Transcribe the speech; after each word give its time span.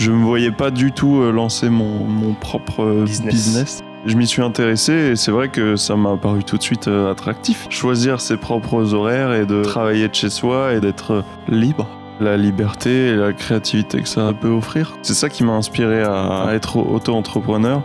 je 0.00 0.10
me 0.10 0.24
voyais 0.24 0.50
pas 0.50 0.70
du 0.70 0.92
tout 0.92 1.20
euh, 1.20 1.30
lancer 1.30 1.68
mon, 1.68 2.04
mon 2.04 2.32
propre 2.32 2.82
euh, 2.82 3.04
Business. 3.04 3.34
business. 3.34 3.84
Je 4.06 4.16
m'y 4.16 4.26
suis 4.26 4.40
intéressé 4.40 4.92
et 4.94 5.16
c'est 5.16 5.30
vrai 5.30 5.50
que 5.50 5.76
ça 5.76 5.94
m'a 5.94 6.16
paru 6.16 6.42
tout 6.42 6.56
de 6.56 6.62
suite 6.62 6.88
euh, 6.88 7.10
attractif. 7.12 7.66
Choisir 7.68 8.18
ses 8.22 8.38
propres 8.38 8.94
horaires 8.94 9.34
et 9.34 9.44
de 9.44 9.62
travailler 9.62 10.08
de 10.08 10.14
chez 10.14 10.30
soi 10.30 10.72
et 10.72 10.80
d'être 10.80 11.22
libre. 11.48 11.86
La 12.18 12.38
liberté 12.38 13.08
et 13.08 13.14
la 13.14 13.34
créativité 13.34 14.00
que 14.00 14.08
ça 14.08 14.32
peut 14.32 14.48
offrir. 14.48 14.96
C'est 15.02 15.12
ça 15.12 15.28
qui 15.28 15.44
m'a 15.44 15.52
inspiré 15.52 16.02
à, 16.02 16.44
à 16.46 16.54
être 16.54 16.78
auto-entrepreneur. 16.78 17.82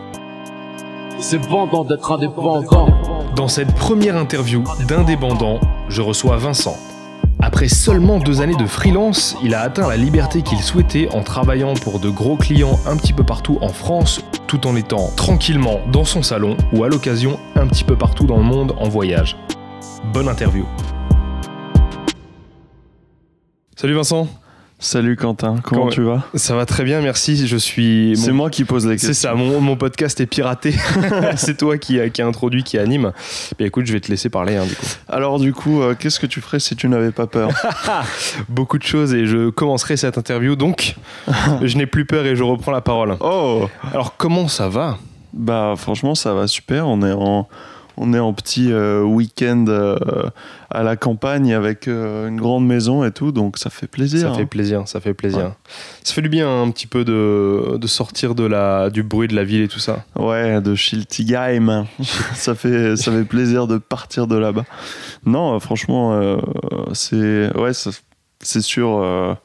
C'est 1.18 1.36
vendant 1.46 1.84
d'être 1.84 2.12
indépendant. 2.12 2.88
Dans 3.34 3.48
cette 3.48 3.74
première 3.74 4.16
interview 4.16 4.64
d'Indépendant, 4.88 5.60
je 5.90 6.00
reçois 6.00 6.38
Vincent. 6.38 6.78
Après 7.46 7.68
seulement 7.68 8.18
deux 8.18 8.40
années 8.40 8.56
de 8.56 8.66
freelance, 8.66 9.36
il 9.40 9.54
a 9.54 9.60
atteint 9.60 9.86
la 9.88 9.96
liberté 9.96 10.42
qu'il 10.42 10.58
souhaitait 10.58 11.08
en 11.12 11.22
travaillant 11.22 11.74
pour 11.74 12.00
de 12.00 12.10
gros 12.10 12.36
clients 12.36 12.76
un 12.86 12.96
petit 12.96 13.12
peu 13.12 13.22
partout 13.22 13.58
en 13.60 13.68
France, 13.68 14.20
tout 14.48 14.66
en 14.66 14.74
étant 14.74 15.12
tranquillement 15.14 15.78
dans 15.92 16.04
son 16.04 16.24
salon 16.24 16.56
ou 16.72 16.82
à 16.82 16.88
l'occasion 16.88 17.38
un 17.54 17.68
petit 17.68 17.84
peu 17.84 17.96
partout 17.96 18.26
dans 18.26 18.38
le 18.38 18.42
monde 18.42 18.74
en 18.80 18.88
voyage. 18.88 19.36
Bonne 20.12 20.28
interview. 20.28 20.66
Salut 23.76 23.94
Vincent, 23.94 24.26
Salut 24.78 25.16
Quentin, 25.16 25.56
comment 25.62 25.82
Comment- 25.82 25.90
tu 25.90 26.02
vas? 26.02 26.22
Ça 26.34 26.54
va 26.54 26.66
très 26.66 26.84
bien, 26.84 27.00
merci. 27.00 27.46
Je 27.46 27.56
suis. 27.56 28.12
C'est 28.14 28.30
moi 28.32 28.50
qui 28.50 28.64
pose 28.64 28.86
les 28.86 28.98
C'est 28.98 29.06
questions. 29.08 29.30
ça, 29.30 29.34
mon, 29.34 29.58
mon 29.62 29.74
podcast 29.74 30.20
est 30.20 30.26
piraté. 30.26 30.74
c'est 31.36 31.56
toi 31.56 31.78
qui, 31.78 31.98
qui 32.10 32.20
a 32.20 32.26
introduit, 32.26 32.62
qui 32.62 32.76
anime. 32.76 33.12
Mais 33.58 33.66
écoute, 33.66 33.86
je 33.86 33.94
vais 33.94 34.00
te 34.00 34.10
laisser 34.10 34.28
parler 34.28 34.56
hein, 34.56 34.66
du 34.66 34.74
coup. 34.74 34.84
Alors 35.08 35.38
du 35.40 35.54
coup, 35.54 35.80
euh, 35.80 35.94
qu'est-ce 35.98 36.20
que 36.20 36.26
tu 36.26 36.42
ferais 36.42 36.60
si 36.60 36.76
tu 36.76 36.88
n'avais 36.90 37.10
pas 37.10 37.26
peur? 37.26 37.48
Beaucoup 38.50 38.76
de 38.76 38.82
choses 38.82 39.14
et 39.14 39.24
je 39.24 39.48
commencerai 39.48 39.96
cette 39.96 40.18
interview 40.18 40.56
donc 40.56 40.96
je 41.62 41.76
n'ai 41.78 41.86
plus 41.86 42.04
peur 42.04 42.26
et 42.26 42.36
je 42.36 42.42
reprends 42.42 42.72
la 42.72 42.82
parole. 42.82 43.16
Oh 43.20 43.68
Alors 43.92 44.18
comment 44.18 44.46
ça 44.46 44.68
va? 44.68 44.98
Bah 45.32 45.72
franchement 45.78 46.14
ça 46.14 46.34
va 46.34 46.46
super, 46.46 46.86
on 46.86 47.00
est 47.02 47.12
en, 47.12 47.48
on 47.96 48.12
est 48.12 48.18
en 48.18 48.32
petit 48.32 48.70
euh, 48.70 49.02
week-end 49.02 49.64
euh, 49.68 49.96
à 50.70 50.82
la 50.82 50.96
campagne 50.96 51.54
avec 51.54 51.88
euh, 51.88 52.28
une 52.28 52.36
grande 52.36 52.66
maison 52.66 53.04
et 53.04 53.10
tout, 53.10 53.32
donc 53.32 53.58
ça 53.58 53.70
fait 53.70 53.86
plaisir. 53.86 54.20
Ça 54.20 54.28
hein. 54.28 54.34
fait 54.34 54.46
plaisir, 54.46 54.86
ça 54.86 55.00
fait 55.00 55.14
plaisir. 55.14 55.38
Ouais. 55.38 55.52
Ça 56.02 56.14
fait 56.14 56.22
du 56.22 56.28
bien 56.28 56.62
un 56.62 56.70
petit 56.70 56.86
peu 56.86 57.04
de, 57.04 57.78
de 57.78 57.86
sortir 57.86 58.34
de 58.34 58.44
la, 58.44 58.90
du 58.90 59.02
bruit 59.02 59.28
de 59.28 59.34
la 59.34 59.44
ville 59.44 59.62
et 59.62 59.68
tout 59.68 59.78
ça. 59.78 60.04
Ouais, 60.14 60.60
de 60.60 60.74
Schiltigheim. 60.74 61.86
ça, 62.34 62.54
fait, 62.54 62.96
ça 62.96 63.12
fait 63.12 63.24
plaisir 63.24 63.66
de 63.66 63.78
partir 63.78 64.26
de 64.26 64.36
là-bas. 64.36 64.64
Non, 65.24 65.58
franchement, 65.58 66.38
c'est 66.92 67.50
ouais, 67.56 67.72
c'est 68.40 68.62
sûr, 68.62 69.36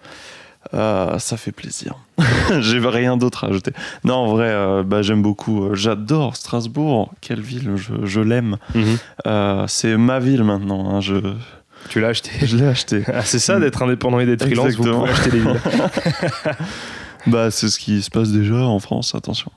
euh, 0.73 0.77
euh, 1.15 1.19
ça 1.19 1.37
fait 1.37 1.51
plaisir. 1.51 1.95
J'ai 2.59 2.79
rien 2.79 3.17
d'autre 3.17 3.43
à 3.43 3.47
ajouter. 3.47 3.71
Non, 4.03 4.15
en 4.15 4.27
vrai, 4.27 4.49
euh, 4.49 4.83
bah, 4.83 5.01
j'aime 5.01 5.21
beaucoup. 5.21 5.65
euh, 5.65 5.75
J'adore 5.75 6.35
Strasbourg. 6.35 7.11
Quelle 7.21 7.41
ville, 7.41 7.71
je, 7.75 7.93
je 8.05 8.21
l'aime. 8.21 8.57
Euh, 9.27 9.65
c'est 9.67 9.97
ma 9.97 10.19
ville 10.19 10.43
maintenant. 10.43 10.95
hein, 10.95 11.01
je 11.01 11.15
Tu 11.89 11.99
l'as 11.99 12.09
acheté 12.09 12.31
je 12.45 12.55
l'ai 12.57 12.67
acheté. 12.67 13.03
Ah, 13.07 13.21
C'est 13.23 13.39
ça 13.39 13.59
d'être 13.59 13.81
indépendant 13.83 14.19
et 14.19 14.25
d'être 14.25 14.45
freelance, 14.45 14.75
vous 14.75 14.83
pouvez 14.83 15.09
acheter 15.09 15.31
des 15.31 15.39
villes. 15.39 15.59
Bah, 17.27 17.51
c'est 17.51 17.69
ce 17.69 17.77
qui 17.77 18.01
se 18.01 18.09
passe 18.09 18.31
déjà 18.31 18.55
en 18.55 18.79
France, 18.79 19.13
attention. 19.13 19.51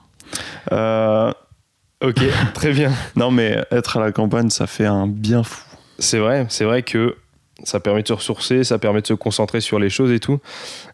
Ok, 2.02 2.20
très 2.52 2.72
bien. 2.72 2.92
non, 3.16 3.30
mais 3.30 3.64
être 3.70 3.96
à 3.96 4.00
la 4.00 4.12
campagne, 4.12 4.50
ça 4.50 4.66
fait 4.66 4.84
un 4.84 5.06
bien 5.06 5.42
fou. 5.42 5.62
C'est 5.98 6.18
vrai, 6.18 6.44
c'est 6.50 6.64
vrai 6.64 6.82
que 6.82 7.16
ça 7.62 7.78
permet 7.80 8.02
de 8.02 8.08
se 8.08 8.12
ressourcer, 8.12 8.64
ça 8.64 8.78
permet 8.78 9.00
de 9.00 9.06
se 9.06 9.14
concentrer 9.14 9.60
sur 9.60 9.78
les 9.78 9.90
choses 9.90 10.10
et 10.12 10.18
tout. 10.20 10.40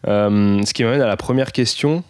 Euh, 0.07 0.61
ce 0.65 0.73
qui 0.73 0.83
m'amène 0.83 1.01
à 1.01 1.07
la 1.07 1.17
première 1.17 1.51
question. 1.51 2.03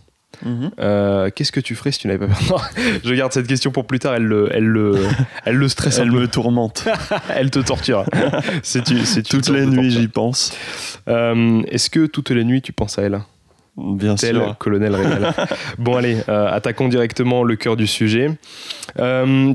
Euh, 0.80 1.30
Qu'est-ce 1.36 1.52
que 1.52 1.60
tu 1.60 1.76
ferais 1.76 1.92
si 1.92 2.00
tu 2.00 2.08
n'avais 2.08 2.26
pas 2.26 2.34
peur 2.48 2.70
Je 3.04 3.14
garde 3.14 3.32
cette 3.32 3.48
question 3.48 3.72
pour 3.72 3.86
plus 3.86 4.00
tard. 4.00 4.16
Elle 4.16 4.24
le, 4.24 4.50
elle 4.52 4.64
le, 4.66 4.96
elle 5.46 5.56
le 5.56 5.68
stresse 5.68 6.00
Elle 6.00 6.12
me 6.12 6.28
tourmente. 6.28 6.88
Elle 7.36 7.52
te 7.52 7.60
torture. 7.60 8.06
C'est 8.64 8.84
tu- 8.84 9.06
c'est 9.06 9.24
Toutes 9.24 9.50
les 9.50 9.66
nuits, 9.66 9.92
j'y 9.92 10.08
pense. 10.08 10.54
Euh, 11.08 11.62
Est-ce 11.68 11.90
que 11.90 12.06
toutes 12.08 12.32
les 12.32 12.44
nuits 12.44 12.62
tu 12.62 12.72
penses 12.74 12.98
à 12.98 13.04
elle? 13.04 13.22
Bien 13.78 14.16
Tel 14.16 14.36
sûr. 14.36 14.58
colonel 14.58 14.96
Régal. 14.96 15.34
bon 15.78 15.96
allez, 15.96 16.18
attaquons 16.28 16.88
directement 16.90 17.44
le 17.44 17.56
cœur 17.56 17.76
du 17.78 17.86
sujet. 17.88 18.32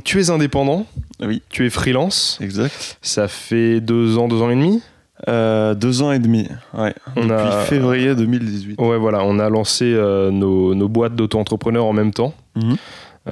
Tu 0.05 0.21
es 0.21 0.31
indépendant. 0.31 0.87
Oui. 1.21 1.43
Tu 1.49 1.67
es 1.67 1.71
freelance. 1.71 2.39
Exact. 2.41 2.99
Ça 3.03 3.29
fait 3.29 3.81
deux 3.81 4.19
ans, 4.19 4.29
deux 4.29 4.41
ans 4.43 4.51
et 4.51 4.55
demi. 4.57 4.83
Euh, 5.29 5.75
deux 5.75 6.03
ans 6.03 6.13
et 6.13 6.19
demi. 6.19 6.47
Ouais. 6.75 6.95
On 7.17 7.23
Depuis 7.23 7.33
a- 7.35 7.63
février 7.63 8.15
2018. 8.15 8.79
Ouais, 8.81 8.99
voilà, 8.99 9.25
on 9.25 9.39
a 9.39 9.49
lancé 9.49 9.87
euh, 9.87 10.31
nos, 10.31 10.75
nos 10.75 10.89
boîtes 10.89 11.15
d'auto-entrepreneurs 11.17 11.87
en 11.87 11.95
même 11.95 12.13
temps, 12.13 12.35
Mhm. 12.55 12.77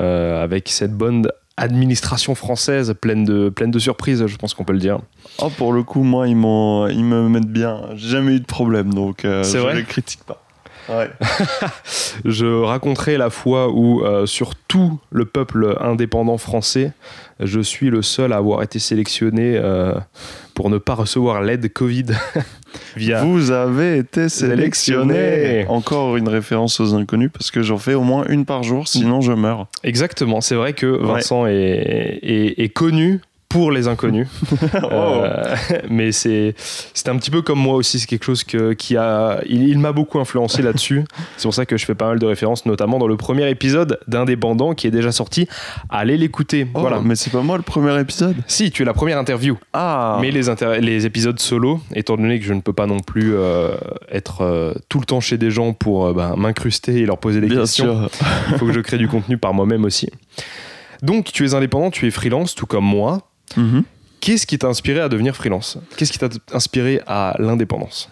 euh, 0.00 0.42
avec 0.42 0.68
cette 0.70 0.94
bonne 0.94 1.28
administration 1.58 2.34
française 2.34 2.94
pleine 3.00 3.24
de, 3.24 3.48
pleine 3.48 3.70
de 3.70 3.78
surprises, 3.78 4.26
je 4.26 4.36
pense 4.36 4.54
qu'on 4.54 4.64
peut 4.64 4.72
le 4.72 4.78
dire. 4.78 4.98
Oh, 5.38 5.50
pour 5.50 5.72
le 5.72 5.82
coup, 5.82 6.02
moi, 6.02 6.26
ils, 6.26 6.32
ils 6.32 7.04
me 7.04 7.28
mettent 7.28 7.44
bien. 7.52 7.82
J'ai 7.94 8.08
jamais 8.08 8.32
eu 8.36 8.40
de 8.40 8.46
problème, 8.46 8.92
donc 8.94 9.20
je 9.22 9.58
vrai? 9.58 9.74
les 9.76 9.84
critique 9.84 10.24
pas. 10.26 10.42
Ouais. 10.88 11.10
Je 12.24 12.46
raconterai 12.62 13.16
la 13.16 13.30
fois 13.30 13.68
où, 13.70 14.02
euh, 14.04 14.26
sur 14.26 14.54
tout 14.54 14.98
le 15.10 15.24
peuple 15.24 15.76
indépendant 15.80 16.38
français, 16.38 16.92
je 17.40 17.60
suis 17.60 17.90
le 17.90 18.02
seul 18.02 18.32
à 18.32 18.36
avoir 18.36 18.62
été 18.62 18.78
sélectionné 18.78 19.56
euh, 19.56 19.94
pour 20.54 20.70
ne 20.70 20.78
pas 20.78 20.94
recevoir 20.94 21.42
l'aide 21.42 21.72
Covid 21.72 22.06
via. 22.96 23.24
Vous 23.24 23.50
avez 23.50 23.98
été 23.98 24.28
sélectionné. 24.28 25.14
Sélectionné. 25.14 25.66
Encore 25.68 26.16
une 26.16 26.28
référence 26.28 26.78
aux 26.80 26.94
inconnus 26.94 27.30
parce 27.32 27.50
que 27.50 27.62
j'en 27.62 27.78
fais 27.78 27.94
au 27.94 28.02
moins 28.02 28.24
une 28.28 28.44
par 28.44 28.62
jour, 28.62 28.86
sinon 28.86 29.20
je 29.20 29.32
meurs. 29.32 29.66
Exactement, 29.82 30.40
c'est 30.40 30.54
vrai 30.54 30.72
que 30.74 30.86
Vincent 30.86 31.46
est, 31.46 31.52
est- 32.22 32.60
est 32.62 32.68
connu 32.68 33.20
pour 33.54 33.70
les 33.70 33.86
inconnus. 33.86 34.26
Euh, 34.84 35.54
mais 35.88 36.12
c'est 36.12 36.54
un 37.06 37.16
petit 37.16 37.30
peu 37.30 37.42
comme 37.42 37.58
moi 37.58 37.74
aussi, 37.74 37.98
c'est 37.98 38.06
quelque 38.06 38.24
chose 38.24 38.44
que, 38.44 38.72
qui 38.72 38.96
a. 38.96 39.40
Il, 39.46 39.68
il 39.68 39.78
m'a 39.78 39.92
beaucoup 39.92 40.18
influencé 40.18 40.62
là-dessus. 40.62 41.04
C'est 41.36 41.44
pour 41.44 41.54
ça 41.54 41.64
que 41.64 41.76
je 41.76 41.84
fais 41.84 41.94
pas 41.94 42.08
mal 42.08 42.18
de 42.18 42.26
références, 42.26 42.66
notamment 42.66 42.98
dans 42.98 43.06
le 43.06 43.16
premier 43.16 43.48
épisode 43.48 43.98
d'Indépendant 44.08 44.74
qui 44.74 44.86
est 44.86 44.90
déjà 44.90 45.12
sorti. 45.12 45.48
Allez 45.88 46.16
l'écouter. 46.16 46.66
Oh, 46.74 46.80
voilà. 46.80 47.00
Mais 47.00 47.14
c'est 47.14 47.30
pas 47.30 47.40
moi 47.42 47.56
le 47.56 47.62
premier 47.62 47.98
épisode. 48.00 48.36
Si, 48.46 48.70
tu 48.70 48.82
es 48.82 48.84
la 48.84 48.94
première 48.94 49.18
interview. 49.18 49.56
Ah. 49.72 50.18
Mais 50.20 50.30
les, 50.30 50.48
inter- 50.48 50.80
les 50.80 51.06
épisodes 51.06 51.38
solo, 51.38 51.80
étant 51.94 52.16
donné 52.16 52.38
que 52.40 52.44
je 52.46 52.54
ne 52.54 52.60
peux 52.60 52.72
pas 52.72 52.86
non 52.86 53.00
plus 53.00 53.34
euh, 53.34 53.74
être 54.10 54.42
euh, 54.42 54.74
tout 54.88 54.98
le 55.00 55.06
temps 55.06 55.20
chez 55.20 55.38
des 55.38 55.50
gens 55.50 55.72
pour 55.72 56.06
euh, 56.06 56.12
bah, 56.12 56.34
m'incruster 56.36 57.00
et 57.00 57.06
leur 57.06 57.18
poser 57.18 57.40
des 57.40 57.48
Bien 57.48 57.60
questions, 57.60 58.08
il 58.50 58.54
faut 58.58 58.66
que 58.66 58.72
je 58.72 58.80
crée 58.80 58.98
du 58.98 59.08
contenu 59.08 59.38
par 59.38 59.54
moi-même 59.54 59.84
aussi. 59.84 60.08
Donc, 61.02 61.32
tu 61.32 61.44
es 61.46 61.54
indépendant, 61.54 61.90
tu 61.90 62.06
es 62.06 62.10
freelance, 62.10 62.54
tout 62.54 62.66
comme 62.66 62.84
moi. 62.84 63.30
Mhm. 63.56 63.84
Qu'est-ce 64.20 64.46
qui 64.46 64.58
t'a 64.58 64.68
inspiré 64.68 65.00
à 65.00 65.08
devenir 65.08 65.36
freelance? 65.36 65.78
Qu'est-ce 65.96 66.12
qui 66.12 66.18
t'a 66.18 66.28
inspiré 66.52 67.00
à 67.06 67.34
l'indépendance? 67.38 68.08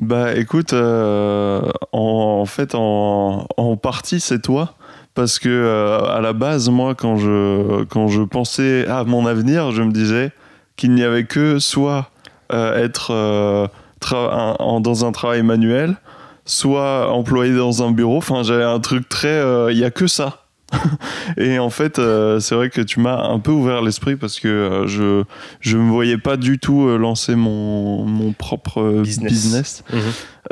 Bah 0.00 0.34
écoute, 0.36 0.72
euh, 0.74 1.60
en, 1.92 2.38
en 2.42 2.44
fait, 2.46 2.74
en, 2.74 3.46
en 3.56 3.76
partie, 3.76 4.20
c'est 4.20 4.40
toi. 4.40 4.74
Parce 5.14 5.38
que 5.38 5.48
euh, 5.48 5.98
à 6.14 6.20
la 6.20 6.34
base, 6.34 6.68
moi, 6.68 6.94
quand 6.94 7.16
je, 7.16 7.84
quand 7.84 8.06
je 8.08 8.20
pensais 8.22 8.86
à 8.86 9.04
mon 9.04 9.24
avenir, 9.26 9.70
je 9.72 9.82
me 9.82 9.90
disais 9.90 10.30
qu'il 10.76 10.92
n'y 10.92 11.02
avait 11.02 11.24
que 11.24 11.58
soit 11.58 12.10
euh, 12.52 12.84
être 12.84 13.12
euh, 13.12 13.66
tra- 14.00 14.30
un- 14.30 14.56
en- 14.62 14.80
dans 14.80 15.06
un 15.06 15.12
travail 15.12 15.42
manuel, 15.42 15.96
soit 16.44 17.10
employé 17.10 17.56
dans 17.56 17.82
un 17.82 17.90
bureau. 17.92 18.18
Enfin, 18.18 18.42
j'avais 18.42 18.62
un 18.64 18.78
truc 18.78 19.08
très. 19.08 19.28
euh, 19.28 19.72
Il 19.72 19.78
n'y 19.78 19.84
a 19.84 19.90
que 19.90 20.06
ça. 20.06 20.44
Et 21.36 21.58
en 21.58 21.70
fait, 21.70 21.98
euh, 21.98 22.40
c'est 22.40 22.54
vrai 22.54 22.70
que 22.70 22.80
tu 22.80 23.00
m'as 23.00 23.28
un 23.28 23.38
peu 23.38 23.50
ouvert 23.52 23.82
l'esprit 23.82 24.16
parce 24.16 24.40
que 24.40 24.48
euh, 24.48 24.86
je 24.86 25.22
je 25.60 25.78
me 25.78 25.90
voyais 25.90 26.18
pas 26.18 26.36
du 26.36 26.58
tout 26.58 26.86
euh, 26.86 26.98
lancer 26.98 27.34
mon, 27.36 28.04
mon 28.04 28.32
propre 28.32 29.02
Business. 29.02 29.32
business. 29.32 29.84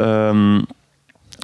Euh, 0.01 0.61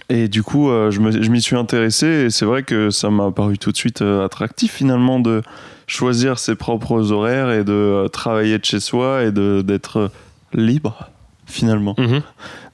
et 0.08 0.28
du 0.28 0.42
coup, 0.42 0.70
je 0.90 1.00
m'y 1.30 1.40
suis 1.40 1.54
intéressé 1.54 2.06
et 2.06 2.30
c'est 2.30 2.44
vrai 2.44 2.64
que 2.64 2.90
ça 2.90 3.10
m'a 3.10 3.30
paru 3.30 3.58
tout 3.58 3.70
de 3.70 3.76
suite 3.76 4.02
attractif 4.02 4.72
finalement 4.72 5.20
de 5.20 5.42
choisir 5.86 6.40
ses 6.40 6.56
propres 6.56 7.12
horaires 7.12 7.52
et 7.52 7.62
de 7.62 8.08
travailler 8.12 8.58
de 8.58 8.64
chez 8.64 8.80
soi 8.80 9.22
et 9.22 9.30
d'être 9.30 10.10
libre 10.52 11.10
finalement. 11.46 11.94
Mhm. 11.96 12.22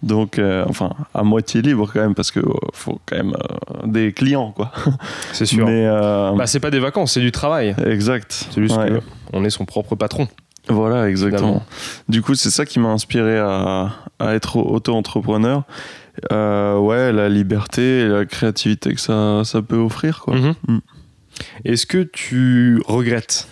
Donc, 0.02 0.38
euh, 0.38 0.64
enfin, 0.68 0.90
à 1.14 1.22
moitié 1.22 1.62
libre 1.62 1.88
quand 1.92 2.00
même 2.00 2.14
parce 2.14 2.30
que 2.30 2.40
euh, 2.40 2.52
faut 2.72 3.00
quand 3.06 3.16
même 3.16 3.34
euh, 3.34 3.86
des 3.86 4.12
clients 4.12 4.52
quoi. 4.52 4.70
C'est 5.32 5.46
sûr. 5.46 5.66
Mais 5.66 5.86
Bah, 6.36 6.46
c'est 6.46 6.60
pas 6.60 6.70
des 6.70 6.80
vacances, 6.80 7.12
c'est 7.12 7.20
du 7.20 7.32
travail. 7.32 7.74
exact. 7.86 8.46
C'est 8.50 8.60
juste 8.62 8.76
Ouais. 8.76 8.88
que 8.88 9.00
on 9.32 9.44
est 9.44 9.50
son 9.50 9.64
propre 9.64 9.94
patron. 9.96 10.28
Voilà, 10.68 11.08
exactement. 11.08 11.38
Finalement. 11.38 11.66
Du 12.08 12.22
coup, 12.22 12.34
c'est 12.34 12.50
ça 12.50 12.66
qui 12.66 12.78
m'a 12.80 12.88
inspiré 12.88 13.38
à, 13.38 13.90
à 14.18 14.34
être 14.34 14.56
auto-entrepreneur. 14.56 15.62
Euh, 16.32 16.78
ouais, 16.78 17.12
la 17.12 17.28
liberté 17.28 18.00
et 18.00 18.08
la 18.08 18.24
créativité 18.24 18.94
que 18.94 19.00
ça, 19.00 19.42
ça 19.44 19.62
peut 19.62 19.76
offrir, 19.76 20.20
quoi. 20.20 20.34
Mhm. 20.34 20.54
Mm. 20.68 20.78
Est-ce 21.66 21.86
que 21.86 21.98
tu 22.02 22.82
regrettes 22.86 23.46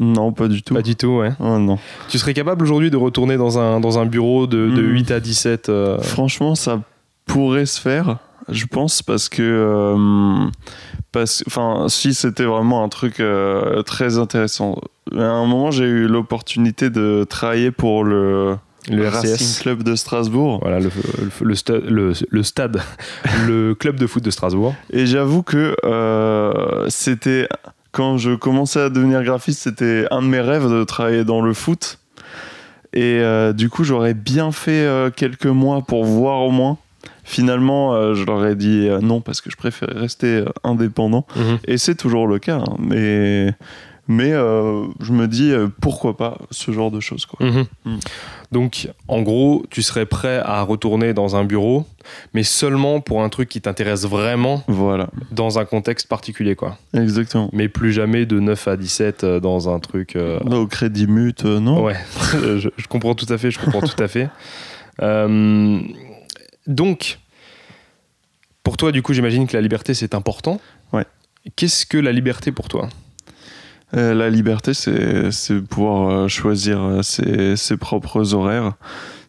Non, 0.00 0.32
pas 0.32 0.48
du 0.48 0.62
tout. 0.62 0.74
Pas 0.74 0.82
du 0.82 0.94
tout, 0.96 1.08
ouais. 1.18 1.32
Oh, 1.40 1.58
non. 1.58 1.78
Tu 2.08 2.18
serais 2.18 2.34
capable 2.34 2.62
aujourd'hui 2.62 2.90
de 2.90 2.96
retourner 2.96 3.36
dans 3.36 3.58
un, 3.58 3.80
dans 3.80 3.98
un 3.98 4.06
bureau 4.06 4.46
de, 4.46 4.68
de 4.70 4.82
Mhm. 4.82 4.92
8 4.92 5.10
à 5.10 5.20
17 5.20 5.68
euh, 5.68 5.98
Franchement, 6.00 6.54
ça 6.54 6.80
pourrait 7.26 7.66
se 7.66 7.80
faire. 7.80 8.18
je 8.48 8.66
pense, 8.66 9.02
parce 9.02 9.28
que. 9.28 9.42
euh, 9.42 10.46
parce, 11.12 11.42
enfin, 11.46 11.86
si 11.88 12.14
c'était 12.14 12.44
vraiment 12.44 12.84
un 12.84 12.88
truc 12.88 13.18
euh, 13.20 13.82
très 13.82 14.18
intéressant. 14.18 14.76
À 15.16 15.22
un 15.22 15.46
moment, 15.46 15.70
j'ai 15.70 15.84
eu 15.86 16.06
l'opportunité 16.06 16.90
de 16.90 17.24
travailler 17.28 17.70
pour 17.70 18.04
le, 18.04 18.56
Le 18.90 19.08
Racing. 19.08 19.62
Club 19.62 19.82
de 19.82 19.94
Strasbourg. 19.96 20.58
Voilà, 20.62 20.80
le, 20.80 20.90
le- 21.40 21.46
le 21.46 21.54
sta- 21.54 21.82
le- 21.84 22.12
le 22.28 22.42
stade, 22.42 22.80
le 23.46 23.74
club 23.74 23.96
de 23.96 24.06
foot 24.06 24.22
de 24.22 24.30
Strasbourg. 24.30 24.74
Et 24.92 25.06
j'avoue 25.06 25.42
que 25.42 25.74
euh, 25.84 26.84
c'était. 26.88 27.48
Quand 27.92 28.18
je 28.18 28.34
commençais 28.34 28.80
à 28.80 28.90
devenir 28.90 29.22
graphiste, 29.22 29.60
c'était 29.62 30.06
un 30.10 30.22
de 30.22 30.26
mes 30.26 30.40
rêves 30.40 30.68
de 30.70 30.84
travailler 30.84 31.24
dans 31.24 31.40
le 31.40 31.54
foot. 31.54 31.98
Et 32.92 33.20
euh, 33.20 33.52
du 33.52 33.68
coup, 33.68 33.84
j'aurais 33.84 34.14
bien 34.14 34.50
fait 34.52 34.70
euh, 34.86 35.10
quelques 35.10 35.46
mois 35.46 35.82
pour 35.82 36.04
voir 36.04 36.40
au 36.42 36.50
moins. 36.50 36.78
Finalement, 37.24 37.94
euh, 37.94 38.14
je 38.14 38.24
leur 38.24 38.44
ai 38.46 38.56
dit 38.56 38.88
non 39.02 39.20
parce 39.20 39.40
que 39.40 39.50
je 39.50 39.56
préférais 39.56 39.98
rester 39.98 40.44
indépendant. 40.64 41.26
Et 41.66 41.76
c'est 41.78 41.94
toujours 41.94 42.26
le 42.26 42.38
cas. 42.38 42.58
hein. 42.58 42.76
Mais, 42.78 43.52
mais 44.06 44.30
je 44.30 45.12
me 45.12 45.26
dis 45.26 45.52
pourquoi 45.80 46.16
pas 46.16 46.38
ce 46.50 46.70
genre 46.72 46.90
de 46.90 47.00
choses. 47.00 47.26
Quoi. 47.26 47.46
Mhm. 47.46 47.66
Mm. 47.84 47.96
Donc, 48.50 48.88
en 49.08 49.20
gros, 49.20 49.66
tu 49.70 49.82
serais 49.82 50.06
prêt 50.06 50.40
à 50.42 50.62
retourner 50.62 51.12
dans 51.12 51.36
un 51.36 51.44
bureau, 51.44 51.84
mais 52.32 52.42
seulement 52.42 53.00
pour 53.00 53.22
un 53.22 53.28
truc 53.28 53.48
qui 53.50 53.60
t'intéresse 53.60 54.06
vraiment 54.06 54.62
Voilà, 54.68 55.10
dans 55.32 55.58
un 55.58 55.66
contexte 55.66 56.08
particulier, 56.08 56.56
quoi. 56.56 56.78
exactement. 56.94 57.50
Mais 57.52 57.68
plus 57.68 57.92
jamais 57.92 58.24
de 58.24 58.40
9 58.40 58.68
à 58.68 58.76
17 58.78 59.24
euh, 59.24 59.40
dans 59.40 59.68
un 59.68 59.78
truc. 59.80 60.16
euh, 60.16 60.38
Au 60.40 60.66
crédit 60.66 61.06
mute, 61.06 61.44
euh, 61.44 61.60
non? 61.60 61.82
Ouais, 61.84 61.96
je, 62.32 62.70
je 62.74 62.86
comprends 62.88 63.14
tout 63.14 63.30
à 63.30 63.36
fait, 63.36 63.50
je 63.50 63.58
comprends 63.58 63.80
tout 63.82 64.02
à 64.02 64.08
fait. 64.08 64.28
Euh, 65.00 65.78
donc, 66.66 67.20
pour 68.64 68.76
toi, 68.76 68.90
du 68.90 69.00
coup, 69.00 69.12
j'imagine 69.12 69.46
que 69.46 69.56
la 69.56 69.60
liberté, 69.60 69.94
c'est 69.94 70.12
important. 70.12 70.60
Ouais. 70.92 71.04
Qu'est-ce 71.54 71.86
que 71.86 71.98
la 71.98 72.10
liberté 72.10 72.50
pour 72.50 72.66
toi? 72.68 72.88
Euh, 73.96 74.12
la 74.14 74.28
liberté, 74.28 74.74
c'est 74.74 75.60
pouvoir 75.68 76.10
euh, 76.10 76.28
choisir 76.28 76.82
euh, 76.82 77.02
ses, 77.02 77.56
ses 77.56 77.76
propres 77.76 78.34
horaires. 78.34 78.72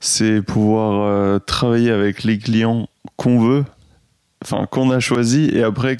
C'est 0.01 0.41
pouvoir 0.41 1.01
euh, 1.05 1.39
travailler 1.39 1.91
avec 1.91 2.23
les 2.23 2.37
clients 2.37 2.87
qu'on 3.15 3.39
veut, 3.39 3.63
enfin 4.43 4.65
qu'on 4.65 4.91
a 4.91 4.99
choisi, 4.99 5.49
et 5.53 5.63
après 5.63 5.97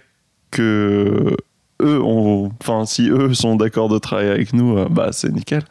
que 0.52 1.36
eux, 1.82 2.02
on, 2.04 2.50
enfin 2.62 2.86
si 2.86 3.10
eux 3.10 3.34
sont 3.34 3.56
d'accord 3.56 3.88
de 3.88 3.98
travailler 3.98 4.30
avec 4.30 4.54
nous, 4.54 4.78
euh, 4.78 4.88
bah 4.90 5.10
c'est 5.12 5.32
nickel. 5.32 5.64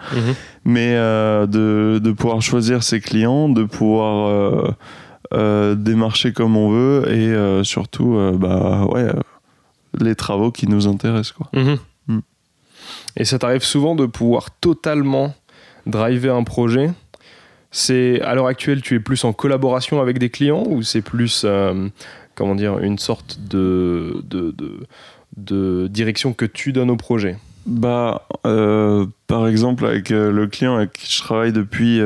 Mais 0.65 0.95
euh, 0.95 1.47
de, 1.47 2.01
de 2.03 2.13
pouvoir 2.13 2.41
choisir 2.41 2.83
ses 2.83 3.01
clients, 3.01 3.49
de 3.49 3.65
pouvoir 3.65 4.75
démarcher 5.31 6.33
comme 6.33 6.57
on 6.57 6.71
veut, 6.71 7.11
et 7.13 7.65
surtout, 7.65 8.19
bah 8.35 8.87
ouais, 8.87 9.09
les 10.01 10.15
travaux 10.15 10.51
qui 10.51 10.67
nous 10.69 10.87
intéressent 10.87 11.33
quoi. 11.33 11.49
Mm. 11.53 11.77
Et 13.17 13.25
ça 13.25 13.39
t'arrive 13.39 13.63
souvent 13.63 13.95
de 13.95 14.07
pouvoir 14.07 14.51
totalement 14.61 15.35
driver 15.87 16.35
un 16.35 16.45
projet. 16.45 16.91
C'est 17.71 18.21
à 18.23 18.35
l'heure 18.35 18.47
actuelle, 18.47 18.81
tu 18.81 18.95
es 18.95 19.01
plus 19.01 19.25
en 19.25 19.33
collaboration 19.33 20.01
avec 20.01 20.19
des 20.19 20.31
clients 20.31 20.65
ou 20.69 20.83
c'est 20.83 21.03
plus, 21.03 21.43
euh, 21.45 21.89
comment 22.35 22.55
dire, 22.55 22.79
une 22.79 22.99
sorte 22.99 23.39
de, 23.49 24.23
de, 24.25 24.55
de, 25.37 25.87
direction 25.89 26.33
que 26.33 26.47
tu 26.47 26.73
donnes 26.73 26.91
au 26.91 26.97
projet? 26.97 27.37
Bah, 27.67 28.27
euh, 28.47 29.05
par 29.27 29.47
exemple, 29.47 29.85
avec 29.85 30.11
euh, 30.11 30.33
le 30.33 30.47
client 30.47 30.77
avec 30.77 30.95
qui 30.95 31.13
je 31.13 31.21
travaille 31.21 31.53
depuis 31.53 32.01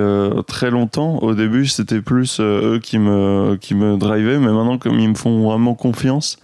très 0.48 0.70
longtemps, 0.70 1.19
au 1.19 1.34
début, 1.34 1.66
c'était 1.66 2.00
plus 2.00 2.40
eux 2.40 2.81
qui 2.82 2.98
me, 2.98 3.56
qui 3.60 3.76
me 3.76 3.96
drivaient, 3.96 4.38
mais 4.38 4.50
maintenant, 4.50 4.78
comme 4.78 4.98
ils 4.98 5.08
me 5.08 5.14
font 5.14 5.44
vraiment 5.44 5.75
confiance, 5.75 6.38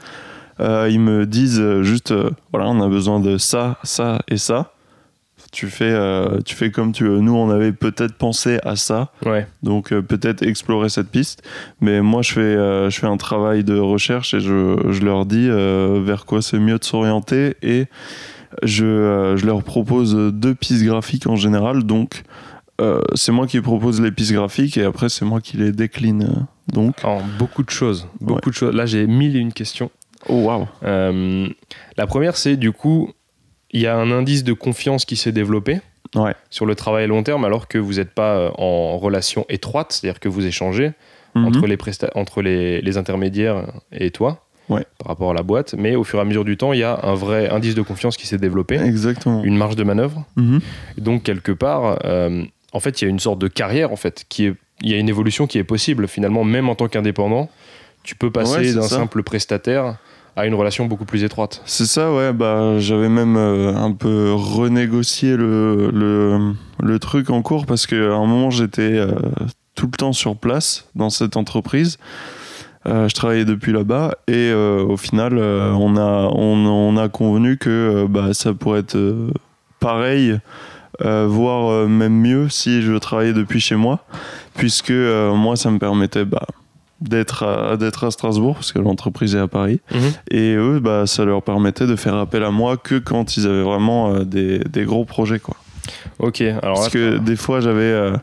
ils 0.61 1.01
me 1.01 1.27
disent 1.27 1.61
euh, 1.61 1.83
juste, 1.83 2.11
euh, 2.13 2.31
voilà, 2.53 2.69
on 2.69 2.81
a 2.81 2.89
besoin 2.89 3.21
de 3.21 3.39
ça, 3.39 3.79
ça 3.85 4.21
et 4.29 4.37
ça. 4.39 4.73
Tu 5.53 5.69
fais, 5.69 5.91
euh, 5.91 6.41
tu 6.45 6.55
fais 6.57 6.71
comme 6.71 6.93
tu 6.93 7.05
veux. 7.05 7.21
Nous, 7.21 7.33
on 7.35 7.49
avait 7.49 7.73
peut-être 7.73 8.15
pensé 8.15 8.59
à 8.65 8.77
ça, 8.77 9.13
Ouais. 9.25 9.47
donc 9.63 9.93
euh, 9.93 10.03
peut-être 10.03 10.43
explorer 10.43 10.89
cette 10.91 11.09
piste. 11.09 11.43
Mais 11.81 12.03
moi, 12.03 12.21
je 12.23 12.33
fais, 12.33 12.41
euh, 12.41 12.91
je 12.91 12.99
fais 12.99 13.07
un 13.07 13.17
travail 13.17 13.65
de 13.65 13.79
recherche 13.79 14.35
et 14.35 14.41
je, 14.41 14.77
je 14.91 15.01
leur 15.03 15.25
dis 15.27 15.47
euh, 15.49 16.03
vers 16.05 16.27
quoi 16.27 16.43
c'est 16.43 16.59
mieux 16.59 16.79
de 16.79 16.85
s'orienter 16.85 17.57
et 17.63 17.87
je, 18.63 18.85
euh, 18.85 19.37
je 19.37 19.47
leur 19.47 19.63
propose 19.63 20.15
deux 20.35 20.55
pistes 20.55 20.85
graphiques 20.85 21.27
en 21.27 21.37
général. 21.37 21.85
Donc, 21.85 22.25
euh, 22.81 23.01
c'est 23.15 23.33
moi 23.33 23.47
qui 23.47 23.61
propose 23.61 24.01
les 24.03 24.11
pistes 24.11 24.33
graphiques 24.33 24.77
et 24.77 24.85
après, 24.85 25.09
c'est 25.09 25.25
moi 25.25 25.41
qui 25.41 25.57
les 25.57 25.73
décline. 25.73 26.47
Donc, 26.73 26.97
Alors, 27.03 27.23
beaucoup 27.39 27.63
de 27.63 27.71
choses. 27.71 28.07
Beaucoup 28.21 28.51
de 28.51 28.55
choses. 28.55 28.75
Là, 28.75 28.85
j'ai 28.87 29.07
mille 29.07 29.35
et 29.37 29.39
une 29.39 29.53
questions. 29.53 29.91
Oh 30.29 30.43
waouh! 30.43 30.67
Euh, 30.85 31.49
la 31.97 32.07
première, 32.07 32.37
c'est 32.37 32.57
du 32.57 32.73
coup, 32.73 33.13
il 33.71 33.81
y 33.81 33.87
a 33.87 33.97
un 33.97 34.11
indice 34.11 34.45
de 34.45 34.53
confiance 34.53 35.05
qui 35.05 35.17
s'est 35.17 35.33
développé 35.33 35.81
Ouais. 36.15 36.35
sur 36.49 36.65
le 36.65 36.75
travail 36.75 37.05
à 37.05 37.07
long 37.07 37.23
terme 37.23 37.45
alors 37.45 37.69
que 37.69 37.77
vous 37.77 37.95
n'êtes 37.95 38.13
pas 38.13 38.37
euh, 38.37 38.51
en 38.57 38.97
relation 38.97 39.45
étroite, 39.51 39.93
c'est-à-dire 39.93 40.21
que 40.21 40.29
vous 40.29 40.47
échangez 40.47 40.93
Mhm. 41.35 41.45
entre, 41.47 41.67
les, 41.67 41.77
entre 42.15 42.41
les, 42.43 42.81
les 42.81 42.97
intermédiaires 42.97 43.67
et 43.93 44.11
toi 44.11 44.47
Ouais. 44.71 44.85
par 44.99 45.09
rapport 45.09 45.31
à 45.31 45.35
la 45.35 45.43
boîte. 45.43 45.75
Mais 45.77 45.95
au 45.97 46.05
fur 46.05 46.19
et 46.19 46.23
à 46.23 46.25
mesure 46.25 46.45
du 46.47 46.57
temps, 46.57 46.73
il 46.73 46.79
y 46.79 46.83
a 46.83 46.99
un 47.03 47.15
vrai 47.15 47.51
indice 47.51 47.75
de 47.75 47.83
confiance 47.83 48.17
qui 48.17 48.27
s'est 48.27 48.39
développé, 48.39 48.77
Exactement. 48.79 49.43
une 49.45 49.57
marge 49.57 49.77
de 49.77 49.85
manœuvre. 49.85 50.25
Mhm. 50.37 50.61
Donc, 50.97 51.23
quelque 51.25 51.53
part, 51.53 51.99
euh, 52.07 52.43
en 52.73 52.81
fait, 52.81 53.01
il 53.01 53.05
y 53.05 53.09
a 53.09 53.11
une 53.11 53.19
sorte 53.21 53.39
de 53.39 53.49
carrière, 53.49 53.93
en 53.93 53.97
fait, 53.97 54.25
qui 54.31 54.47
est, 54.47 54.55
il 54.83 54.91
y 54.91 54.95
a 54.95 54.99
une 54.99 55.09
évolution 55.11 55.47
qui 55.47 55.59
est 55.59 55.65
possible, 55.65 56.09
finalement, 56.09 56.45
même 56.45 56.69
en 56.71 56.75
tant 56.75 56.89
qu'indépendant. 56.89 57.51
Tu 58.03 58.15
peux 58.15 58.31
passer 58.31 58.73
d'un 58.75 58.83
simple 58.83 59.23
prestataire 59.23 59.97
à 60.39 60.47
une 60.47 60.55
relation 60.55 60.87
beaucoup 60.87 61.05
plus 61.05 61.25
étroite. 61.25 61.63
C'est 61.67 61.85
ça, 61.87 62.13
ouais. 62.13 62.33
Bah, 62.33 62.79
j'avais 62.79 63.09
même 63.09 63.37
euh, 63.37 63.75
un 63.75 63.91
peu 63.91 64.33
renégocié 64.33 65.37
le, 65.37 66.55
le, 66.81 66.99
truc 67.01 67.31
en 67.31 67.43
cours 67.43 67.67
parce 67.67 67.89
qu'à 67.89 67.97
un 67.97 68.27
moment, 68.27 68.51
j'étais 68.51 68.99
euh, 68.99 69.11
tout 69.75 69.87
le 69.87 69.97
temps 69.97 70.13
sur 70.13 70.37
place 70.37 70.89
dans 70.95 71.11
cette 71.11 71.37
entreprise. 71.37 71.99
Euh, 72.87 73.09
je 73.09 73.15
travaillais 73.15 73.45
depuis 73.45 73.73
là-bas 73.73 74.15
et 74.29 74.53
au 74.53 74.97
final, 74.97 75.37
on, 75.39 75.97
a, 75.97 76.31
on, 76.33 76.97
a 76.97 77.09
convenu 77.09 77.59
que 77.59 78.07
bah, 78.09 78.33
ça 78.33 78.55
pourrait 78.55 78.81
être 78.81 78.97
pareil, 79.81 80.39
voire 81.01 81.89
même 81.89 82.15
mieux 82.15 82.49
si 82.49 82.83
je 82.83 82.93
travaillais 82.95 83.33
depuis 83.33 83.59
chez 83.59 83.75
moi, 83.75 84.05
puisque 84.55 84.93
moi, 84.93 85.57
ça 85.57 85.73
me 85.73 85.79
permettait 85.79 86.25
bah, 86.25 86.47
d'être 87.01 87.43
à, 87.45 87.77
d'être 87.77 88.05
à 88.05 88.11
Strasbourg, 88.11 88.55
parce 88.55 88.73
que 88.73 88.79
l'entreprise 88.79 89.35
est 89.35 89.39
à 89.41 89.49
Paris. 89.49 89.81
Et 90.31 90.55
eux, 90.55 90.81
bah, 90.81 91.07
ça 91.07 91.25
leur 91.25 91.43
permettait 91.43 91.87
de 91.87 91.97
faire 91.97 92.15
appel 92.17 92.43
à 92.45 92.51
moi 92.51 92.77
que 92.77 92.97
quand 92.99 93.37
ils 93.37 93.47
avaient 93.47 93.63
vraiment 93.63 94.15
euh, 94.15 94.25
des, 94.25 94.59
des 94.61 94.85
gros 94.85 95.05
projets. 95.05 95.39
Quoi. 95.39 95.57
Ok, 96.19 96.41
alors 96.41 96.61
Parce 96.75 96.85
là, 96.87 96.91
que 96.91 97.19
des 97.19 97.37
fois, 97.37 97.61
j'avais, 97.61 97.83
euh, 97.83 98.17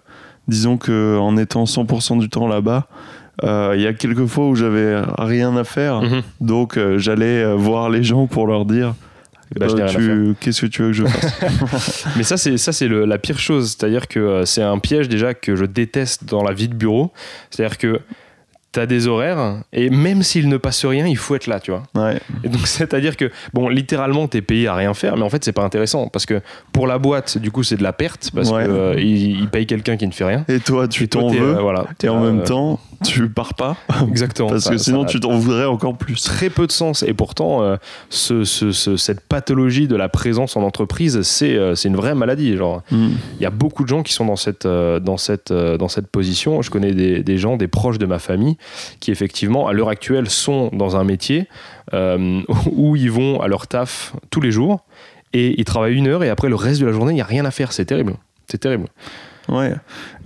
disons 0.47 0.77
que 0.77 1.17
en 1.17 1.37
étant 1.37 1.63
100% 1.63 2.19
du 2.19 2.29
temps 2.29 2.47
là-bas, 2.47 2.87
euh, 3.43 3.73
il 3.75 3.81
y 3.81 3.87
a 3.87 3.93
quelques 3.93 4.25
fois 4.27 4.47
où 4.47 4.55
j'avais 4.55 5.01
rien 5.17 5.55
à 5.57 5.63
faire. 5.63 6.01
Mhm. 6.01 6.21
Donc 6.41 6.79
j'allais 6.97 7.53
voir 7.55 7.89
les 7.89 8.03
gens 8.03 8.27
pour 8.27 8.47
leur 8.47 8.65
dire 8.65 8.93
Bah, 9.59 9.67
euh, 9.69 9.85
à 9.85 9.89
tu- 9.89 10.35
qu'est-ce 10.39 10.61
que 10.61 10.65
tu 10.67 10.81
veux 10.83 10.87
que 10.89 10.93
je 10.93 11.05
fasse? 11.05 12.05
Mais 12.17 12.23
ça, 12.23 12.37
c'est 12.37 12.57
ça, 12.57 12.71
c'est 12.71 12.87
la 12.87 13.17
pire 13.17 13.39
chose. 13.39 13.75
C'est-à-dire 13.77 14.07
que 14.07 14.19
euh, 14.19 14.45
c'est 14.45 14.61
un 14.63 14.79
piège 14.79 15.09
déjà 15.09 15.33
que 15.33 15.55
je 15.55 15.65
déteste 15.65 16.25
dans 16.25 16.43
la 16.43 16.53
vie 16.53 16.67
de 16.69 16.73
bureau. 16.75 17.11
C'est-à-dire 17.49 17.77
que 17.77 17.99
tu 18.75 18.79
as 18.79 18.85
des 18.85 19.07
horaires 19.07 19.57
et 19.73 19.89
même 19.89 20.21
s'il 20.23 20.47
ne 20.47 20.57
passe 20.57 20.85
rien, 20.85 21.07
il 21.07 21.17
faut 21.17 21.35
être 21.35 21.47
là, 21.47 21.59
tu 21.59 21.71
vois. 21.71 21.83
Ouais, 21.95 22.19
Et 22.43 22.49
donc, 22.49 22.67
c'est-à-dire 22.67 23.17
que, 23.17 23.31
bon, 23.53 23.67
littéralement, 23.69 24.27
tu 24.27 24.37
es 24.37 24.41
payé 24.41 24.67
à 24.67 24.75
rien 24.75 24.93
faire, 24.93 25.17
mais 25.17 25.23
en 25.23 25.29
fait, 25.29 25.43
c'est 25.43 25.51
pas 25.53 25.63
intéressant 25.63 26.07
parce 26.07 26.25
que 26.25 26.41
pour 26.71 26.85
la 26.87 26.97
boîte, 26.99 27.37
du 27.39 27.51
coup, 27.51 27.63
c'est 27.63 27.77
de 27.77 27.83
la 27.83 27.93
perte 27.93 28.29
parce 28.33 28.51
Ouais. 28.51 28.65
que 28.65 28.69
euh, 28.69 28.95
il, 28.99 29.39
il 29.41 29.49
paye 29.49 29.65
quelqu'un 29.65 29.97
qui 29.97 30.05
ne 30.07 30.11
fait 30.11 30.25
rien. 30.25 30.45
Et 30.47 30.59
toi, 30.59 30.87
tu 30.87 31.07
t'en 31.07 31.29
t'es, 31.31 31.39
veux. 31.39 31.55
euh, 31.57 31.61
voilà, 31.61 31.85
t'es 31.97 32.07
et 32.07 32.09
en 32.09 32.19
même 32.21 32.41
euh, 32.41 32.45
temps, 32.45 32.79
tu 33.03 33.29
pars 33.29 33.53
pas. 33.53 33.75
exactement. 34.07 34.49
Parce 34.49 34.63
ça- 34.63 34.71
que 34.71 34.77
ça 34.77 34.83
sinon, 34.85 35.05
tu 35.05 35.19
t'en 35.19 35.37
voudrais 35.37 35.65
encore 35.65 35.97
plus. 35.97 36.21
très 36.23 36.49
peu 36.49 36.67
de 36.67 36.71
sens. 36.71 37.03
Et 37.03 37.13
pourtant, 37.13 37.61
euh, 37.63 37.77
ce- 38.09 38.43
ce- 38.43 38.71
ce- 38.71 38.97
cette 38.97 39.21
pathologie 39.21 39.87
de 39.87 39.95
la 39.95 40.09
présence 40.09 40.55
en 40.57 40.61
entreprise, 40.63 41.21
c'est 41.23 41.55
euh, 41.55 41.75
une 41.75 41.95
vraie 41.95 42.15
maladie. 42.15 42.55
Genre, 42.57 42.81
Mm. 42.91 43.07
il 43.39 43.41
y 43.41 43.45
a 43.45 43.49
beaucoup 43.49 43.83
de 43.83 43.89
gens 43.89 44.03
qui 44.03 44.13
sont 44.13 44.25
dans 44.25 44.35
cette, 44.35 44.65
euh, 44.65 44.99
dans 44.99 45.17
cette, 45.17 45.51
euh, 45.51 45.77
dans 45.77 45.87
cette 45.89 46.07
position. 46.07 46.61
Je 46.61 46.69
connais 46.71 46.93
des, 46.93 47.23
des 47.23 47.37
gens, 47.37 47.57
des 47.57 47.67
proches 47.67 47.97
de 47.97 48.05
ma 48.05 48.19
famille, 48.19 48.57
qui 48.99 49.11
effectivement, 49.11 49.67
à 49.67 49.73
l'heure 49.73 49.89
actuelle, 49.89 50.29
sont 50.29 50.69
dans 50.73 50.95
un 50.95 51.03
métier 51.03 51.47
euh, 51.93 52.41
où 52.71 52.95
ils 52.95 53.11
vont 53.11 53.41
à 53.41 53.47
leur 53.47 53.67
taf 53.67 54.13
tous 54.31 54.41
les 54.41 54.51
jours 54.51 54.79
et 55.33 55.59
ils 55.59 55.65
travaillent 55.65 55.95
une 55.95 56.07
heure 56.07 56.23
et 56.23 56.29
après 56.29 56.49
le 56.49 56.55
reste 56.55 56.81
de 56.81 56.85
la 56.85 56.91
journée, 56.91 57.11
il 57.11 57.15
n'y 57.15 57.21
a 57.21 57.25
rien 57.25 57.45
à 57.45 57.51
faire. 57.51 57.71
C'est 57.73 57.85
terrible. 57.85 58.15
C'est 58.47 58.57
terrible. 58.59 58.85
Ouais. 59.49 59.75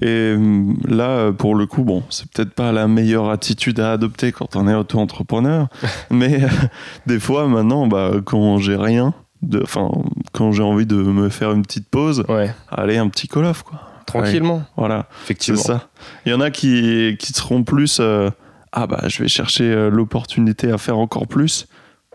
Et 0.02 0.34
hum, 0.36 0.78
là, 0.88 1.10
euh, 1.10 1.32
pour 1.32 1.56
le 1.56 1.66
coup, 1.66 1.84
bon, 1.84 2.04
c'est 2.10 2.30
peut-être 2.32 2.54
pas 2.54 2.72
la 2.72 2.88
meilleure 2.88 3.30
attitude 3.30 3.80
à 3.80 3.92
adopter 3.92 4.32
quand 4.32 4.56
on 4.56 4.68
est 4.68 4.74
auto-entrepreneur, 4.74 5.68
mais 6.10 6.44
euh, 6.44 6.48
des 7.06 7.20
fois, 7.20 7.48
maintenant, 7.48 7.88
bah, 7.88 8.12
quand 8.24 8.58
j'ai 8.60 8.76
rien, 8.78 9.14
enfin, 9.64 9.90
quand 10.34 10.52
j'ai 10.52 10.64
envie 10.64 10.86
de 10.86 10.96
me 10.96 11.30
faire 11.30 11.52
une 11.52 11.64
petite 11.64 11.90
pause, 11.90 12.24
Ouais. 12.30 12.54
allez, 12.70 12.98
un 12.98 13.10
petit 13.10 13.28
call-off, 13.28 13.64
quoi. 13.64 13.82
Tranquillement. 14.06 14.64
Voilà, 14.76 15.08
c'est 15.20 15.24
Effectivement. 15.26 15.62
ça. 15.62 15.90
Il 16.26 16.32
y 16.32 16.36
en 16.36 16.42
a 16.42 16.50
qui, 16.50 17.16
qui 17.20 17.32
seront 17.34 17.64
plus. 17.64 18.00
euh, 18.00 18.30
ah 18.72 18.86
bah 18.88 19.02
je 19.08 19.22
vais 19.24 19.28
chercher 19.28 19.64
euh, 19.66 19.90
l'opportunité 19.90 20.72
à 20.72 20.78
faire 20.78 20.98
encore 21.00 21.28
plus. 21.28 21.68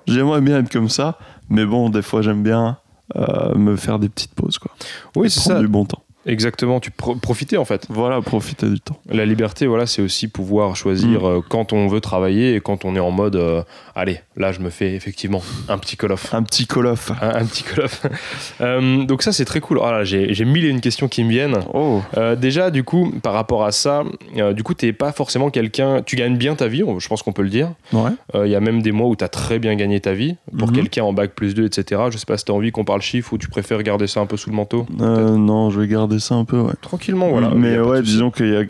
J'aimerais 0.07 0.41
bien 0.41 0.59
être 0.59 0.71
comme 0.73 0.89
ça, 0.89 1.19
mais 1.49 1.65
bon, 1.65 1.91
des 1.91 2.03
fois 2.03 2.23
j'aime 2.23 2.43
bien 2.43 2.79
euh, 3.17 3.55
me 3.57 3.75
faire 3.77 3.99
des 3.99 4.09
petites 4.09 4.35
pauses 4.35 4.59
quoi. 4.59 4.71
Oui, 5.17 5.31
c'est 5.31 5.41
ça. 5.41 5.59
du 5.61 5.67
bon 5.69 5.85
temps. 5.85 6.04
Exactement, 6.27 6.81
tu 6.81 6.91
pro- 6.91 7.17
profiter 7.17 7.57
en 7.59 7.65
fait. 7.67 7.87
Voilà, 7.91 8.21
profiter 8.23 8.69
du 8.69 8.81
temps. 8.81 8.99
La 9.11 9.27
liberté, 9.27 9.67
voilà, 9.67 9.87
c'est 9.87 10.01
aussi 10.03 10.27
pouvoir 10.29 10.75
choisir 10.75 11.23
Mm. 11.23 11.25
euh, 11.27 11.41
quand 11.49 11.73
on 11.73 11.87
veut 11.87 12.01
travailler 12.01 12.55
et 12.55 12.61
quand 12.61 12.85
on 12.87 12.97
est 12.97 13.01
en 13.01 13.11
mode, 13.11 13.37
euh, 13.37 13.63
allez, 13.95 14.21
là 14.37 14.53
je 14.53 14.61
me 14.61 14.71
fais 14.71 14.95
effectivement 14.95 15.43
un 15.69 15.79
petit 15.79 15.97
call 15.97 16.13
off. 16.13 16.33
Un 16.35 16.43
petit 16.43 16.67
call 16.67 16.87
off. 16.87 17.11
Un, 17.21 17.29
un 17.41 17.45
petit 17.45 17.63
call 17.63 17.85
off. 17.85 18.03
Euh, 18.61 19.05
donc 19.05 19.23
ça 19.23 19.33
c'est 19.33 19.45
très 19.45 19.61
cool. 19.61 19.79
Oh 19.81 19.89
j'ai 20.05 20.45
mille 20.45 20.65
et 20.65 20.69
une 20.69 20.81
questions 20.81 21.09
qui 21.09 21.25
me 21.25 21.31
viennent. 21.31 21.59
Oh, 21.73 22.03
Euh, 22.17 22.37
déjà, 22.37 22.71
du 22.71 22.85
coup, 22.85 23.13
par 23.23 23.33
rapport 23.33 23.65
à 23.65 23.73
ça, 23.73 24.05
euh, 24.37 24.53
du 24.53 24.63
coup, 24.63 24.75
t'es 24.75 24.93
pas 24.93 25.13
forcément 25.13 25.51
quelqu'un. 25.51 26.03
Tu 26.03 26.17
gagnes 26.17 26.37
bien 26.37 26.55
ta 26.55 26.69
vie, 26.69 26.83
je 26.99 27.09
pense 27.09 27.23
qu'on 27.23 27.33
peut 27.33 27.43
le 27.43 27.49
dire. 27.49 27.73
ouais. 27.93 28.11
Il 28.35 28.51
y 28.51 28.55
a 28.55 28.61
même 28.61 28.83
des 28.83 28.93
mois 28.93 29.09
où 29.09 29.17
tu 29.17 29.25
as 29.25 29.29
très 29.29 29.59
bien 29.59 29.75
gagné 29.75 30.01
ta 30.01 30.13
vie. 30.13 30.37
Pour 30.59 30.69
Mhm. 30.69 30.75
quelqu'un 30.77 31.03
en 31.05 31.13
bac 31.13 31.33
plus 31.35 31.55
2, 31.55 31.65
etc. 31.67 32.03
Je 32.11 32.19
sais 32.19 32.27
pas 32.27 32.37
si 32.39 32.45
tu 32.45 32.53
as 32.53 32.55
envie 32.55 32.71
qu'on 32.71 32.85
parle 32.85 33.03
chiffres 33.03 33.33
ou 33.33 33.39
tu 33.39 33.49
préfères 33.49 33.83
garder 33.83 34.07
ça 34.07 34.21
un 34.21 34.27
peu 34.27 34.37
sous 34.37 34.51
le 34.51 34.57
manteau. 34.57 34.87
Euh, 35.01 35.37
non, 35.37 35.71
je 35.71 35.81
vais 35.81 35.89
garder 35.89 36.19
ça 36.21 36.35
un 36.37 36.45
peu, 36.45 36.59
ouais. 36.61 36.73
Tranquillement, 36.81 37.29
voilà. 37.31 37.51
Mais 37.55 37.79
ouais, 37.79 38.03
disons 38.03 38.31
qu'il 38.31 38.49
y 38.53 38.57
a. 38.57 38.63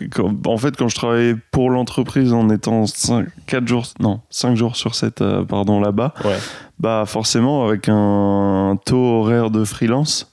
En 0.46 0.56
fait, 0.58 0.76
quand 0.76 0.88
je 0.88 0.94
travaillais 0.94 1.34
pour 1.50 1.70
l'entreprise 1.70 2.32
en 2.32 2.48
étant 2.50 2.86
5, 2.86 3.26
4 3.46 3.66
jours. 3.68 3.84
Non, 4.00 4.20
5 4.30 4.56
jours 4.56 4.76
sur 4.76 4.94
7, 4.94 5.20
euh, 5.20 5.42
pardon, 5.54 5.80
là-bas, 5.80 6.14
Ouais. 6.24 6.36
bah 6.80 7.04
forcément, 7.06 7.66
avec 7.66 7.88
un 7.88 8.76
taux 8.84 9.20
horaire 9.20 9.50
de 9.50 9.64
freelance, 9.64 10.32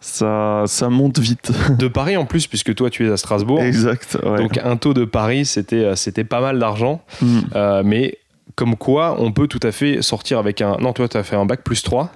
ça, 0.00 0.64
ça 0.66 0.88
monte 0.90 1.18
vite. 1.18 1.52
De 1.78 1.88
Paris 1.88 2.16
en 2.16 2.26
plus, 2.26 2.46
puisque 2.46 2.74
toi 2.74 2.90
tu 2.90 3.06
es 3.06 3.10
à 3.10 3.16
Strasbourg. 3.16 3.62
exact, 3.62 4.18
ouais. 4.22 4.38
Donc 4.38 4.58
un 4.62 4.76
taux 4.76 4.94
de 4.94 5.04
Paris, 5.04 5.44
c'était 5.46 5.76
euh, 5.84 5.96
c'était 5.96 6.24
pas 6.24 6.40
mal 6.40 6.58
d'argent. 6.58 7.00
Hmm. 7.20 7.40
Euh, 7.54 7.82
mais 7.84 8.18
comme 8.56 8.76
quoi, 8.76 9.16
on 9.18 9.32
peut 9.32 9.46
tout 9.46 9.60
à 9.62 9.72
fait 9.72 10.02
sortir 10.02 10.38
avec 10.38 10.60
un. 10.60 10.76
Non, 10.78 10.92
toi, 10.92 11.08
tu 11.08 11.16
as 11.16 11.22
fait 11.22 11.36
un 11.36 11.46
bac 11.46 11.62
plus 11.64 11.82
3. 11.82 12.10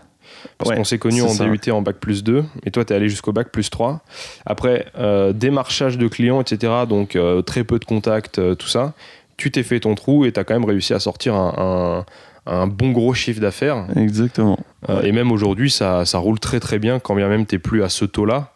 Parce 0.59 0.71
Ouais, 0.71 0.76
qu'on 0.76 0.85
s'est 0.85 0.99
connus 0.99 1.21
c'est 1.21 1.26
en 1.26 1.28
ça. 1.28 1.45
DUT 1.47 1.71
en 1.71 1.81
bac 1.83 1.97
plus 1.97 2.23
2. 2.23 2.45
Et 2.64 2.71
toi, 2.71 2.85
tu 2.85 2.93
es 2.93 2.97
allé 2.97 3.09
jusqu'au 3.09 3.33
bac 3.33 3.50
plus 3.50 3.71
3. 3.71 4.00
Après, 4.45 4.87
euh, 4.99 5.33
démarchage 5.33 5.97
de 5.97 6.09
clients, 6.09 6.40
etc. 6.40 6.73
Donc 6.88 7.16
euh, 7.16 7.40
très 7.43 7.64
peu 7.64 7.78
de 7.78 7.85
contacts, 7.85 8.38
euh, 8.38 8.55
tout 8.55 8.69
ça. 8.69 8.93
Tu 9.37 9.50
t'es 9.50 9.62
fait 9.62 9.81
ton 9.81 9.95
trou 9.95 10.25
et 10.25 10.33
tu 10.33 10.40
as 10.40 10.45
quand 10.45 10.55
même 10.55 10.64
réussi 10.64 10.95
à 10.95 11.00
sortir 11.00 11.35
un, 11.35 12.05
un- 12.49 12.52
un 12.61 12.66
bon 12.69 12.93
gros 12.93 13.12
chiffre 13.12 13.40
d'affaires. 13.40 13.87
Exactement. 13.97 14.59
Euh, 14.88 15.02
et 15.02 15.11
même 15.12 15.33
aujourd'hui, 15.33 15.71
ça, 15.71 16.05
ça 16.05 16.19
roule 16.19 16.38
très 16.38 16.61
très 16.61 16.78
bien 16.78 17.00
quand 17.00 17.14
bien 17.16 17.28
même 17.28 17.45
tu 17.45 17.59
plus 17.59 17.83
à 17.83 17.88
ce 17.88 18.05
taux-là. 18.05 18.52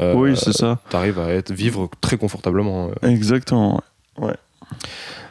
Euh, 0.00 0.14
oui, 0.14 0.34
c'est 0.36 0.52
ça. 0.52 0.78
tu 0.90 0.96
arrives 0.96 1.18
à 1.18 1.28
être, 1.28 1.52
vivre 1.52 1.88
très 2.00 2.16
confortablement. 2.16 2.88
euh, 3.04 3.08
Exactement. 3.08 3.80
ouais. 4.18 4.34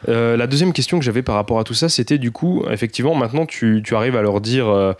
Euh, 0.10 0.36
la 0.38 0.48
deuxième 0.48 0.74
question 0.74 1.00
que 1.00 1.05
j'avais 1.05 1.22
par 1.24 1.36
rapport 1.36 1.60
à 1.60 1.63
tout 1.63 1.74
ça, 1.74 1.89
c'était 1.89 2.17
du 2.17 2.31
coup, 2.31 2.63
effectivement, 2.69 3.15
maintenant 3.15 3.45
tu, 3.45 3.81
tu 3.86 3.95
arrives 3.95 4.15
à 4.15 4.22
leur 4.22 4.41
dire 4.41 4.67
euh, 4.67 4.93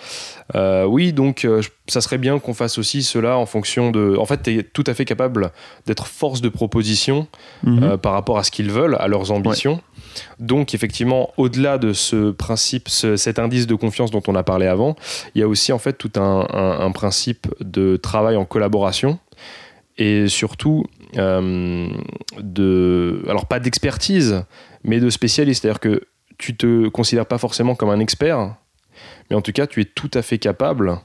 euh, 0.56 0.86
oui, 0.86 1.14
donc 1.14 1.48
ça 1.88 2.02
serait 2.02 2.18
bien 2.18 2.40
qu'on 2.40 2.54
fasse 2.54 2.78
aussi 2.78 3.04
cela 3.04 3.38
en 3.38 3.46
fonction 3.46 3.92
de. 3.92 4.16
En 4.18 4.26
fait, 4.26 4.44
tu 4.44 4.58
es 4.60 4.64
tout 4.64 4.84
à 4.88 4.94
fait 4.94 5.06
capable 5.06 5.52
d'être 5.86 6.08
force 6.08 6.42
de 6.42 6.50
proposition 6.50 7.28
Mhm. 7.64 7.98
par 7.98 8.14
rapport 8.14 8.38
à 8.38 8.44
ce 8.44 8.52
qu'ils 8.52 8.72
veulent, 8.72 8.96
à 9.00 9.08
leurs 9.08 9.32
ambitions. 9.32 9.82
Donc, 10.40 10.74
effectivement, 10.76 11.32
au-delà 11.38 11.78
de 11.78 11.92
ce 11.94 12.32
principe, 12.32 12.88
ce- 12.90 13.16
cet 13.16 13.40
indice 13.40 13.68
de 13.68 13.76
confiance 13.76 14.12
dont 14.12 14.22
on 14.28 14.36
a 14.36 14.44
parlé 14.44 14.68
avant, 14.68 14.96
il 15.36 15.40
y 15.42 15.44
a 15.44 15.48
aussi 15.48 15.72
en 15.72 15.80
fait 15.80 15.94
tout 15.94 16.12
un, 16.18 16.46
un- 16.52 16.80
un 16.82 16.92
principe 16.92 17.48
de 17.62 17.98
travail 17.98 18.36
en 18.36 18.46
collaboration 18.46 19.18
et 19.98 20.28
surtout 20.28 20.86
de. 22.40 23.24
Alors, 23.28 23.46
pas 23.48 23.60
d'expertise, 23.60 24.44
mais 24.84 25.00
de 25.00 25.10
spécialiste. 25.10 25.62
C'est-à-dire 25.62 25.80
que 25.80 26.02
tu 26.38 26.56
te 26.56 26.88
considères 26.90 27.26
pas 27.26 27.38
forcément 27.38 27.76
comme 27.76 27.90
un 27.90 28.00
expert, 28.00 28.56
mais 29.30 29.36
en 29.36 29.42
tout 29.42 29.52
cas, 29.52 29.68
tu 29.68 29.82
es 29.82 29.86
tout 29.86 30.10
à 30.14 30.22
fait 30.22 30.38
capable, 30.38 30.98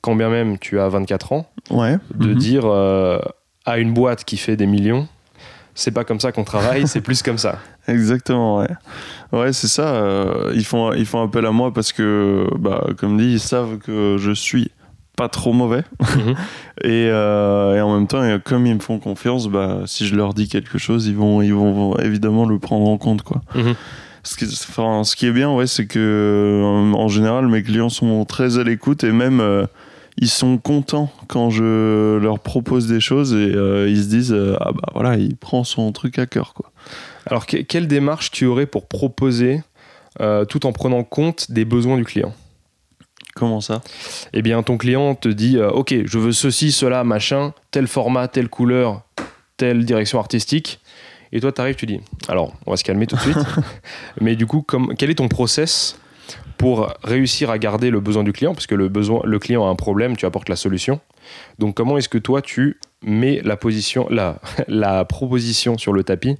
quand 0.00 0.14
bien 0.16 0.28
même 0.30 0.58
tu 0.58 0.78
as 0.80 0.88
24 0.88 1.32
ans, 1.32 1.50
Ouais. 1.70 1.96
de 2.14 2.28
Mhm. 2.28 2.34
dire 2.38 2.62
euh, 2.66 3.18
à 3.64 3.78
une 3.78 3.92
boîte 3.92 4.24
qui 4.24 4.36
fait 4.36 4.56
des 4.56 4.66
millions, 4.66 5.08
c'est 5.74 5.90
pas 5.90 6.04
comme 6.04 6.20
ça 6.20 6.32
qu'on 6.32 6.44
travaille, 6.44 6.86
c'est 6.86 7.00
plus 7.00 7.22
comme 7.22 7.38
ça. 7.38 7.58
Exactement, 7.88 8.58
ouais. 8.58 8.68
Ouais, 9.32 9.52
c'est 9.52 9.68
ça. 9.68 9.94
euh, 9.96 10.52
ils, 10.54 10.64
font, 10.64 10.92
ils 10.92 11.06
font 11.06 11.22
appel 11.22 11.44
à 11.46 11.50
moi 11.50 11.72
parce 11.72 11.92
que, 11.92 12.46
bah, 12.58 12.86
comme 12.96 13.18
dit, 13.18 13.32
ils 13.32 13.40
savent 13.40 13.78
que 13.78 14.16
je 14.18 14.30
suis 14.32 14.70
pas 15.16 15.28
trop 15.28 15.52
mauvais. 15.52 15.82
Mhm. 16.00 16.34
et, 16.84 17.08
euh, 17.10 17.76
et 17.76 17.80
en 17.80 17.94
même 17.94 18.06
temps, 18.06 18.22
et 18.24 18.38
comme 18.40 18.66
ils 18.66 18.74
me 18.74 18.80
font 18.80 18.98
confiance, 18.98 19.48
bah, 19.48 19.80
si 19.86 20.06
je 20.06 20.14
leur 20.14 20.34
dis 20.34 20.48
quelque 20.48 20.78
chose, 20.78 21.06
ils 21.06 21.16
vont, 21.16 21.42
ils 21.42 21.54
vont 21.54 21.96
évidemment 21.98 22.44
le 22.46 22.58
prendre 22.58 22.88
en 22.88 22.98
compte. 22.98 23.22
Quoi. 23.22 23.40
Mhm. 23.54 23.74
Ce, 24.22 24.36
qui, 24.36 24.44
enfin, 24.44 25.02
ce 25.04 25.16
qui 25.16 25.26
est 25.26 25.32
bien, 25.32 25.52
ouais, 25.52 25.66
c'est 25.66 25.86
que 25.86 25.98
euh, 25.98 26.92
en 26.94 27.08
général, 27.08 27.48
mes 27.48 27.62
clients 27.62 27.88
sont 27.88 28.24
très 28.24 28.58
à 28.58 28.64
l'écoute 28.64 29.04
et 29.04 29.12
même 29.12 29.40
euh, 29.40 29.66
ils 30.18 30.28
sont 30.28 30.58
contents 30.58 31.10
quand 31.28 31.50
je 31.50 32.16
leur 32.18 32.38
propose 32.40 32.86
des 32.86 33.00
choses 33.00 33.32
et 33.34 33.52
euh, 33.54 33.88
ils 33.88 34.02
se 34.02 34.08
disent 34.08 34.32
euh, 34.32 34.56
ah 34.60 34.72
bah 34.72 34.88
voilà, 34.94 35.16
il 35.16 35.36
prend 35.36 35.62
son 35.62 35.92
truc 35.92 36.18
à 36.18 36.26
cœur 36.26 36.54
quoi. 36.54 36.72
Alors, 37.26 37.46
que- 37.46 37.58
quelle 37.58 37.86
démarche 37.86 38.30
tu 38.30 38.46
aurais 38.46 38.66
pour 38.66 38.86
proposer 38.86 39.62
euh, 40.20 40.44
tout 40.44 40.64
en 40.66 40.72
prenant 40.72 41.04
compte 41.04 41.50
des 41.50 41.64
besoins 41.64 41.96
du 41.96 42.04
client? 42.04 42.32
Comment 43.36 43.60
ça? 43.60 43.82
Eh 44.32 44.40
bien, 44.40 44.62
ton 44.62 44.78
client 44.78 45.14
te 45.14 45.28
dit 45.28 45.58
euh, 45.58 45.68
Ok, 45.68 45.94
je 46.04 46.18
veux 46.18 46.32
ceci, 46.32 46.72
cela, 46.72 47.04
machin, 47.04 47.52
tel 47.70 47.86
format, 47.86 48.28
telle 48.28 48.48
couleur, 48.48 49.02
telle 49.58 49.84
direction 49.84 50.18
artistique. 50.18 50.80
Et 51.32 51.40
toi, 51.40 51.52
tu 51.52 51.60
arrives, 51.60 51.74
tu 51.74 51.84
dis 51.84 52.00
Alors, 52.28 52.54
on 52.64 52.70
va 52.70 52.78
se 52.78 52.84
calmer 52.84 53.06
tout 53.06 53.16
de 53.16 53.20
suite. 53.20 53.36
Mais 54.22 54.36
du 54.36 54.46
coup, 54.46 54.62
comme, 54.62 54.94
quel 54.96 55.10
est 55.10 55.16
ton 55.16 55.28
process 55.28 55.98
pour 56.56 56.94
réussir 57.04 57.50
à 57.50 57.58
garder 57.58 57.90
le 57.90 58.00
besoin 58.00 58.24
du 58.24 58.32
client? 58.32 58.54
Parce 58.54 58.66
que 58.66 58.74
le, 58.74 58.88
besoin, 58.88 59.20
le 59.24 59.38
client 59.38 59.66
a 59.66 59.68
un 59.68 59.74
problème, 59.74 60.16
tu 60.16 60.24
apportes 60.24 60.48
la 60.48 60.56
solution. 60.56 61.00
Donc, 61.58 61.76
comment 61.76 61.98
est-ce 61.98 62.08
que 62.08 62.18
toi, 62.18 62.40
tu 62.40 62.80
mets 63.02 63.40
la, 63.44 63.56
position, 63.56 64.06
la, 64.10 64.40
la 64.68 65.04
proposition 65.04 65.78
sur 65.78 65.92
le 65.92 66.04
tapis 66.04 66.36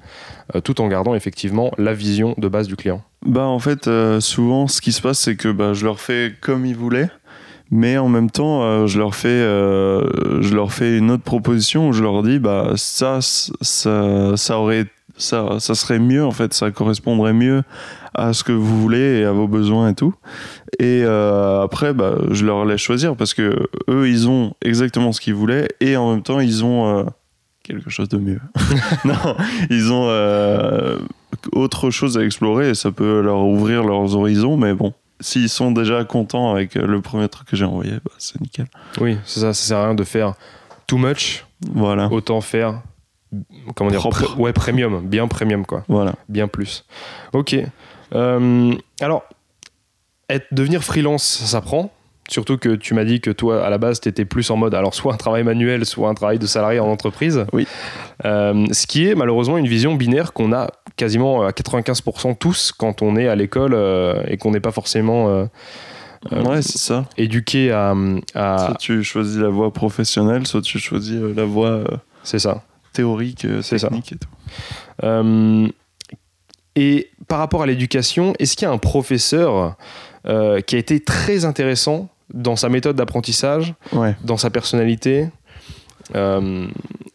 euh, 0.54 0.60
tout 0.60 0.80
en 0.80 0.88
gardant 0.88 1.14
effectivement 1.14 1.72
la 1.78 1.92
vision 1.92 2.34
de 2.38 2.48
base 2.48 2.68
du 2.68 2.76
client. 2.76 3.02
Bah 3.24 3.46
en 3.46 3.58
fait, 3.58 3.88
euh, 3.88 4.20
souvent 4.20 4.68
ce 4.68 4.80
qui 4.80 4.92
se 4.92 5.02
passe, 5.02 5.18
c'est 5.18 5.36
que 5.36 5.48
bah, 5.48 5.72
je 5.72 5.84
leur 5.84 6.00
fais 6.00 6.34
comme 6.40 6.66
ils 6.66 6.76
voulaient, 6.76 7.10
mais 7.70 7.98
en 7.98 8.08
même 8.08 8.30
temps, 8.30 8.62
euh, 8.62 8.86
je 8.86 8.98
leur 8.98 9.14
fais, 9.14 9.28
je 9.28 10.54
leur 10.54 10.72
fais 10.72 10.98
une 10.98 11.10
autre 11.10 11.24
proposition 11.24 11.88
où 11.88 11.92
je 11.92 12.02
leur 12.02 12.22
dis 12.22 12.38
bah 12.38 12.72
ça, 12.76 13.18
ça, 13.20 14.36
ça 14.36 14.58
aurait, 14.58 14.86
ça, 15.16 15.58
ça 15.60 15.74
serait 15.74 15.98
mieux 15.98 16.24
en 16.24 16.30
fait, 16.30 16.54
ça 16.54 16.70
correspondrait 16.70 17.32
mieux 17.32 17.62
à 18.14 18.32
ce 18.32 18.44
que 18.44 18.52
vous 18.52 18.80
voulez 18.80 19.20
et 19.20 19.24
à 19.24 19.32
vos 19.32 19.46
besoins 19.46 19.90
et 19.90 19.94
tout. 19.94 20.14
Et 20.78 21.02
euh, 21.04 21.62
après, 21.62 21.92
bah, 21.92 22.16
je 22.30 22.44
leur 22.44 22.64
laisse 22.64 22.80
choisir 22.80 23.16
parce 23.16 23.34
que 23.34 23.68
eux, 23.88 24.08
ils 24.08 24.28
ont 24.28 24.54
exactement 24.62 25.12
ce 25.12 25.20
qu'ils 25.20 25.34
voulaient 25.34 25.68
et 25.80 25.96
en 25.96 26.12
même 26.12 26.22
temps, 26.22 26.40
ils 26.40 26.64
ont 26.64 26.98
euh, 26.98 27.04
quelque 27.62 27.90
chose 27.90 28.08
de 28.08 28.18
mieux. 28.18 28.40
non, 29.04 29.36
ils 29.70 29.92
ont 29.92 30.06
euh, 30.08 30.98
autre 31.52 31.90
chose 31.90 32.16
à 32.18 32.24
explorer 32.24 32.70
et 32.70 32.74
ça 32.74 32.90
peut 32.90 33.20
leur 33.20 33.44
ouvrir 33.44 33.84
leurs 33.84 34.14
horizons, 34.16 34.56
mais 34.56 34.74
bon. 34.74 34.92
S'ils 35.18 35.48
sont 35.48 35.70
déjà 35.70 36.04
contents 36.04 36.52
avec 36.52 36.74
le 36.74 37.00
premier 37.00 37.26
truc 37.30 37.48
que 37.48 37.56
j'ai 37.56 37.64
envoyé, 37.64 37.92
bah, 37.92 38.10
c'est 38.18 38.38
nickel. 38.38 38.66
Oui, 39.00 39.16
c'est 39.24 39.40
ça, 39.40 39.54
ça 39.54 39.66
sert 39.66 39.78
à 39.78 39.86
rien 39.86 39.94
de 39.94 40.04
faire 40.04 40.34
too 40.86 40.98
much, 40.98 41.46
Voilà, 41.72 42.12
autant 42.12 42.42
faire 42.42 42.82
comment 43.74 43.90
dire 43.90 44.00
pr- 44.00 44.36
ouais 44.38 44.52
premium 44.52 45.00
bien 45.06 45.26
premium 45.28 45.64
quoi. 45.66 45.84
Voilà. 45.88 46.14
bien 46.28 46.48
plus. 46.48 46.84
Ok. 47.32 47.56
Euh, 48.14 48.72
alors 49.00 49.24
être, 50.28 50.46
devenir 50.52 50.82
freelance 50.84 51.24
ça 51.24 51.46
s'apprend 51.46 51.90
surtout 52.28 52.56
que 52.58 52.70
tu 52.74 52.94
m'as 52.94 53.04
dit 53.04 53.20
que 53.20 53.30
toi 53.30 53.64
à 53.64 53.70
la 53.70 53.78
base 53.78 54.00
tu 54.00 54.08
étais 54.08 54.24
plus 54.24 54.50
en 54.50 54.56
mode 54.56 54.74
alors 54.74 54.94
soit 54.94 55.14
un 55.14 55.16
travail 55.16 55.44
manuel 55.44 55.84
soit 55.86 56.08
un 56.08 56.14
travail 56.14 56.38
de 56.38 56.46
salarié 56.46 56.80
en 56.80 56.86
entreprise. 56.88 57.46
Oui. 57.52 57.66
Euh, 58.24 58.66
ce 58.72 58.86
qui 58.86 59.08
est 59.08 59.14
malheureusement 59.14 59.58
une 59.58 59.68
vision 59.68 59.94
binaire 59.94 60.32
qu'on 60.32 60.52
a 60.52 60.70
quasiment 60.96 61.42
à 61.42 61.50
95% 61.50 62.36
tous 62.36 62.72
quand 62.72 63.02
on 63.02 63.16
est 63.16 63.28
à 63.28 63.34
l'école 63.36 63.74
euh, 63.74 64.22
et 64.28 64.36
qu'on 64.38 64.50
n'est 64.52 64.60
pas 64.60 64.72
forcément 64.72 65.28
euh, 65.28 65.44
ouais, 66.32 66.62
c'est 66.62 66.78
ça. 66.78 67.04
éduqué 67.16 67.70
à, 67.70 67.94
à- 68.34 68.58
Soit 68.66 68.74
tu 68.78 69.04
choisis 69.04 69.36
la 69.38 69.48
voie 69.50 69.72
professionnelle, 69.72 70.46
soit 70.46 70.62
tu 70.62 70.78
choisis 70.78 71.20
la 71.20 71.44
voie 71.44 71.84
c'est 72.24 72.38
ça 72.40 72.62
théorique, 72.96 73.44
euh, 73.44 73.62
technique 73.62 74.12
et 74.12 74.16
tout. 74.16 74.28
Euh, 75.04 75.68
et 76.74 77.08
par 77.28 77.38
rapport 77.38 77.62
à 77.62 77.66
l'éducation, 77.66 78.34
est-ce 78.38 78.56
qu'il 78.56 78.66
y 78.66 78.70
a 78.70 78.72
un 78.74 78.78
professeur 78.78 79.76
euh, 80.26 80.60
qui 80.60 80.76
a 80.76 80.78
été 80.78 81.00
très 81.00 81.44
intéressant 81.44 82.08
dans 82.34 82.56
sa 82.56 82.68
méthode 82.68 82.96
d'apprentissage, 82.96 83.74
Ouais. 83.92 84.14
dans 84.24 84.36
sa 84.36 84.50
personnalité, 84.50 85.28
euh, 86.14 86.66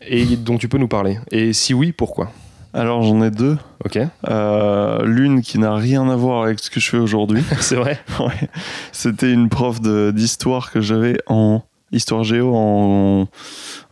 et 0.07 0.25
dont 0.37 0.57
tu 0.57 0.67
peux 0.67 0.77
nous 0.77 0.87
parler? 0.87 1.17
Et 1.31 1.53
si 1.53 1.73
oui, 1.73 1.91
pourquoi? 1.91 2.31
Alors 2.73 3.03
j'en 3.03 3.21
ai 3.21 3.31
deux. 3.31 3.57
Ok, 3.83 3.99
Euh, 4.29 5.03
L'une 5.05 5.41
qui 5.41 5.59
n'a 5.59 5.75
rien 5.75 6.07
à 6.09 6.15
voir 6.15 6.43
avec 6.43 6.59
ce 6.59 6.69
que 6.69 6.79
je 6.79 6.89
fais 6.89 6.97
aujourd'hui. 6.97 7.43
c'est 7.59 7.75
vrai? 7.75 7.99
Ouais. 8.19 8.49
C'était 8.93 9.31
une 9.33 9.49
prof 9.49 9.81
d'histoire 10.13 10.71
que 10.71 10.79
j'avais 10.79 11.17
en 11.27 11.61
histoire 11.91 12.23
géo 12.23 12.51
en, 12.55 13.27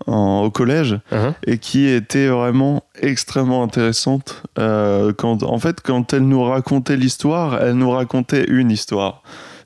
en- 0.08 0.42
au 0.44 0.52
collège 0.52 1.00
Uh-huh. 1.12 1.34
et 1.46 1.58
qui 1.58 1.88
était 1.88 2.28
vraiment 2.28 2.84
extrêmement 3.02 3.64
intéressante. 3.64 4.44
Euh, 4.58 5.12
quand, 5.18 5.44
en 5.44 5.60
fait, 5.60 5.82
quand 5.82 6.14
elle 6.14 6.28
nous 6.28 6.44
racontait 6.44 6.98
l'histoire, 6.98 7.60
elle 7.62 7.74
nous 7.76 7.90
racontait 7.92 8.46
une 8.48 8.72
histoire. 8.72 9.22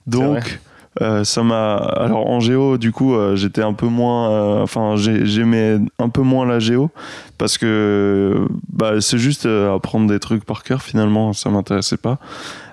Donc, 0.07 0.59
euh, 1.01 1.23
ça 1.23 1.41
m'a. 1.43 1.75
Alors, 1.75 2.29
en 2.29 2.39
géo, 2.39 2.77
du 2.77 2.91
coup, 2.91 3.15
euh, 3.15 3.35
j'étais 3.35 3.63
un 3.63 3.73
peu 3.73 3.87
moins. 3.87 4.29
euh, 4.31 4.61
Enfin, 4.63 4.95
j'ai- 4.95 5.25
j'aimais 5.25 5.77
un 5.97 6.09
peu 6.09 6.21
moins 6.21 6.45
la 6.45 6.59
géo 6.59 6.91
parce 7.39 7.57
que 7.57 8.45
bah, 8.71 9.01
c'est 9.01 9.17
juste 9.17 9.45
apprendre 9.47 10.07
des 10.07 10.19
trucs 10.19 10.45
par 10.45 10.63
cœur, 10.63 10.81
finalement, 10.83 11.33
ça 11.33 11.49
m'intéressait 11.49 11.97
pas. 11.97 12.19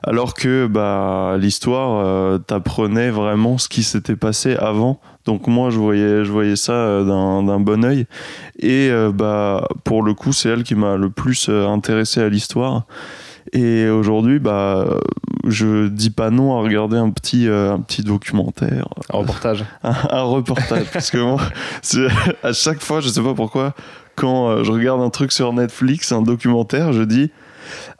Alors 0.02 0.34
que 0.34 0.66
bah, 0.66 1.36
l'histoire, 1.38 2.38
t'apprenait 2.46 3.10
vraiment 3.10 3.56
ce 3.58 3.68
qui 3.68 3.82
s'était 3.82 4.16
passé 4.16 4.54
avant. 4.56 5.00
Donc 5.26 5.46
moi, 5.46 5.70
je 5.70 5.78
voyais, 5.78 6.24
je 6.24 6.32
voyais 6.32 6.56
ça 6.56 6.72
euh, 6.72 7.04
d'un 7.04 7.60
bon 7.60 7.84
œil. 7.84 8.06
Et 8.58 8.88
euh, 8.90 9.12
bah, 9.12 9.68
pour 9.84 10.02
le 10.02 10.14
coup, 10.14 10.32
c'est 10.32 10.48
elle 10.48 10.62
qui 10.62 10.74
m'a 10.74 10.96
le 10.96 11.10
plus 11.10 11.48
euh, 11.48 11.66
intéressé 11.66 12.20
à 12.20 12.28
l'histoire. 12.28 12.84
Et 13.52 13.88
aujourd'hui, 13.88 14.38
bah, 14.38 14.86
je 15.46 15.88
dis 15.88 16.10
pas 16.10 16.30
non 16.30 16.56
à 16.56 16.62
regarder 16.62 16.96
un 16.96 17.10
petit, 17.10 17.48
euh, 17.48 17.72
un 17.72 17.80
petit 17.80 18.02
documentaire, 18.02 18.88
Un 19.12 19.18
reportage. 19.18 19.64
un, 19.82 19.94
un 20.10 20.22
reportage. 20.22 20.86
parce 20.92 21.10
que 21.10 21.18
moi, 21.18 21.40
à 22.42 22.52
chaque 22.52 22.80
fois, 22.80 23.00
je 23.00 23.08
sais 23.08 23.22
pas 23.22 23.34
pourquoi, 23.34 23.74
quand 24.14 24.62
je 24.62 24.70
regarde 24.70 25.00
un 25.00 25.10
truc 25.10 25.32
sur 25.32 25.52
Netflix, 25.52 26.12
un 26.12 26.22
documentaire, 26.22 26.92
je 26.92 27.02
dis 27.02 27.30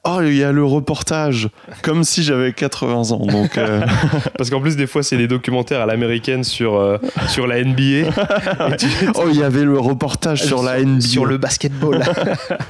Oh, 0.04 0.21
il 0.23 0.35
y 0.35 0.42
a 0.42 0.50
le 0.50 0.64
reportage, 0.64 1.50
comme 1.83 2.04
si 2.04 2.23
j'avais 2.23 2.54
80 2.54 3.11
ans. 3.11 3.26
Donc, 3.26 3.59
euh, 3.59 3.83
Parce 4.38 4.49
qu'en 4.49 4.61
plus, 4.61 4.75
des 4.75 4.87
fois, 4.87 5.02
c'est 5.02 5.19
des 5.19 5.28
documentaires 5.28 5.83
à 5.83 5.87
l'américaine 5.87 6.42
sur, 6.42 6.76
euh, 6.76 6.97
sur 7.28 7.47
la 7.47 7.62
NBA. 7.62 7.83
Et 7.83 8.76
tu- 8.78 8.87
oh, 9.14 9.25
il 9.30 9.38
y 9.38 9.42
avait 9.42 9.64
le 9.64 9.78
reportage 9.78 10.42
sur 10.42 10.62
la 10.62 10.80
NBA. 10.83 11.00
Sur 11.02 11.26
le 11.26 11.37
basketball. 11.37 12.02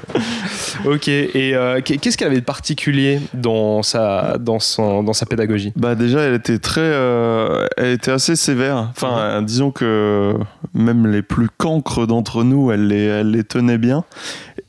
ok, 0.85 1.09
et 1.09 1.55
euh, 1.55 1.81
qu'est-ce 1.83 2.17
qu'elle 2.17 2.29
avait 2.29 2.41
de 2.41 2.45
particulier 2.45 3.21
dans 3.35 3.83
sa, 3.83 4.37
dans 4.39 4.59
son, 4.59 5.03
dans 5.03 5.13
sa 5.13 5.27
pédagogie? 5.27 5.73
Bah 5.77 5.95
déjà, 5.95 6.21
elle 6.21 6.35
était 6.35 6.59
très, 6.59 6.81
euh, 6.81 7.67
elle 7.77 7.93
était 7.93 8.11
assez 8.11 8.37
sévère. 8.37 8.89
Enfin, 8.91 9.19
euh, 9.19 9.43
disons 9.43 9.71
que 9.71 10.35
même 10.75 11.07
les 11.07 11.23
plus 11.23 11.49
cancres 11.57 12.07
d'entre 12.07 12.45
nous, 12.45 12.71
elle 12.73 12.89
les, 12.89 13.05
elle 13.05 13.31
les 13.31 13.45
tenait 13.45 13.79
bien. 13.79 14.05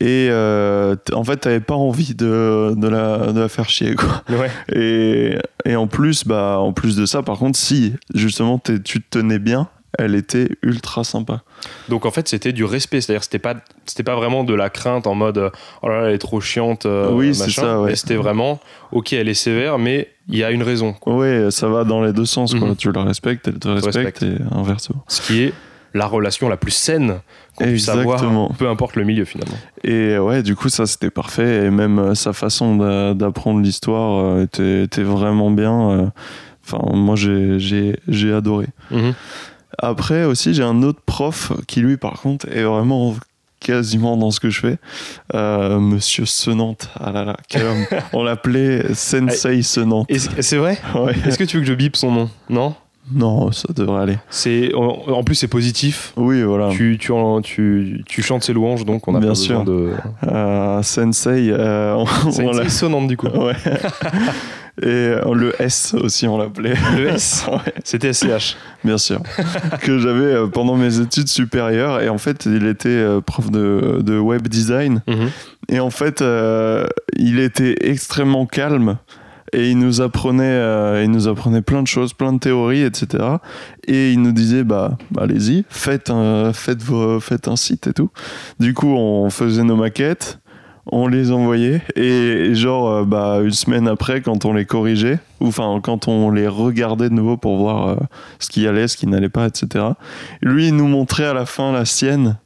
Et 0.02 0.30
euh, 0.32 0.96
en 1.14 1.24
fait, 1.24 1.38
t'avais 1.38 1.60
pas 1.60 1.76
envie 1.76 2.16
de, 2.16 2.74
de, 2.76 2.88
la, 2.88 3.32
de 3.32 3.40
la 3.40 3.48
faire 3.48 3.70
chier, 3.70 3.94
quoi. 3.94 4.24
Ouais. 4.30 4.50
Et, 4.74 5.38
et 5.64 5.76
en 5.76 5.86
plus, 5.86 6.26
bah, 6.26 6.58
en 6.60 6.74
plus 6.74 6.96
de 6.96 7.06
ça, 7.06 7.22
par 7.22 7.38
contre, 7.38 7.56
si 7.56 7.94
justement 8.16 8.58
tu 8.60 8.82
te 8.82 9.20
tenais 9.20 9.38
bien, 9.38 9.70
elle 10.00 10.16
était 10.16 10.50
ultra 10.64 11.04
sympa. 11.04 11.44
Donc 11.88 12.08
en 12.08 12.12
fait, 12.12 12.28
c'était 12.28 12.52
du 12.52 12.64
respect, 12.64 13.02
c'est-à-dire 13.02 13.24
c'était 13.24 13.38
pas 13.38 13.56
c'était 13.86 14.02
pas 14.02 14.16
vraiment 14.16 14.44
de 14.44 14.56
la 14.56 14.72
crainte 14.72 15.06
en 15.06 15.14
mode 15.14 15.52
oh 15.84 15.88
là 15.88 16.02
là, 16.02 16.08
elle 16.08 16.16
est 16.16 16.18
trop 16.18 16.42
chiante 16.42 16.88
euh, 16.88 17.12
Oui, 17.12 17.36
c'est 17.36 17.52
ça, 17.52 17.80
ouais. 17.80 17.96
C'était 17.96 18.16
vraiment 18.16 18.60
OK, 18.92 19.14
elle 19.14 19.30
est 19.30 19.36
sévère 19.36 19.78
mais 19.78 20.10
il 20.30 20.38
y 20.38 20.44
a 20.44 20.52
une 20.52 20.64
raison 20.64 20.94
quoi. 20.94 21.16
Ouais, 21.16 21.52
ça 21.52 21.68
va 21.68 21.84
dans 21.84 22.02
les 22.02 22.14
deux 22.14 22.26
sens, 22.26 22.56
quoi. 22.56 22.70
Mhm. 22.70 22.76
Tu 22.78 22.92
la 22.92 23.04
respectes, 23.04 23.48
elle 23.48 23.60
te 23.60 23.68
respecte, 23.68 24.24
et 24.24 24.38
inverso. 24.52 24.96
Ce 25.08 25.22
qui 25.22 25.44
est 25.44 25.54
la 25.94 26.06
relation 26.08 26.48
la 26.50 26.58
plus 26.58 26.72
saine 26.72 27.20
qu'on 27.56 27.66
puisse 27.66 27.90
avoir, 27.90 28.20
peu 28.58 28.70
importe 28.70 28.96
le 28.96 29.04
milieu 29.04 29.26
finalement. 29.26 29.58
Et 29.84 30.18
ouais, 30.18 30.42
du 30.44 30.56
coup, 30.56 30.70
ça 30.70 30.86
c'était 30.86 31.10
parfait. 31.10 31.66
Et 31.66 31.70
même 31.70 32.00
euh, 32.00 32.16
sa 32.16 32.32
façon 32.34 32.76
d'a- 32.78 33.14
d'apprendre 33.14 33.60
l'histoire 33.62 34.24
euh, 34.24 34.44
était, 34.44 34.84
était 34.84 35.04
vraiment 35.04 35.52
bien. 35.52 35.92
euh. 35.92 36.06
Enfin, 36.66 36.80
moi 36.96 37.16
j'ai- 37.16 37.96
adoré. 38.34 38.68
Mhm. 38.92 39.14
Après 39.78 40.26
aussi, 40.26 40.54
j'ai 40.54 40.64
un 40.64 40.84
autre 40.84 41.02
prof 41.06 41.52
qui 41.68 41.80
lui, 41.82 41.98
par 41.98 42.22
contre, 42.22 42.48
est 42.52 42.64
vraiment 42.64 43.16
quasiment 43.60 44.18
dans 44.18 44.32
ce 44.32 44.40
que 44.40 44.50
je 44.50 44.60
fais. 44.60 44.78
Euh, 45.34 45.80
Monsieur 45.80 46.26
Senante. 46.26 46.90
Ah 47.00 47.12
là 47.12 47.24
là, 47.26 47.38
quel 47.48 47.66
homme. 47.66 47.86
On 48.14 48.24
l'appelait 48.24 48.94
Sensei 48.94 49.62
Senante. 49.62 50.08
Et 50.10 50.20
c'est 50.20 50.58
vrai? 50.58 50.80
Ouais. 50.96 51.14
Est-ce 51.26 51.38
que 51.38 51.44
tu 51.44 51.58
veux 51.58 51.62
que 51.64 51.68
je 51.70 51.74
bip 51.74 51.96
son 51.96 52.12
nom? 52.12 52.30
Non? 52.50 52.76
Non, 53.14 53.52
ça 53.52 53.68
devrait 53.76 54.04
aller. 54.04 54.18
C'est 54.30 54.74
en, 54.74 55.04
en 55.08 55.24
plus 55.24 55.36
c'est 55.36 55.48
positif. 55.48 56.14
Oui, 56.18 56.44
voilà. 56.44 56.70
Tu, 56.70 56.98
tu, 57.00 57.12
en- 57.12 57.42
tu, 57.42 58.04
tu 58.08 58.22
chantes 58.22 58.44
ses 58.44 58.54
louanges 58.54 58.86
donc 58.86 59.08
on 59.08 59.16
a 59.16 59.20
Bien 59.20 59.30
pas 59.30 59.36
sûr. 59.36 59.64
besoin 59.64 59.76
de 59.76 59.92
Euh, 60.32 60.82
sensei, 60.82 61.50
euh, 61.52 61.94
on, 61.96 62.52
l'a- 62.52 62.70
sonnante 62.70 63.08
du 63.08 63.18
coup. 63.18 63.28
Ouais. 63.34 63.56
Et 64.82 64.86
euh, 64.88 65.34
le 65.34 65.54
S 65.62 65.94
aussi, 66.00 66.28
on 66.28 66.38
l'appelait. 66.38 66.76
Le 66.98 67.10
S 67.10 67.46
Ouais. 67.52 67.74
C'était 67.84 68.14
SCH. 68.14 68.56
bien 68.86 68.98
sûr, 68.98 69.20
que 69.82 70.00
j'avais 70.00 70.24
euh, 70.34 70.48
pendant 70.48 70.78
mes 70.78 71.00
études 71.00 71.28
supérieures. 71.28 72.02
Et 72.02 72.08
en 72.10 72.18
fait, 72.18 72.46
il 72.46 72.66
était 72.66 73.04
prof 73.26 73.52
de, 73.52 74.00
de 74.02 74.18
web 74.18 74.48
design. 74.48 75.02
Mhm. 75.08 75.30
Et 75.70 75.80
en 75.82 75.90
fait, 75.90 76.24
il 77.18 77.40
était 77.40 77.76
extrêmement 77.82 78.46
calme. 78.46 78.98
Et 79.54 79.72
il 79.72 79.78
nous 79.78 80.02
apprenait, 80.02 80.44
euh, 80.44 81.04
il 81.04 81.12
nous 81.12 81.28
apprenait 81.28 81.62
plein 81.62 81.82
de 81.82 81.88
choses, 81.88 82.14
plein 82.14 82.32
de 82.32 82.40
théories, 82.40 82.84
etc. 82.84 83.24
Et 83.86 84.14
il 84.14 84.22
nous 84.22 84.32
disait, 84.32 84.64
bah, 84.64 84.98
bah, 85.12 85.24
allez-y, 85.24 85.66
faites 85.70 86.10
un, 86.10 86.54
faites, 86.54 87.48
un 87.48 87.56
site 87.56 87.88
et 87.88 87.94
tout. 87.94 88.10
Du 88.60 88.74
coup, 88.74 88.96
on 88.96 89.30
faisait 89.30 89.64
nos 89.64 89.76
maquettes, 89.76 90.40
on 90.86 91.08
les 91.08 91.32
envoyait, 91.32 91.82
et 91.96 92.56
genre, 92.56 92.90
euh, 92.90 93.04
bah, 93.04 93.40
une 93.44 93.52
semaine 93.52 93.90
après, 93.90 94.22
quand 94.22 94.46
on 94.46 94.54
les 94.54 94.66
corrigeait, 94.66 95.20
ou 95.42 95.48
enfin, 95.48 95.80
quand 95.84 96.08
on 96.08 96.32
les 96.32 96.48
regardait 96.48 97.10
de 97.10 97.14
nouveau 97.14 97.36
pour 97.36 97.58
voir 97.58 97.90
euh, 97.90 97.96
ce 98.40 98.50
qui 98.50 98.66
allait, 98.68 98.88
ce 98.88 98.96
qui 98.96 99.06
n'allait 99.06 99.30
pas, 99.30 99.48
etc. 99.48 99.86
Lui, 100.42 100.70
il 100.70 100.76
nous 100.76 100.88
montrait 100.88 101.26
à 101.26 101.34
la 101.34 101.46
fin 101.46 101.74
la 101.74 101.84
sienne. 101.84 102.38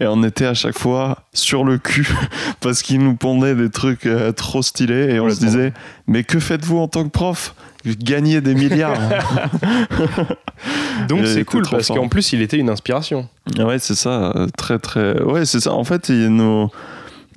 Et 0.00 0.06
on 0.06 0.22
était 0.22 0.46
à 0.46 0.54
chaque 0.54 0.78
fois 0.78 1.24
sur 1.32 1.64
le 1.64 1.78
cul 1.78 2.08
parce 2.60 2.82
qu'il 2.82 3.00
nous 3.00 3.16
pondait 3.16 3.54
des 3.54 3.70
trucs 3.70 4.06
euh, 4.06 4.32
trop 4.32 4.62
stylés 4.62 5.14
et 5.14 5.20
on 5.20 5.28
se 5.28 5.40
disait 5.40 5.72
mais 6.06 6.22
que 6.22 6.38
faites-vous 6.38 6.78
en 6.78 6.88
tant 6.88 7.04
que 7.04 7.10
prof? 7.10 7.54
Gagner 7.84 8.40
des 8.40 8.54
milliards. 8.54 8.98
Donc 11.08 11.26
c'est 11.26 11.44
cool 11.44 11.64
parce 11.70 11.88
qu'en 11.88 12.08
plus 12.08 12.32
il 12.32 12.42
était 12.42 12.58
une 12.58 12.70
inspiration. 12.70 13.28
Ouais, 13.58 13.78
c'est 13.78 13.94
ça, 13.94 14.32
euh, 14.36 14.46
très 14.56 14.78
très. 14.78 15.22
Ouais, 15.22 15.46
c'est 15.46 15.60
ça. 15.60 15.72
En 15.72 15.84
fait, 15.84 16.10
il 16.10 16.28
nous 16.28 16.68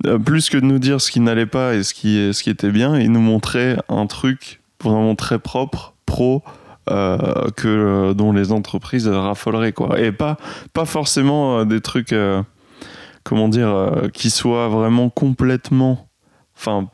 euh, 0.04 0.18
plus 0.18 0.50
que 0.50 0.58
de 0.58 0.64
nous 0.64 0.78
dire 0.78 1.00
ce 1.00 1.10
qui 1.10 1.20
n'allait 1.20 1.46
pas 1.46 1.74
et 1.74 1.82
ce 1.82 1.94
qui 1.94 2.34
ce 2.34 2.42
qui 2.42 2.50
était 2.50 2.70
bien, 2.70 2.98
il 2.98 3.12
nous 3.12 3.20
montrait 3.20 3.78
un 3.88 4.06
truc 4.06 4.60
vraiment 4.82 5.14
très 5.14 5.38
propre, 5.38 5.94
pro. 6.06 6.42
Euh, 6.90 7.16
que 7.56 7.68
euh, 7.68 8.14
dont 8.14 8.32
les 8.32 8.50
entreprises 8.52 9.06
raffoleraient 9.08 9.72
quoi 9.72 10.00
et 10.00 10.10
pas 10.12 10.36
pas 10.72 10.84
forcément 10.84 11.58
euh, 11.60 11.64
des 11.64 11.80
trucs 11.80 12.14
comment 13.24 13.48
dire 13.48 13.92
qui 14.12 14.30
soient 14.30 14.68
vraiment 14.68 15.08
complètement 15.10 16.08
enfin 16.56 16.88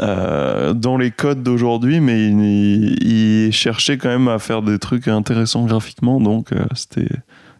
euh, 0.00 0.72
dans 0.72 0.96
les 0.96 1.10
codes 1.10 1.42
d'aujourd'hui 1.42 2.00
mais 2.00 2.26
il, 2.28 2.40
il- 2.40 3.46
il 3.48 3.52
cherchait 3.52 3.98
quand 3.98 4.08
même 4.08 4.28
à 4.28 4.38
faire 4.38 4.62
des 4.62 4.78
trucs 4.78 5.06
intéressants 5.06 5.64
graphiquement 5.66 6.18
donc 6.20 6.52
euh, 6.52 6.64
c'était 6.74 7.08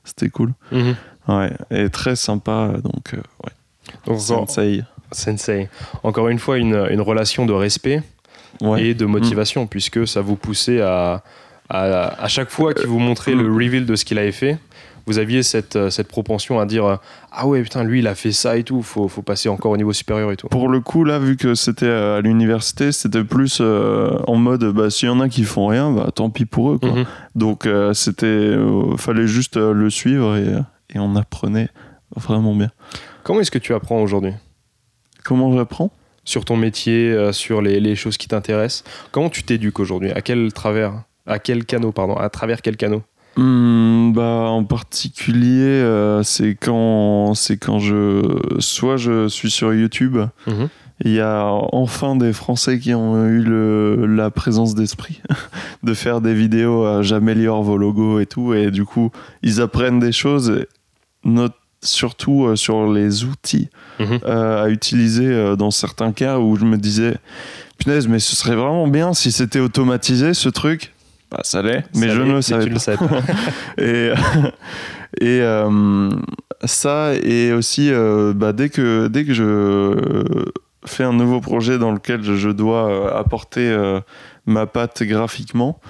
c'était 0.04 0.28
cool 0.30 0.52
Mhm. 0.72 0.96
Ouais, 1.28 1.52
et 1.70 1.88
très 1.88 2.16
sympa, 2.16 2.72
donc 2.82 3.14
euh, 3.14 3.18
ouais. 3.44 3.52
Donc, 4.06 4.16
en- 4.16 4.18
Sensei. 4.18 4.82
Sensei. 5.12 5.68
Encore 6.02 6.26
une 6.28 6.40
fois, 6.40 6.58
une, 6.58 6.74
une 6.90 7.00
relation 7.00 7.46
de 7.46 7.52
respect 7.52 8.02
Ouais. 8.60 8.84
et 8.84 8.94
de 8.94 9.06
motivation, 9.06 9.66
puisque 9.66 10.06
ça 10.06 10.20
vous 10.20 10.36
poussait 10.36 10.80
à, 10.80 11.22
à, 11.68 12.22
à 12.22 12.28
chaque 12.28 12.50
fois 12.50 12.74
qu'il 12.74 12.86
vous 12.86 12.98
montrait 12.98 13.34
le 13.34 13.44
reveal 13.52 13.86
de 13.86 13.96
ce 13.96 14.04
qu'il 14.04 14.18
avait 14.18 14.32
fait, 14.32 14.58
vous 15.06 15.18
aviez 15.18 15.42
cette, 15.42 15.74
euh, 15.74 15.90
cette 15.90 16.06
propension 16.06 16.60
à 16.60 16.66
dire 16.66 16.84
euh, 16.84 16.96
Ah 17.32 17.48
ouais, 17.48 17.60
putain, 17.62 17.82
lui, 17.82 17.98
il 17.98 18.06
a 18.06 18.14
fait 18.14 18.30
ça 18.30 18.56
et 18.56 18.62
tout, 18.62 18.82
faut, 18.82 19.08
faut 19.08 19.22
passer 19.22 19.48
encore 19.48 19.72
au 19.72 19.76
niveau 19.76 19.92
supérieur 19.92 20.30
et 20.30 20.36
tout. 20.36 20.46
Pour 20.46 20.68
le 20.68 20.78
coup, 20.80 21.02
là, 21.02 21.18
vu 21.18 21.36
que 21.36 21.56
c'était 21.56 21.88
à 21.88 22.20
l'université, 22.20 22.92
c'était 22.92 23.24
plus 23.24 23.58
euh, 23.60 24.16
en 24.28 24.36
mode, 24.36 24.64
bah, 24.72 24.90
s'il 24.90 25.08
y 25.08 25.10
en 25.10 25.18
a 25.18 25.28
qui 25.28 25.42
font 25.42 25.66
rien, 25.66 25.90
bah, 25.90 26.10
tant 26.14 26.30
pis 26.30 26.44
pour 26.44 26.70
eux, 26.72 26.78
quoi. 26.78 26.90
Mhm. 26.92 27.04
Donc, 27.34 27.66
euh, 27.66 27.92
c'était, 27.94 28.26
euh, 28.26 28.96
fallait 28.96 29.26
juste 29.26 29.56
le 29.56 29.90
suivre 29.90 30.36
et, 30.36 30.54
et 30.94 31.00
on 31.00 31.16
apprenait 31.16 31.68
vraiment 32.14 32.54
bien. 32.54 32.70
Comment 33.24 33.40
est-ce 33.40 33.50
que 33.50 33.58
tu 33.58 33.74
apprends 33.74 34.00
aujourd'hui? 34.00 34.34
Comment 35.24 35.52
j'apprends? 35.56 35.90
Sur 36.24 36.44
ton 36.44 36.56
métier, 36.56 37.10
euh, 37.10 37.32
sur 37.32 37.60
les, 37.62 37.80
les 37.80 37.96
choses 37.96 38.16
qui 38.16 38.28
t'intéressent 38.28 38.84
Comment 39.10 39.28
tu 39.28 39.42
t'éduques 39.42 39.80
aujourd'hui? 39.80 40.10
À 40.12 40.20
quel 40.20 40.52
travers 40.52 41.02
À 41.26 41.38
quel 41.38 41.64
canot, 41.64 41.92
pardon 41.92 42.14
À 42.16 42.28
travers 42.30 42.62
quel 42.62 42.76
canot? 42.76 43.02
Hmm, 43.36 44.12
bah, 44.12 44.46
en 44.50 44.62
particulier, 44.64 45.62
euh, 45.64 46.22
c'est 46.22 46.54
quand, 46.54 47.34
c'est 47.34 47.56
quand 47.56 47.78
je, 47.78 48.22
soit 48.58 48.96
je 48.98 49.26
suis 49.28 49.50
sur 49.50 49.72
YouTube, 49.74 50.18
Mhm. 50.46 50.68
Il 51.04 51.10
y 51.14 51.20
a 51.20 51.46
enfin 51.72 52.14
des 52.14 52.32
Français 52.32 52.78
qui 52.78 52.94
ont 52.94 53.26
eu 53.26 53.42
le, 53.42 54.06
la 54.06 54.30
présence 54.30 54.76
d'esprit 54.76 55.20
de 55.82 55.94
faire 55.94 56.20
des 56.20 56.32
vidéos 56.32 57.02
j'améliore 57.02 57.64
vos 57.64 57.76
logos 57.76 58.20
et 58.20 58.26
tout. 58.26 58.54
Et 58.54 58.70
du 58.70 58.84
coup, 58.84 59.10
ils 59.42 59.60
apprennent 59.60 59.98
des 59.98 60.12
choses, 60.12 60.50
et 60.50 60.68
not- 61.24 61.48
surtout 61.82 62.46
euh, 62.46 62.56
sur 62.56 62.90
les 62.92 63.24
outils 63.24 63.68
Mhm. 63.98 64.20
euh, 64.24 64.64
à 64.64 64.68
utiliser 64.70 65.26
euh, 65.26 65.54
dans 65.56 65.70
certains 65.70 66.12
cas 66.12 66.38
où 66.38 66.56
je 66.56 66.64
me 66.64 66.76
disais, 66.78 67.14
punaise, 67.78 68.08
mais 68.08 68.18
ce 68.18 68.34
serait 68.34 68.56
vraiment 68.56 68.88
bien 68.88 69.12
si 69.12 69.30
c'était 69.30 69.60
automatisé 69.60 70.32
ce 70.34 70.48
truc. 70.48 70.92
Bah, 71.30 71.40
ça 71.44 71.60
l'est, 71.62 71.84
mais 71.94 72.08
Ça 72.08 72.14
je 72.14 72.22
ne 72.22 72.32
le 72.32 72.42
savais 72.42 72.66
pas. 72.66 72.72
le 72.72 72.78
savais 72.78 72.96
pas. 73.08 73.20
Et, 73.82 74.12
et 75.20 75.42
ça, 76.64 77.12
et 77.22 77.52
aussi, 77.52 77.90
bah, 78.34 78.52
dès, 78.52 78.68
que, 78.70 79.08
dès 79.08 79.24
que 79.24 79.34
je 79.34 80.44
fais 80.86 81.04
un 81.04 81.12
nouveau 81.12 81.40
projet 81.40 81.78
dans 81.78 81.92
lequel 81.92 82.22
je, 82.22 82.48
dois 82.50 83.16
apporter 83.18 83.76
ma 84.46 84.66
patte 84.66 85.02
graphiquement, 85.02 85.80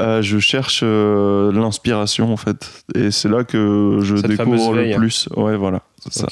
euh, 0.00 0.22
je 0.22 0.38
cherche 0.38 0.80
euh, 0.82 1.52
l'inspiration 1.52 2.32
en 2.32 2.36
fait. 2.36 2.84
Et 2.94 3.10
c'est 3.10 3.28
là 3.28 3.44
que 3.44 3.98
je 4.02 4.16
Cette 4.16 4.26
découvre 4.26 4.74
le 4.74 4.82
veille. 4.82 4.96
plus. 4.96 5.28
Ouais, 5.36 5.56
voilà. 5.56 5.82
c'est 6.00 6.12
ça. 6.12 6.26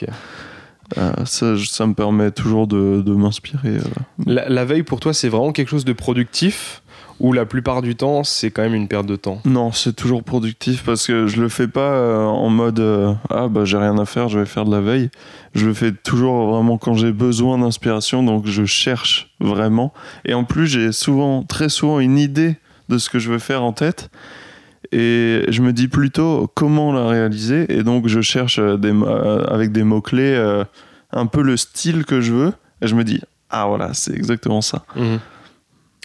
Euh, 0.98 1.24
ça, 1.24 1.86
me 1.86 1.94
permet 1.94 2.30
toujours 2.32 2.66
de, 2.66 3.00
de 3.00 3.14
m'inspirer. 3.14 3.78
La, 4.26 4.48
la 4.48 4.64
veille 4.66 4.82
pour 4.82 5.00
toi, 5.00 5.14
c'est 5.14 5.30
vraiment 5.30 5.52
quelque 5.52 5.68
chose 5.68 5.86
de 5.86 5.94
productif 5.94 6.82
ou 7.22 7.32
la 7.32 7.46
plupart 7.46 7.82
du 7.82 7.94
temps, 7.94 8.24
c'est 8.24 8.50
quand 8.50 8.62
même 8.62 8.74
une 8.74 8.88
perte 8.88 9.06
de 9.06 9.14
temps? 9.14 9.40
Non, 9.44 9.70
c'est 9.70 9.94
toujours 9.94 10.24
productif 10.24 10.82
parce 10.84 11.06
que 11.06 11.28
je 11.28 11.40
le 11.40 11.48
fais 11.48 11.68
pas 11.68 12.26
en 12.26 12.50
mode 12.50 12.80
euh, 12.80 13.14
ah 13.30 13.46
bah 13.48 13.64
j'ai 13.64 13.76
rien 13.76 13.96
à 13.98 14.04
faire, 14.04 14.28
je 14.28 14.40
vais 14.40 14.44
faire 14.44 14.64
de 14.64 14.72
la 14.72 14.80
veille. 14.80 15.08
Je 15.54 15.66
le 15.66 15.72
fais 15.72 15.92
toujours 15.92 16.52
vraiment 16.52 16.78
quand 16.78 16.94
j'ai 16.94 17.12
besoin 17.12 17.58
d'inspiration, 17.58 18.24
donc 18.24 18.46
je 18.46 18.64
cherche 18.64 19.30
vraiment. 19.40 19.92
Et 20.24 20.34
en 20.34 20.42
plus, 20.42 20.66
j'ai 20.66 20.90
souvent, 20.90 21.44
très 21.44 21.68
souvent, 21.68 22.00
une 22.00 22.18
idée 22.18 22.56
de 22.88 22.98
ce 22.98 23.10
que 23.10 23.18
je 23.18 23.30
veux 23.30 23.38
faire 23.38 23.62
en 23.62 23.72
tête. 23.72 24.10
Et 24.90 25.44
je 25.48 25.62
me 25.62 25.72
dis 25.72 25.88
plutôt 25.88 26.50
comment 26.54 26.92
la 26.92 27.06
réaliser. 27.08 27.72
Et 27.72 27.82
donc 27.82 28.08
je 28.08 28.20
cherche 28.20 28.58
euh, 28.58 28.76
des, 28.76 28.92
euh, 28.92 29.44
avec 29.46 29.72
des 29.72 29.84
mots-clés 29.84 30.34
euh, 30.36 30.64
un 31.12 31.26
peu 31.26 31.42
le 31.42 31.56
style 31.56 32.04
que 32.04 32.20
je 32.20 32.32
veux. 32.32 32.52
Et 32.82 32.86
je 32.88 32.94
me 32.94 33.04
dis 33.04 33.20
ah 33.50 33.66
voilà, 33.66 33.94
c'est 33.94 34.14
exactement 34.14 34.60
ça. 34.60 34.84
Mhm. 34.96 35.20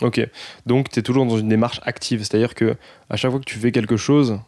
Ok, 0.04 0.26
donc 0.68 0.90
tu 0.90 1.00
es 1.00 1.02
toujours 1.02 1.26
dans 1.26 1.38
une 1.40 1.50
démarche 1.50 1.82
active, 1.84 2.20
c'est-à-dire 2.24 2.54
que 2.54 2.76
à 3.10 3.16
chaque 3.18 3.32
fois 3.32 3.40
que 3.40 3.46
tu 3.46 3.58
fais 3.58 3.72
quelque 3.72 3.98
chose, 3.98 4.40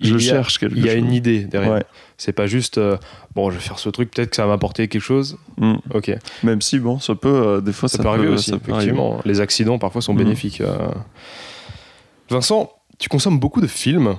Je 0.00 0.14
il 0.14 0.22
y 0.24 0.30
a- 0.30 0.32
cherche 0.34 0.58
quelque 0.58 0.76
il 0.76 0.84
y 0.86 0.88
a 0.88 0.92
chose. 0.92 1.00
une 1.02 1.12
idée 1.12 1.40
derrière. 1.44 1.72
Ouais. 1.72 1.84
C'est 2.18 2.32
pas 2.32 2.46
juste 2.46 2.78
euh, 2.78 2.96
bon, 3.34 3.50
je 3.50 3.56
vais 3.56 3.62
faire 3.62 3.80
ce 3.80 3.88
truc, 3.88 4.12
peut-être 4.12 4.30
que 4.30 4.36
ça 4.36 4.44
va 4.46 4.52
m'apporter 4.52 4.86
quelque 4.86 5.02
chose. 5.02 5.38
Mm. 5.58 5.74
Ok, 5.92 6.12
Même 6.44 6.60
si 6.62 6.78
bon, 6.78 7.00
ça 7.00 7.16
peut 7.16 7.28
euh, 7.28 7.60
des 7.60 7.72
fois 7.72 7.88
ça, 7.88 7.96
ça, 7.96 8.02
peut 8.04 8.08
arriver 8.10 8.28
aussi. 8.28 8.52
arriver. 8.52 8.64
effectivement, 8.70 9.20
les 9.24 9.40
accidents 9.40 9.78
parfois 9.80 10.02
sont 10.02 10.12
Mhm. 10.14 10.18
bénéfiques. 10.20 10.60
euh. 10.60 10.76
Vincent, 12.30 12.70
tu 12.98 13.08
consommes 13.08 13.38
beaucoup 13.38 13.60
de 13.60 13.66
films 13.66 14.16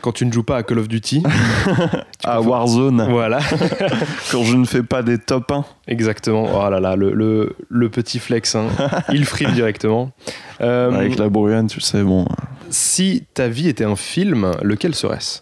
quand 0.00 0.12
tu 0.12 0.26
ne 0.26 0.32
joues 0.32 0.42
pas 0.42 0.56
à 0.58 0.62
Call 0.64 0.78
of 0.80 0.88
Duty. 0.88 1.22
À 2.24 2.40
Warzone, 2.40 3.08
voilà, 3.10 3.40
quand 4.30 4.44
je 4.44 4.54
ne 4.56 4.64
fais 4.64 4.82
pas 4.84 5.02
des 5.02 5.18
top 5.18 5.50
1. 5.50 5.64
exactement. 5.88 6.46
Oh 6.54 6.70
là 6.70 6.78
là, 6.78 6.94
le, 6.94 7.12
le, 7.12 7.56
le 7.68 7.88
petit 7.88 8.18
flex, 8.20 8.54
hein. 8.54 8.66
il 9.12 9.24
frime 9.24 9.52
directement. 9.52 10.12
Euh, 10.60 10.92
Avec 10.92 11.18
la 11.18 11.28
brouillane, 11.28 11.66
tu 11.66 11.80
sais, 11.80 12.02
bon. 12.02 12.26
Si 12.70 13.24
ta 13.34 13.48
vie 13.48 13.68
était 13.68 13.84
un 13.84 13.96
film, 13.96 14.52
lequel 14.62 14.94
serait-ce? 14.94 15.40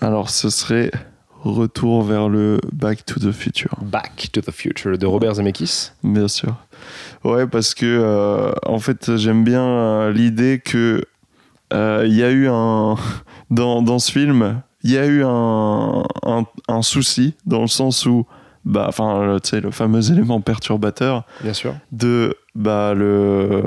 Alors, 0.00 0.30
ce 0.30 0.48
serait 0.50 0.90
Retour 1.42 2.02
vers 2.02 2.28
le 2.30 2.58
Back 2.72 3.04
to 3.04 3.20
the 3.20 3.30
Future, 3.30 3.76
Back 3.82 4.28
to 4.32 4.40
the 4.40 4.50
Future 4.50 4.96
de 4.98 5.06
Robert 5.06 5.34
Zemeckis. 5.34 5.90
bien 6.02 6.28
sûr. 6.28 6.54
Ouais, 7.24 7.46
parce 7.46 7.74
que, 7.74 7.84
euh, 7.86 8.52
en 8.64 8.78
fait, 8.78 9.16
j'aime 9.16 9.44
bien 9.44 9.62
euh, 9.64 10.12
l'idée 10.12 10.60
que 10.64 11.04
il 11.72 12.14
y 12.14 12.22
a 12.22 12.30
eu 12.30 12.48
un. 12.48 12.96
Dans, 13.48 13.80
dans 13.80 14.00
ce 14.00 14.10
film, 14.10 14.60
il 14.82 14.90
y 14.90 14.98
a 14.98 15.06
eu 15.06 15.22
un, 15.22 16.02
un, 16.24 16.44
un 16.66 16.82
souci, 16.82 17.34
dans 17.46 17.60
le 17.60 17.68
sens 17.68 18.04
où. 18.06 18.26
Bah, 18.64 18.86
enfin, 18.88 19.38
tu 19.40 19.50
sais, 19.50 19.60
le 19.60 19.70
fameux 19.70 20.10
élément 20.10 20.40
perturbateur. 20.40 21.22
Bien 21.42 21.52
sûr. 21.52 21.76
de 21.92 22.36
bah, 22.56 22.92
le, 22.94 23.62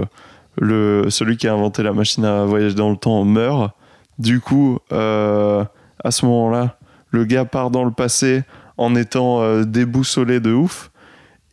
le, 0.57 1.09
celui 1.09 1.37
qui 1.37 1.47
a 1.47 1.53
inventé 1.53 1.81
la 1.81 1.93
machine 1.93 2.25
à 2.25 2.43
voyager 2.43 2.75
dans 2.75 2.89
le 2.89 2.97
temps 2.97 3.23
meurt. 3.23 3.71
Du 4.17 4.41
coup, 4.41 4.79
euh, 4.91 5.63
à 6.03 6.11
ce 6.11 6.25
moment-là, 6.25 6.77
le 7.11 7.23
gars 7.23 7.45
part 7.45 7.71
dans 7.71 7.85
le 7.85 7.91
passé 7.91 8.43
en 8.77 8.95
étant 8.95 9.41
euh, 9.41 9.63
déboussolé 9.63 10.41
de 10.41 10.51
ouf. 10.51 10.91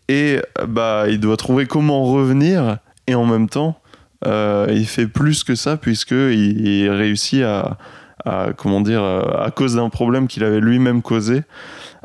Et 0.09 0.41
bah, 0.67 1.05
il 1.09 1.21
doit 1.21 1.37
trouver 1.37 1.67
comment 1.67 2.05
revenir. 2.05 2.79
Et 3.07 3.15
en 3.15 3.25
même 3.25 3.49
temps, 3.49 3.79
euh, 4.25 4.67
il 4.71 4.87
fait 4.87 5.07
plus 5.07 5.45
que 5.45 5.55
ça, 5.55 5.77
puisqu'il 5.77 6.67
il 6.67 6.89
réussit 6.91 7.43
à, 7.43 7.77
à, 8.25 8.49
comment 8.57 8.81
dire, 8.81 9.03
euh, 9.03 9.23
à 9.45 9.51
cause 9.51 9.75
d'un 9.77 9.89
problème 9.91 10.27
qu'il 10.29 10.45
avait 10.45 10.61
lui-même 10.61 11.03
causé, 11.03 11.43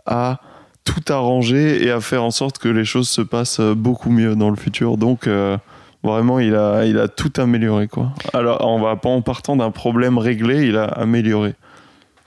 à 0.05 0.39
tout 0.83 1.01
arranger 1.13 1.85
et 1.85 1.91
à 1.91 2.01
faire 2.01 2.23
en 2.23 2.31
sorte 2.31 2.57
que 2.57 2.67
les 2.67 2.85
choses 2.85 3.07
se 3.07 3.21
passent 3.21 3.59
euh, 3.59 3.75
beaucoup 3.75 4.09
mieux 4.09 4.35
dans 4.35 4.49
le 4.49 4.55
futur. 4.55 4.97
Donc 4.97 5.27
euh, 5.27 5.57
vraiment, 6.03 6.39
il 6.39 6.55
a, 6.55 6.85
il 6.85 6.97
a 6.99 7.07
tout 7.07 7.31
amélioré 7.37 7.87
quoi. 7.87 8.11
Alors, 8.33 8.65
on 8.67 8.79
va 8.81 8.95
pas 8.95 9.09
en 9.09 9.21
partant 9.21 9.55
d'un 9.55 9.71
problème 9.71 10.17
réglé, 10.17 10.65
il 10.67 10.77
a 10.77 10.85
amélioré. 10.85 11.53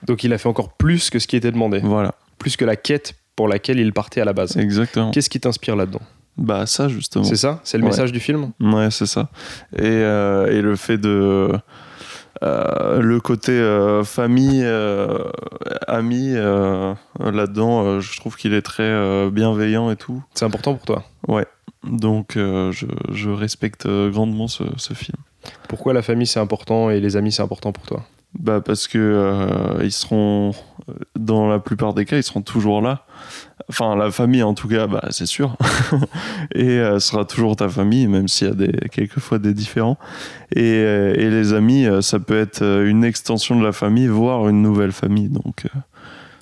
Donc 0.07 0.23
il 0.25 0.33
a 0.33 0.39
fait 0.39 0.49
encore 0.49 0.73
plus 0.75 1.11
que 1.11 1.19
ce 1.19 1.27
qui 1.27 1.35
était 1.37 1.51
demandé, 1.51 1.81
Voilà, 1.83 2.15
plus 2.39 2.57
que 2.57 2.65
la 2.65 2.77
quête 2.77 3.15
pour 3.37 3.49
laquelle 3.49 3.81
il 3.81 3.93
partait 3.93 4.21
à 4.21 4.25
la 4.25 4.33
base. 4.33 4.57
exactement. 4.57 5.11
Qu'est-ce 5.11 5.29
qui 5.31 5.41
t'inspire 5.41 5.75
là-dedans? 5.77 6.03
Bah 6.37 6.67
ça 6.67 6.89
justement. 6.89 7.25
C'est 7.25 7.37
ça 7.37 7.61
C'est 7.65 7.79
le 7.79 7.85
Ouais. 7.85 7.91
message 7.91 8.13
du 8.13 8.21
film 8.21 8.53
Ouais, 8.61 8.91
c'est 8.91 9.07
ça. 9.07 9.29
Et, 9.77 9.83
euh, 9.85 10.47
et 10.51 10.63
le 10.63 10.77
fait 10.77 10.99
de. 10.99 11.53
euh, 12.43 13.01
le 13.01 13.21
côté 13.21 13.53
euh, 13.53 14.03
famille, 14.05 14.63
euh, 14.65 15.19
là-dedans, 17.21 18.01
je 18.01 18.17
trouve 18.17 18.37
qu'il 18.37 18.55
est 18.55 18.63
très 18.63 19.31
bienveillant 19.31 19.91
et 19.91 19.97
tout. 19.97 20.23
C'est 20.35 20.45
important 20.45 20.75
pour 20.75 20.85
toi 20.85 21.05
Ouais. 21.29 21.47
Donc 21.85 22.33
je, 22.37 22.87
je 23.13 23.31
respecte 23.31 23.87
grandement 23.87 24.49
ce, 24.49 24.65
ce 24.77 24.95
film. 24.95 25.19
Pourquoi 25.69 25.93
la 25.93 26.03
famille 26.03 26.27
c'est 26.27 26.41
important 26.41 26.91
et 26.91 27.01
les 27.01 27.17
amis 27.17 27.33
c'est 27.33 27.43
important 27.43 27.73
pour 27.73 27.85
toi? 27.85 28.05
Bah 28.39 28.61
parce 28.61 28.89
que 28.89 29.79
ils 29.83 29.93
seront, 29.93 30.53
dans 31.19 31.49
la 31.49 31.59
plupart 31.59 31.95
des 31.95 32.05
cas, 32.05 32.17
ils 32.17 32.23
seront 32.23 32.43
toujours 32.43 32.83
là. 32.83 33.07
Enfin, 33.69 33.97
la 33.97 34.11
famille 34.11 34.43
en 34.43 34.55
tout 34.55 34.69
cas, 34.69 34.87
bah 34.87 35.07
c'est 35.11 35.27
sûr. 35.27 35.57
et 36.55 36.79
euh, 36.79 36.99
sera 36.99 37.25
toujours 37.25 37.57
ta 37.57 37.69
famille, 37.69 38.07
même 38.07 38.29
s'il 38.29 38.49
y 38.49 38.51
a 38.51 38.55
des, 38.55 38.89
quelquefois 38.91 39.39
des 39.39 39.55
différents. 39.55 39.99
Et, 40.55 40.63
euh, 40.63 41.15
et 41.15 41.31
les 41.31 41.53
amis, 41.53 41.87
euh, 41.87 42.01
ça 42.01 42.19
peut 42.19 42.39
être 42.39 42.63
euh, 42.63 42.89
une 42.89 43.05
extension 43.05 43.59
de 43.59 43.65
la 43.65 43.73
famille, 43.73 44.09
voire 44.09 44.49
une 44.49 44.63
nouvelle 44.63 44.93
famille. 44.93 45.29
Donc 45.29 45.67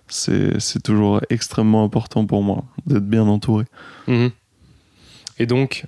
c'est 0.09 0.83
toujours 0.83 1.21
extrêmement 1.31 1.85
important 1.85 2.27
pour 2.27 2.43
moi 2.43 2.65
d'être 2.87 3.07
bien 3.07 3.27
entouré. 3.27 3.65
Mhm. 4.09 4.31
Et 5.39 5.47
donc, 5.47 5.85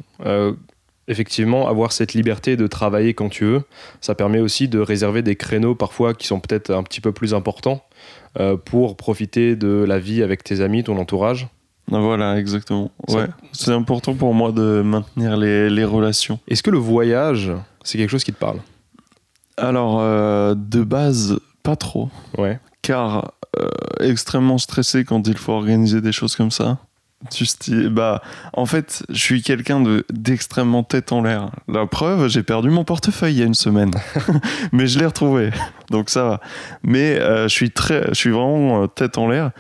effectivement, 1.09 1.69
avoir 1.69 1.93
cette 1.93 2.15
liberté 2.15 2.57
de 2.57 2.67
travailler 2.67 3.15
quand 3.15 3.29
tu 3.29 3.45
veux, 3.45 3.63
ça 4.01 4.15
permet 4.15 4.41
aussi 4.41 4.69
de 4.69 4.79
réserver 4.79 5.23
des 5.23 5.37
créneaux 5.37 5.75
parfois 5.75 6.15
qui 6.15 6.27
sont 6.27 6.41
peut-être 6.41 6.71
un 6.71 6.83
petit 6.83 7.01
peu 7.01 7.13
plus 7.13 7.35
importants 7.35 7.85
euh, 8.41 8.57
pour 8.57 8.97
profiter 8.97 9.57
de 9.57 9.85
la 9.87 9.99
vie 9.99 10.23
avec 10.23 10.43
tes 10.45 10.61
amis, 10.61 10.83
ton 10.85 10.99
entourage. 10.99 11.49
Ah, 11.93 11.99
Voilà, 12.01 12.39
exactement. 12.39 12.91
Ouais, 13.09 13.27
c'est 13.53 13.73
important 13.73 14.15
pour 14.15 14.33
moi 14.35 14.53
de 14.53 14.83
maintenir 14.83 15.37
les, 15.37 15.69
les 15.69 15.85
relations. 15.85 16.39
Est-ce 16.49 16.63
que 16.63 16.71
le 16.71 16.79
voyage, 16.79 17.53
c'est 17.83 17.99
quelque 17.99 18.11
chose 18.11 18.25
qui 18.25 18.33
te 18.33 18.39
parle? 18.39 18.59
Alors, 19.57 20.01
euh, 20.01 20.55
de 20.57 20.83
base, 20.83 21.39
pas 21.63 21.77
trop. 21.77 22.09
Ouais. 22.39 22.59
car 22.83 23.33
euh, 23.59 23.69
extrêmement 24.01 24.59
stressé 24.59 25.05
quand 25.05 25.29
il 25.29 25.37
faut 25.37 25.53
organiser 25.53 26.01
des 26.01 26.11
choses 26.13 26.35
comme 26.35 26.51
ça. 26.51 26.79
Style- 27.31 27.89
bah, 27.89 28.23
en 28.53 28.67
fait, 28.67 29.05
je 29.09 29.19
suis 29.19 29.43
quelqu'un 29.43 29.81
de 29.81 30.05
d'extrêmement 30.13 30.83
tête 30.83 31.13
en 31.13 31.23
l'air. 31.23 31.51
La 31.69 31.87
preuve, 31.87 32.29
j'ai 32.29 32.43
perdu 32.43 32.71
mon 32.71 32.85
portefeuille 32.85 33.35
il 33.35 33.39
y 33.39 33.43
a 33.43 33.47
une 33.47 33.55
semaine, 33.55 33.91
mais 34.73 34.87
je 34.87 34.99
l'ai 34.99 35.07
retrouvé, 35.07 35.51
donc 35.91 36.11
ça 36.11 36.25
va. 36.25 36.41
Mais 36.83 37.19
euh, 37.19 37.45
je 37.45 37.55
suis 37.55 37.71
très, 37.71 38.09
je 38.09 38.15
suis 38.15 38.31
vraiment 38.31 38.83
euh, 38.83 38.87
tête 38.87 39.19
en 39.19 39.29
l'air 39.29 39.51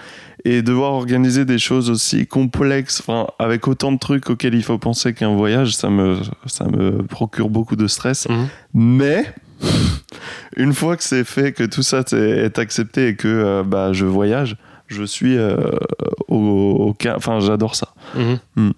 et 0.44 0.60
devoir 0.60 0.92
organiser 0.92 1.44
des 1.46 1.58
choses 1.58 1.88
aussi 1.88 2.26
complexes, 2.26 3.00
enfin, 3.00 3.26
avec 3.38 3.66
autant 3.66 3.92
de 3.92 3.98
trucs 3.98 4.28
auxquels 4.28 4.54
il 4.54 4.62
faut 4.62 4.76
penser 4.76 5.14
qu'un 5.14 5.34
voyage, 5.34 5.74
ça 5.74 5.88
me, 5.88 6.18
ça 6.46 6.66
me 6.66 7.02
procure 7.02 7.48
beaucoup 7.48 7.76
de 7.76 7.86
stress. 7.86 8.28
Mhm. 8.28 8.48
Mais 8.74 9.32
une 10.56 10.74
fois 10.74 10.96
que 10.96 11.02
c'est 11.02 11.24
fait, 11.24 11.52
que 11.52 11.64
tout 11.64 11.82
ça 11.82 12.00
est, 12.12 12.14
est 12.14 12.58
accepté 12.58 13.08
et 13.08 13.16
que 13.16 13.28
euh, 13.28 13.62
bah, 13.64 13.92
je 13.92 14.04
voyage, 14.04 14.56
je 14.88 15.04
suis 15.04 15.36
euh, 15.36 15.56
au, 16.28 16.94
Enfin, 17.16 17.40
j'adore 17.40 17.74
ça. 17.74 17.94
Mhm. 18.14 18.72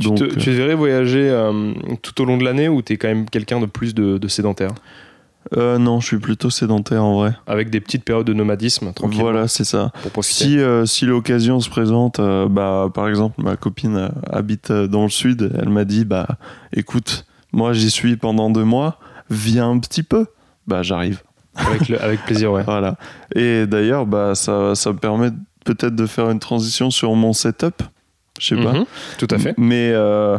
Tu, 0.00 0.08
Donc, 0.08 0.18
te, 0.18 0.24
euh, 0.24 0.36
tu 0.36 0.50
devrais 0.50 0.74
voyager 0.74 1.28
euh, 1.30 1.72
tout 2.02 2.20
au 2.20 2.24
long 2.24 2.36
de 2.36 2.44
l'année 2.44 2.68
ou 2.68 2.82
tu 2.82 2.94
es 2.94 2.96
quand 2.96 3.08
même 3.08 3.28
quelqu'un 3.30 3.60
de 3.60 3.66
plus 3.66 3.94
de, 3.94 4.18
de 4.18 4.28
sédentaire? 4.28 4.70
Euh, 5.56 5.78
non, 5.78 6.00
je 6.00 6.06
suis 6.06 6.18
plutôt 6.18 6.50
sédentaire 6.50 7.04
en 7.04 7.16
vrai. 7.18 7.34
Avec 7.46 7.70
des 7.70 7.80
petites 7.80 8.02
périodes 8.02 8.26
de 8.26 8.32
nomadisme, 8.32 8.92
tranquille. 8.92 9.20
Voilà, 9.20 9.46
c'est 9.46 9.64
ça. 9.64 9.92
Pour. 10.12 10.24
Si, 10.24 10.58
euh, 10.58 10.86
si 10.86 11.04
l'occasion 11.04 11.60
se 11.60 11.68
présente, 11.68 12.18
euh, 12.18 12.48
bah, 12.48 12.90
par 12.92 13.08
exemple, 13.08 13.42
ma 13.42 13.56
copine 13.56 14.10
habite 14.30 14.72
dans 14.72 15.02
le 15.02 15.10
sud, 15.10 15.52
elle 15.60 15.68
m'a 15.68 15.84
dit 15.84 16.04
bah, 16.04 16.26
écoute, 16.72 17.26
moi 17.52 17.72
j'y 17.72 17.90
suis 17.90 18.16
pendant 18.16 18.50
deux 18.50 18.64
mois, 18.64 18.98
viens 19.30 19.70
un 19.70 19.78
petit 19.78 20.02
peu. 20.02 20.26
Bah, 20.66 20.82
j'arrive. 20.82 21.22
Avec, 21.56 21.88
le- 21.88 22.02
avec 22.02 22.24
plaisir, 22.24 22.52
ouais. 22.52 22.62
Voilà. 22.64 22.96
Et 23.34 23.66
d'ailleurs, 23.66 24.06
bah, 24.06 24.34
ça, 24.34 24.74
ça 24.74 24.92
me 24.92 24.98
permet 24.98 25.30
peut-être 25.64 25.94
de 25.94 26.06
faire 26.06 26.30
une 26.30 26.40
transition 26.40 26.90
sur 26.90 27.14
mon 27.14 27.32
setup. 27.32 27.82
Je 28.40 28.46
sais 28.54 28.56
pas. 28.62 28.72
Mhm, 28.72 28.84
Tout 29.18 29.28
à 29.30 29.38
fait. 29.38 29.54
Mais 29.56 29.90
euh, 29.92 30.38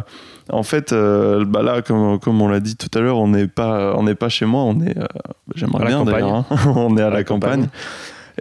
En 0.50 0.62
fait, 0.62 0.92
euh, 0.92 1.44
bah 1.46 1.62
là, 1.62 1.80
comme, 1.82 2.18
comme 2.20 2.40
on 2.42 2.48
l'a 2.48 2.60
dit 2.60 2.76
tout 2.76 2.90
à 2.96 3.00
l'heure, 3.00 3.18
on 3.18 3.28
n'est 3.28 3.48
pas, 3.48 3.94
on 3.96 4.02
n'est 4.04 4.14
pas 4.14 4.28
chez 4.28 4.44
moi, 4.44 4.62
on 4.62 4.80
est, 4.82 4.96
euh, 4.98 5.06
j'aimerais 5.54 5.80
À 5.80 5.84
la 5.84 5.90
bien 5.90 6.04
d'ailleurs, 6.04 6.34
hein. 6.50 6.56
on 6.76 6.96
est 6.96 7.00
à, 7.02 7.08
la, 7.10 7.16
la 7.16 7.24
campagne. 7.24 7.62
campagne. 7.62 7.68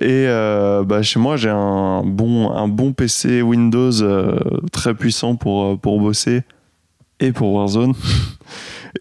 Et 0.01 0.27
bah, 0.85 1.01
chez 1.01 1.19
moi, 1.19 1.37
j'ai 1.37 1.49
un 1.49 2.03
bon, 2.03 2.51
un 2.51 2.67
bon 2.67 2.91
PC 2.91 3.41
Windows 3.41 3.91
très 4.73 4.93
puissant 4.93 5.35
pour, 5.37 5.79
pour 5.79 6.01
bosser 6.01 6.43
et 7.21 7.31
pour 7.31 7.53
Warzone. 7.53 7.93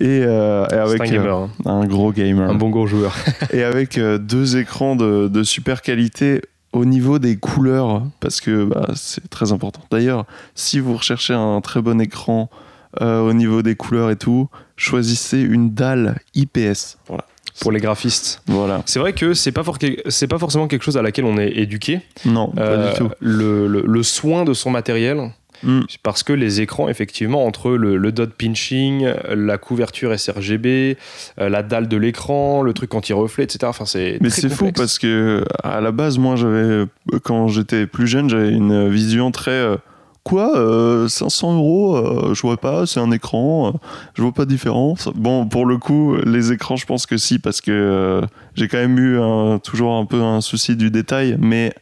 Et, 0.01 0.23
euh, 0.25 0.67
et 0.71 0.75
avec 0.75 1.01
un 1.03 1.05
gamer, 1.05 1.37
hein. 1.37 1.51
euh, 1.67 1.71
un 1.71 1.87
gros 1.87 2.13
gamer. 2.13 2.51
un 2.51 2.55
bon 2.55 2.71
gros 2.71 2.87
joueur. 2.87 3.15
Et 3.53 3.63
avec 3.63 3.97
euh, 3.99 4.19
deux 4.19 4.57
écrans 4.57 4.97
de, 4.97 5.29
de 5.29 5.43
super 5.43 5.83
qualité 5.83 6.41
au 6.73 6.85
niveau 6.85 7.19
des 7.21 7.37
couleurs, 7.37 8.03
parce 8.21 8.41
que 8.41 8.65
bah, 8.65 8.89
c'est 8.97 9.29
très 9.31 9.53
important. 9.53 9.81
D'ailleurs, 9.93 10.25
si 10.57 10.81
vous 10.81 10.97
recherchez 10.97 11.33
un 11.35 11.61
très 11.61 11.81
bon 11.81 12.01
écran 12.01 12.51
euh, 13.01 13.21
au 13.21 13.33
niveau 13.33 13.63
des 13.63 13.77
couleurs 13.77 14.11
et 14.11 14.17
tout, 14.17 14.49
choisissez 14.77 15.41
une 15.41 15.73
dalle 15.75 16.17
IPS. 16.35 16.99
Voilà. 17.07 17.25
pour 17.61 17.71
les 17.71 17.79
graphistes. 17.79 18.43
Voilà. 18.49 18.83
C'est 18.87 18.99
vrai 18.99 19.13
que 19.13 19.35
c'est 19.35 19.53
pas, 19.53 19.63
c'est 20.09 20.27
pas 20.27 20.39
forcément 20.39 20.67
quelque 20.67 20.83
chose 20.83 20.97
à 20.97 21.03
laquelle 21.03 21.25
on 21.27 21.39
est 21.39 21.51
éduqué. 21.57 22.01
Non, 22.25 22.49
pas 22.49 22.63
Euh, 22.63 22.91
du 22.91 22.99
tout. 22.99 23.09
Le, 23.21 23.69
le- 23.69 23.85
le 23.87 24.03
soin 24.03 24.45
de 24.45 24.53
son 24.55 24.71
matériel, 24.71 25.31
Mm. 25.63 25.81
parce 26.03 26.23
que 26.23 26.33
les 26.33 26.61
écrans, 26.61 26.89
effectivement, 26.89 27.47
entre 27.47 27.71
le, 27.71 27.97
le 27.97 28.13
dot 28.13 28.31
pinching, 28.35 29.07
la 29.35 29.57
couverture 29.59 30.19
sRGB, 30.19 30.67
euh, 31.41 31.49
la 31.49 31.63
dalle 31.63 31.89
de 31.89 31.97
l'écran, 31.97 32.63
le 32.63 32.73
truc 32.73 32.95
anti-reflet, 32.95 33.45
etc. 33.45 33.61
Enfin, 33.67 33.85
c'est 33.87 34.19
Mais 34.21 34.31
c'est 34.31 34.49
fou 34.49 34.73
parce 34.75 34.99
que 34.99 35.45
à 35.63 35.81
la 35.81 35.93
base, 35.93 36.19
moi, 36.19 36.37
j'avais 36.37 36.85
quand 37.23 37.49
j'étais 37.49 37.87
plus 37.87 38.07
jeune, 38.07 38.29
j'avais 38.29 38.51
une 38.51 38.89
vision 38.89 39.31
très 39.31 39.51
euh, 39.53 39.77
quoi, 40.25 40.57
euh, 40.57 41.07
500 41.07 41.57
euros, 41.57 41.97
euh, 41.97 42.35
je 42.35 42.41
vois 42.43 42.57
pas, 42.57 42.87
c'est 42.87 42.99
un 43.01 43.11
écran, 43.11 43.69
euh, 43.69 43.79
je 44.15 44.23
vois 44.23 44.33
pas 44.33 44.45
de 44.47 44.51
différence. 44.51 45.09
Bon, 45.15 45.47
pour 45.47 45.67
le 45.67 45.77
coup, 45.77 46.17
les 46.25 46.51
écrans, 46.53 46.77
je 46.77 46.87
pense 46.87 47.05
que 47.07 47.17
si 47.19 47.39
parce 47.39 47.61
que 47.61 47.71
euh, 47.71 48.23
j'ai 48.55 48.67
quand 48.69 48.79
même 48.79 48.99
eu 48.99 49.19
un- 49.21 49.59
toujours 49.59 49.93
un 49.95 50.07
peu 50.07 50.23
un 50.23 50.41
souci 50.41 50.77
du 50.77 50.91
détail, 50.91 51.37
mais 51.39 51.75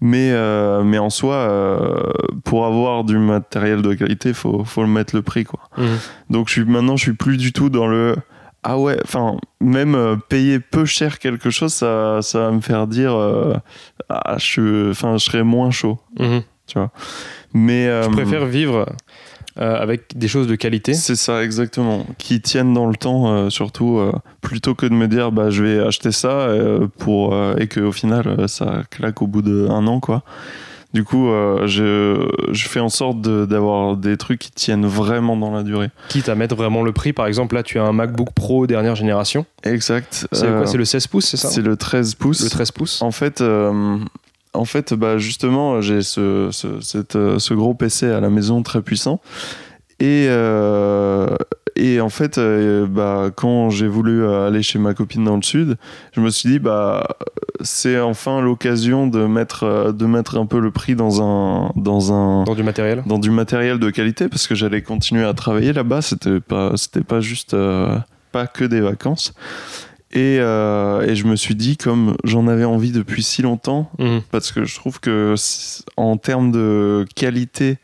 mais 0.00 0.30
euh, 0.32 0.82
mais 0.82 0.98
en 0.98 1.10
soi, 1.10 1.34
euh, 1.34 2.02
pour 2.44 2.66
avoir 2.66 3.04
du 3.04 3.18
matériel 3.18 3.82
de 3.82 3.94
qualité, 3.94 4.32
faut 4.32 4.64
faut 4.64 4.82
le 4.82 4.88
mettre 4.88 5.14
le 5.14 5.22
prix 5.22 5.44
quoi. 5.44 5.60
Mhm. 5.76 5.98
Donc 6.30 6.48
je 6.48 6.52
suis 6.54 6.64
maintenant 6.64 6.96
je 6.96 7.02
suis 7.04 7.12
plus 7.14 7.36
du 7.36 7.52
tout 7.52 7.68
dans 7.70 7.86
le 7.86 8.16
ah 8.62 8.78
ouais, 8.78 8.98
enfin 9.04 9.36
même 9.60 9.94
euh, 9.94 10.16
payer 10.16 10.60
peu 10.60 10.84
cher 10.84 11.18
quelque 11.18 11.50
chose, 11.50 11.72
ça 11.72 12.18
ça 12.22 12.40
va 12.40 12.50
me 12.50 12.60
faire 12.60 12.86
dire 12.86 13.12
ah 14.08 14.36
je 14.38 14.90
enfin 14.90 15.16
je 15.18 15.24
serais 15.24 15.42
moins 15.44 15.70
chaud, 15.70 15.98
Mhm. 16.18 16.42
tu 16.66 16.78
vois. 16.78 16.90
Mais 17.52 17.86
Je 18.04 18.08
préfère 18.10 18.46
vivre 18.46 18.86
euh, 19.58 19.80
avec 19.80 20.16
des 20.16 20.28
choses 20.28 20.46
de 20.46 20.54
qualité. 20.54 20.94
c'est 20.94 21.16
ça 21.16 21.42
exactement, 21.42 22.06
qui 22.18 22.40
tiennent 22.40 22.72
dans 22.74 22.86
le 22.86 22.94
temps 22.96 23.32
euh, 23.32 23.50
surtout 23.50 23.98
euh, 23.98 24.12
plutôt 24.40 24.74
que 24.74 24.86
de 24.86 24.94
me 24.94 25.08
dire 25.08 25.32
bah 25.32 25.50
je 25.50 25.64
vais 25.64 25.80
acheter 25.86 26.12
ça 26.12 26.48
pour 26.98 27.34
et 27.58 27.66
que 27.66 27.80
au 27.80 27.92
final 27.92 28.48
ça 28.48 28.82
claque 28.90 29.22
au 29.22 29.26
bout 29.26 29.42
d'un 29.42 29.86
an 29.86 30.00
quoi. 30.00 30.22
Du 30.92 31.04
coup, 31.04 31.28
je, 31.66 32.28
je 32.50 32.66
fais 32.68 32.80
en 32.80 32.88
sorte 32.88 33.20
de- 33.20 33.46
d'avoir 33.46 33.96
des 33.96 34.16
trucs 34.16 34.40
qui 34.40 34.50
tiennent 34.50 34.84
vraiment 34.86 35.36
dans 35.36 35.52
la 35.52 35.62
durée. 35.62 35.90
Quitte 36.08 36.28
à 36.28 36.34
mettre 36.34 36.56
vraiment 36.56 36.82
le 36.82 36.90
prix. 36.90 37.12
Par 37.12 37.28
exemple, 37.28 37.54
là, 37.54 37.62
tu 37.62 37.78
as 37.78 37.84
un 37.84 37.92
MacBook 37.92 38.32
Pro 38.34 38.66
dernière 38.66 38.96
génération. 38.96 39.46
Exact. 39.62 40.26
C'est 40.32 40.76
le 40.76 40.84
16 40.84 41.06
pouces, 41.06 41.26
c'est 41.26 41.36
ça 41.36 41.48
C'est 41.48 41.62
le 41.62 41.76
13 41.76 42.16
pouces. 42.16 42.42
Le 42.42 42.50
13 42.50 42.72
pouces 42.72 43.02
En 43.02 43.12
fait, 43.12 43.40
en 44.54 44.64
fait 44.64 44.94
bah, 44.94 45.18
justement, 45.18 45.80
j'ai 45.80 46.02
ce, 46.02 46.48
ce, 46.52 46.80
cette, 46.80 47.16
euh, 47.16 47.38
ce 47.38 47.54
gros 47.54 47.74
PC 47.74 48.06
à 48.10 48.20
la 48.20 48.30
maison 48.30 48.62
très 48.62 48.82
puissant. 48.82 49.20
Et, 50.00 50.26
euh, 50.28 51.36
et 51.76 52.00
en 52.00 52.08
fait, 52.08 52.38
euh, 52.38 52.86
bah, 52.86 53.30
quand 53.34 53.70
j'ai 53.70 53.86
voulu 53.86 54.26
aller 54.26 54.62
chez 54.62 54.78
ma 54.78 54.94
copine 54.94 55.24
dans 55.24 55.36
le 55.36 55.42
sud, 55.42 55.76
je 56.12 56.20
me 56.20 56.30
suis 56.30 56.48
dit, 56.48 56.58
bah, 56.58 57.06
c'est 57.62 58.00
enfin 58.00 58.40
l'occasion 58.40 59.06
de 59.06 59.26
mettre, 59.26 59.92
de 59.92 60.06
mettre 60.06 60.38
un 60.38 60.46
peu 60.46 60.58
le 60.60 60.70
prix 60.70 60.94
dans 60.94 61.22
un, 61.22 61.72
dans 61.76 62.12
un, 62.12 62.44
dans 62.44 62.54
du 62.54 62.62
matériel 62.62 63.02
dans 63.06 63.18
du 63.18 63.30
matériel 63.30 63.78
de 63.78 63.90
qualité 63.90 64.28
parce 64.28 64.46
que 64.46 64.54
j'allais 64.54 64.82
continuer 64.82 65.24
à 65.24 65.34
travailler 65.34 65.72
là-bas. 65.72 66.02
C'était 66.02 66.40
pas, 66.40 66.72
c'était 66.76 67.02
pas 67.04 67.20
juste, 67.20 67.54
euh, 67.54 67.98
pas 68.32 68.46
que 68.46 68.64
des 68.64 68.80
vacances. 68.80 69.34
Et, 70.12 70.38
euh, 70.40 71.02
et 71.02 71.14
je 71.14 71.24
me 71.26 71.36
suis 71.36 71.54
dit, 71.54 71.76
comme 71.76 72.16
j'en 72.24 72.48
avais 72.48 72.64
envie 72.64 72.90
depuis 72.90 73.22
si 73.22 73.42
longtemps, 73.42 73.90
Mhm. 73.98 74.22
parce 74.32 74.50
que 74.50 74.64
je 74.64 74.74
trouve 74.74 74.98
que 75.00 75.34
en 75.96 76.16
termes 76.16 76.50
de 76.50 77.04
qualité, 77.14 77.78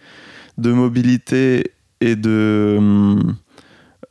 de 0.58 0.72
mobilité 0.72 1.72
et 2.00 2.16
de, 2.16 3.18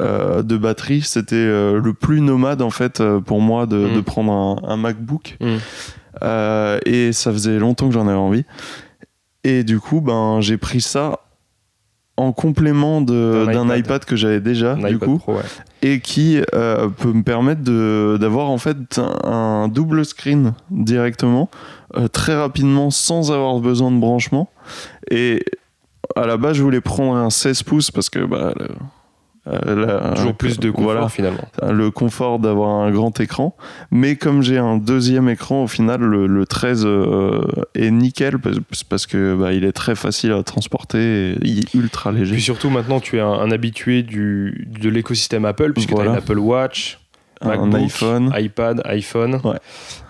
euh, 0.02 0.44
de 0.44 0.58
batterie, 0.58 1.02
c'était 1.02 1.36
euh, 1.36 1.80
le 1.82 1.94
plus 1.94 2.22
nomade 2.22 2.62
en 2.62 2.70
fait 2.70 3.04
pour 3.26 3.42
moi 3.42 3.66
de, 3.66 3.94
de 3.94 4.02
prendre 4.02 4.32
un, 4.32 4.70
un 4.70 4.78
MacBook. 4.78 5.38
Euh, 6.24 6.80
et 6.86 7.12
ça 7.12 7.32
faisait 7.34 7.60
longtemps 7.60 7.88
que 7.90 7.94
j'en 7.94 8.08
avais 8.08 8.16
envie. 8.18 8.46
Et 9.44 9.64
du 9.66 9.80
coup, 9.80 10.00
ben, 10.02 10.40
j'ai 10.42 10.58
pris 10.58 10.80
ça 10.82 11.20
en 12.18 12.32
complément 12.32 13.02
D'un 13.02 13.66
iPad. 13.66 13.78
iPad. 13.80 14.06
que 14.06 14.16
j'avais 14.16 14.40
déjà, 14.40 14.76
du 14.76 14.82
iPad 14.82 14.98
coup, 14.98 15.18
Pro, 15.18 15.34
ouais. 15.36 15.44
et 15.82 16.00
qui 16.00 16.42
euh, 16.54 16.88
peut 16.90 17.12
me 17.12 17.24
permettre 17.24 17.62
d'avoir 18.18 18.50
en 18.50 18.58
fait 18.58 19.00
un, 19.24 19.68
double 19.68 20.06
screen 20.06 20.54
directement, 20.72 21.50
euh, 21.98 22.08
très 22.08 22.36
rapidement, 22.36 22.90
sans 22.90 23.32
avoir 23.32 23.60
besoin 23.60 23.92
de 23.92 24.00
branchement. 24.00 24.50
Et 25.12 25.44
à 26.16 26.26
la 26.26 26.38
base, 26.38 26.58
je 26.58 26.64
voulais 26.64 26.82
prendre 26.82 27.16
un 27.16 27.30
16 27.30 27.64
pouces 27.64 27.92
parce 27.92 28.10
que 28.10 28.20
bah, 28.20 28.54
le, 28.58 28.68
la- 29.46 30.14
Toujours 30.16 30.34
plus 30.36 30.60
de 30.60 30.70
confort, 30.72 30.84
voilà, 30.94 31.10
finalement. 31.10 31.44
le 31.70 31.92
confort 31.92 32.40
d'avoir 32.40 32.70
un 32.82 32.92
grand 32.92 33.20
écran. 33.20 33.56
Mais 33.92 34.16
comme 34.16 34.42
j'ai 34.42 34.58
un 34.58 34.78
deuxième 34.78 35.30
écran, 35.30 35.64
au 35.64 35.68
final, 35.68 36.02
le, 36.02 36.28
le 36.28 36.46
13 36.46 36.84
euh, 36.86 37.42
est 37.76 37.92
nickel 37.92 38.40
parce, 38.40 38.58
parce 38.90 39.06
que 39.08 39.36
bah, 39.36 39.54
il 39.54 39.64
est 39.64 39.72
très 39.72 39.96
facile 39.96 40.32
à 40.32 40.42
transporter 40.44 41.32
et 41.34 41.38
il 41.44 41.60
est 41.60 41.74
ultra 41.74 42.12
léger. 42.12 42.34
Puis 42.34 42.42
surtout, 42.42 42.70
maintenant, 42.70 43.00
tu 43.00 43.18
es 43.18 43.22
un, 43.22 43.28
un 43.28 43.52
habitué 43.52 44.04
du, 44.04 44.68
de 44.82 44.90
l'écosystème 44.90 45.46
Apple, 45.46 45.74
puisque 45.74 45.92
Voilà. 45.92 46.12
tu 46.12 46.16
as 46.16 46.20
une 46.20 46.24
Apple 46.24 46.40
Watch, 46.40 47.00
un 47.42 47.48
MacBook, 47.48 47.82
iPhone. 47.82 48.34
iPad, 48.38 48.82
iPhone. 48.86 49.40
Ouais. 49.44 49.58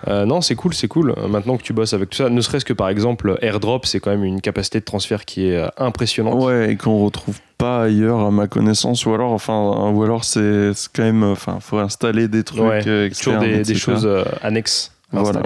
Euh, 0.08 0.26
non, 0.26 0.42
c'est 0.42 0.56
cool, 0.56 0.74
c'est 0.74 0.88
cool. 0.88 1.14
Maintenant 1.28 1.58
que 1.58 1.64
tu 1.64 1.74
bosses 1.74 1.94
avec 1.94 2.10
tout 2.10 2.18
ça, 2.18 2.30
ne 2.30 2.42
serait-ce 2.42 2.66
que 2.66 2.74
par 2.74 2.90
exemple, 2.90 3.38
AirDrop, 3.42 3.86
c'est 3.86 4.00
quand 4.00 4.12
même 4.12 4.24
une 4.24 4.42
capacité 4.42 4.80
de 4.80 4.86
transfert 4.86 5.26
qui 5.26 5.48
est 5.48 5.58
euh, 5.58 5.68
impressionnante. 5.78 6.44
Ouais, 6.44 6.72
et 6.72 6.76
qu'on 6.76 7.04
retrouve 7.06 7.40
pas 7.58 7.84
ailleurs 7.84 8.20
à 8.20 8.32
ma 8.32 8.48
connaissance, 8.48 9.06
ou 9.06 9.14
alors, 9.14 9.32
enfin, 9.32 9.90
ou 9.94 10.04
alors 10.04 10.24
c'est 10.24 10.72
quand 10.94 11.04
même, 11.04 11.24
enfin, 11.24 11.60
faut 11.62 11.78
installer 11.78 12.28
des 12.28 12.44
trucs 12.44 12.62
Ouais, 12.62 12.82
euh, 12.88 13.10
Toujours 13.10 13.40
des, 13.40 13.60
des 13.60 13.72
etc. 13.72 13.76
choses 13.80 14.06
euh, 14.06 14.24
annexes. 14.42 14.92
Voilà. 15.22 15.42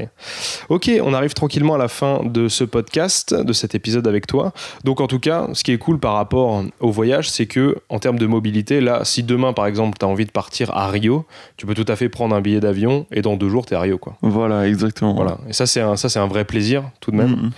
Ok, 0.69 0.91
on 1.03 1.13
arrive 1.13 1.33
tranquillement 1.33 1.75
à 1.75 1.77
la 1.77 1.87
fin 1.87 2.21
de 2.23 2.47
ce 2.47 2.63
podcast, 2.63 3.33
de 3.33 3.53
cet 3.53 3.75
épisode 3.75 4.07
avec 4.07 4.27
toi. 4.27 4.53
Donc 4.83 5.01
en 5.01 5.07
tout 5.07 5.19
cas, 5.19 5.47
ce 5.53 5.63
qui 5.63 5.71
est 5.71 5.77
cool 5.77 5.99
par 5.99 6.13
rapport 6.13 6.63
au 6.79 6.91
voyage, 6.91 7.29
c'est 7.29 7.45
que 7.45 7.77
en 7.89 7.99
termes 7.99 8.19
de 8.19 8.27
mobilité, 8.27 8.81
là, 8.81 9.03
si 9.03 9.23
demain 9.23 9.53
par 9.53 9.65
exemple 9.65 9.97
tu 9.99 10.05
as 10.05 10.09
envie 10.09 10.25
de 10.25 10.31
partir 10.31 10.75
à 10.75 10.89
Rio, 10.89 11.25
tu 11.57 11.65
peux 11.65 11.75
tout 11.75 11.85
à 11.87 11.95
fait 11.95 12.09
prendre 12.09 12.35
un 12.35 12.41
billet 12.41 12.59
d'avion 12.59 13.05
et 13.11 13.21
dans 13.21 13.35
deux 13.35 13.49
jours 13.49 13.65
tu 13.65 13.73
es 13.73 13.77
à 13.77 13.81
Rio. 13.81 13.97
Quoi. 13.97 14.15
Voilà, 14.21 14.67
exactement. 14.67 15.13
Voilà. 15.13 15.37
Et 15.47 15.53
ça 15.53 15.65
c'est 15.65 15.81
un, 15.81 15.95
ça, 15.95 16.21
un 16.21 16.27
vrai 16.27 16.45
plaisir 16.45 16.83
tout 16.99 17.11
de 17.11 17.15
même. 17.15 17.29
Mhm. 17.29 17.51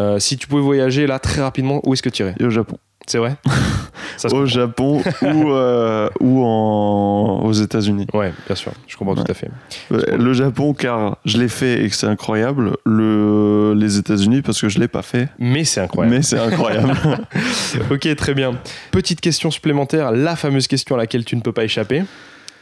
Euh, 0.00 0.18
si 0.18 0.36
tu 0.36 0.46
pouvais 0.46 0.62
voyager 0.62 1.06
là 1.06 1.18
très 1.18 1.42
rapidement, 1.42 1.80
où 1.84 1.92
est-ce 1.92 2.02
que 2.02 2.10
tu 2.10 2.22
irais? 2.22 2.34
Et 2.38 2.44
au 2.44 2.50
Japon. 2.50 2.76
C'est 3.08 3.18
vrai 3.18 3.36
Ça 4.16 4.28
Au. 4.34 4.46
Japon 4.46 5.00
ou, 5.22 5.50
euh, 5.52 6.08
ou 6.20 6.42
en, 6.44 7.40
aux 7.44 7.52
États-Unis. 7.52 8.06
Ouais, 8.12 8.32
bien 8.46 8.56
sûr, 8.56 8.72
je 8.88 8.96
comprends 8.96 9.14
Ouais. 9.14 9.22
tout 9.24 9.30
à 9.30 9.34
fait. 9.34 9.48
Euh, 9.92 10.16
Le 10.16 10.32
Japon, 10.32 10.74
car 10.74 11.18
je 11.24 11.38
l'ai 11.38 11.48
fait 11.48 11.84
et 11.84 11.88
que 11.88 11.94
c'est 11.94 12.06
incroyable. 12.08 12.76
Le, 12.84 13.74
les 13.76 13.96
États-Unis, 13.98 14.42
parce 14.42 14.60
que 14.60 14.68
je 14.68 14.80
l'ai 14.80 14.88
pas 14.88 15.02
fait. 15.02 15.28
Mais 15.38 15.62
c'est 15.64 15.80
incroyable. 15.80 16.16
Mais 16.16 16.22
c'est 16.22 16.38
incroyable. 16.38 16.94
Ok, 17.90 18.14
très 18.16 18.34
bien. 18.34 18.52
Petite 18.90 19.20
question 19.20 19.50
supplémentaire, 19.50 20.10
la 20.12 20.34
fameuse 20.36 20.66
question 20.66 20.96
à 20.96 20.98
laquelle 20.98 21.24
tu 21.24 21.36
ne 21.36 21.40
peux 21.40 21.52
pas 21.52 21.64
échapper. 21.64 22.02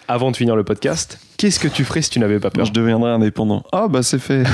Avant 0.09 0.30
de 0.30 0.37
finir 0.37 0.54
le 0.54 0.62
podcast, 0.62 1.18
qu'est-ce 1.37 1.59
que 1.59 1.66
tu 1.66 1.85
ferais 1.85 2.00
si 2.00 2.11
tu 2.11 2.20
n'avais 2.20 2.38
pas 2.38 2.50
peur? 2.50 2.64
Je 2.64 2.72
deviendrai 2.72 3.11
indépendant. 3.11 3.64
Ah, 3.72 3.88
bah 3.88 4.04
c'est 4.04 4.20
fait. 4.20 4.44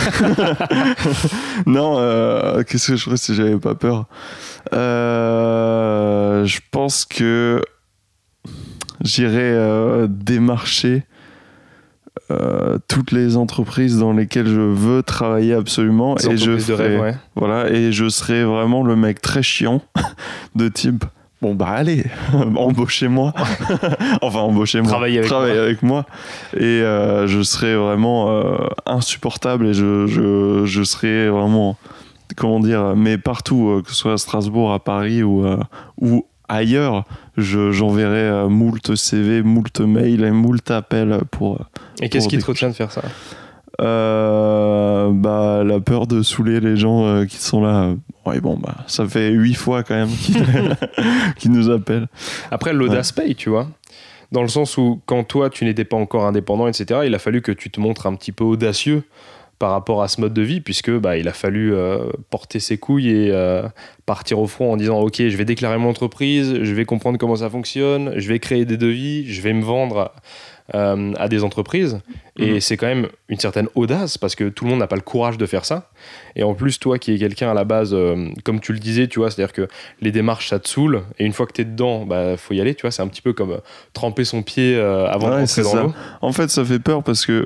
non, 1.67 1.97
euh, 1.99 2.63
qu'est-ce 2.63 2.93
que 2.93 2.97
je 2.97 3.05
ferais 3.05 3.17
si 3.19 3.35
j'avais 3.35 3.59
pas 3.59 3.75
peur? 3.75 4.07
Euh, 4.73 6.45
Je 6.45 6.61
pense 6.71 7.05
que 7.05 7.63
j'irais 9.03 9.41
euh, 9.41 10.07
démarcher 10.09 11.05
euh, 12.31 12.79
toutes 12.89 13.11
les 13.13 13.37
entreprises 13.37 13.99
dans 13.99 14.13
lesquelles 14.13 14.47
je 14.47 14.61
veux 14.61 15.03
travailler 15.03 15.55
absolument 15.55 16.17
et 16.19 16.37
je 16.37 16.73
rêve, 16.73 17.01
ouais. 17.01 17.15
Voilà, 17.37 17.71
et 17.71 17.93
je 17.93 18.09
serais 18.09 18.45
vraiment 18.45 18.83
le 18.83 18.97
mec 18.97 19.21
très 19.21 19.43
chiant 19.43 19.83
de 20.55 20.69
type. 20.69 21.05
Bon 21.41 21.55
bah 21.55 21.71
allez, 21.71 22.05
embauchez-moi. 22.57 23.33
enfin 24.23 24.39
embauchez-moi. 24.41 24.89
Travaillez 24.89 25.19
avec 25.19 25.33
avec 25.33 25.83
moi. 25.83 26.07
Et 26.57 26.63
euh, 26.63 27.27
je 27.27 27.43
serais 27.43 27.75
vraiment 27.75 28.45
insupportable 28.87 29.67
et 29.67 29.75
je, 29.75 30.07
je, 30.07 30.65
je 30.65 30.83
serais 30.85 31.29
vraiment, 31.29 31.77
comment 32.37 32.61
dire, 32.61 32.95
mais 32.97 33.19
partout, 33.19 33.69
euh, 33.69 33.83
que 33.83 33.91
ce 33.91 33.97
soit 33.97 34.13
à 34.15 34.19
Strasbourg, 34.19 34.73
à 34.73 34.79
Paris 34.81 35.23
ou, 35.23 35.45
euh, 35.47 35.59
ou 36.01 36.27
ailleurs, 36.49 37.05
je- 37.37 37.71
j'enverrai 37.73 38.19
euh, 38.29 38.49
moult 38.49 38.95
CV, 38.95 39.43
moult 39.43 39.81
mails 39.81 40.25
et 40.25 40.31
moult 40.31 40.71
appels 40.71 41.21
pour. 41.31 41.59
Et 42.01 42.09
qu'est-ce 42.09 42.29
qui 42.29 42.39
te 42.39 42.45
retient 42.45 42.69
de 42.69 42.75
faire 42.75 42.91
ça? 42.93 43.03
Euh, 43.81 45.11
bah, 45.13 45.63
la 45.65 45.81
peur 45.81 46.07
de 46.07 46.23
saouler 46.23 46.61
les 46.61 46.77
gens 46.77 47.05
euh, 47.07 47.25
qui 47.25 47.37
sont 47.39 47.63
là. 47.63 47.95
Ouais, 48.27 48.41
bon, 48.41 48.57
bah, 48.57 48.77
ça 48.87 49.07
fait 49.07 49.31
huit 49.31 49.55
fois 49.55 49.83
quand 49.83 49.95
même 49.95 50.09
qu'ils 50.11 50.45
qu'ils 51.39 51.53
nous 51.53 51.71
appellent. 51.71 52.09
Après, 52.51 52.73
l'audace 52.73 53.13
paye, 53.13 53.35
tu 53.35 53.49
vois. 53.51 53.69
Dans 54.31 54.43
le 54.43 54.49
sens 54.49 54.79
où, 54.79 55.01
quand 55.07 55.25
toi, 55.25 55.51
tu 55.51 55.65
n'étais 55.65 55.85
pas 55.85 55.97
encore 55.97 56.25
indépendant, 56.25 56.67
etc., 56.67 57.01
il 57.05 57.15
a 57.15 57.19
fallu 57.19 57.43
que 57.43 57.53
tu 57.53 57.71
te 57.71 57.81
montres 57.81 58.07
un 58.07 58.15
petit 58.15 58.33
peu 58.33 58.45
audacieux 58.45 59.03
par 59.63 59.71
rapport 59.71 60.03
à 60.03 60.09
ce 60.09 60.21
mode 60.21 60.35
de 60.35 60.43
vie, 60.43 60.61
puisque 60.61 60.91
bah, 60.91 61.17
il 61.17 61.29
a 61.29 61.33
fallu 61.33 61.73
euh, 61.73 62.07
porter 62.31 62.59
ses 62.59 62.79
couilles 62.79 63.11
et 63.11 63.31
euh, 63.31 63.63
partir 64.07 64.41
au 64.41 64.49
front 64.49 64.73
en 64.73 64.77
disant 64.77 64.99
Ok, 64.99 65.19
je 65.19 65.37
vais 65.37 65.45
déclarer 65.45 65.79
mon 65.79 65.89
entreprise, 65.91 66.59
je 66.65 66.75
vais 66.75 66.85
comprendre 66.85 67.17
comment 67.17 67.37
ça 67.37 67.49
fonctionne, 67.49 68.13
je 68.17 68.27
vais 68.27 68.41
créer 68.41 68.65
des 68.65 68.77
devis, 68.77 69.33
je 69.33 69.41
vais 69.41 69.53
me 69.53 69.63
vendre 69.63 70.11
euh, 70.75 71.13
à 71.17 71.29
des 71.29 71.45
entreprises. 71.45 72.01
Et 72.41 72.55
Mhm. 72.55 72.61
c'est 72.61 72.77
quand 72.77 72.89
même 72.89 73.07
une 73.29 73.39
certaine 73.39 73.69
audace, 73.77 74.19
parce 74.19 74.35
que 74.35 74.49
tout 74.49 74.65
le 74.65 74.71
monde 74.71 74.81
n'a 74.81 74.89
pas 74.89 74.97
le 74.97 75.03
courage 75.03 75.39
de 75.39 75.47
faire 75.47 75.65
ça. 75.65 75.91
Et 76.35 76.43
en 76.43 76.55
plus, 76.55 76.81
toi 76.81 76.99
qui 76.99 77.15
es 77.15 77.19
quelqu'un 77.19 77.53
à 77.53 77.55
la 77.55 77.63
base, 77.63 77.95
comme 78.43 78.59
tu 78.59 78.73
le 78.73 78.81
disais, 78.81 79.07
tu 79.07 79.21
vois, 79.21 79.31
c'est-à-dire 79.31 79.53
que 79.53 79.69
les 80.01 80.11
démarches, 80.11 80.49
ça 80.49 80.59
te 80.59 80.69
saoule, 80.69 81.03
et 81.21 81.25
une 81.25 81.33
fois 81.35 81.47
que 81.47 81.53
tu 81.53 81.61
es 81.61 81.65
dedans, 81.65 82.05
bah, 82.05 82.37
faut 82.37 82.55
y 82.55 82.61
aller, 82.61 82.75
tu 82.75 82.83
vois, 82.83 82.91
c'est 82.91 83.03
un 83.03 83.07
petit 83.09 83.23
peu 83.23 83.33
comme 83.33 83.61
tremper 83.93 84.25
son 84.25 84.43
pied 84.43 84.77
avant 84.77 85.29
de 85.29 85.35
rentrer 85.35 85.63
dans 85.63 85.75
l'eau. 85.77 85.93
En 86.21 86.33
fait, 86.33 86.51
ça 86.51 86.65
fait 86.65 86.81
peur 86.81 87.05
parce 87.05 87.27
que 87.27 87.45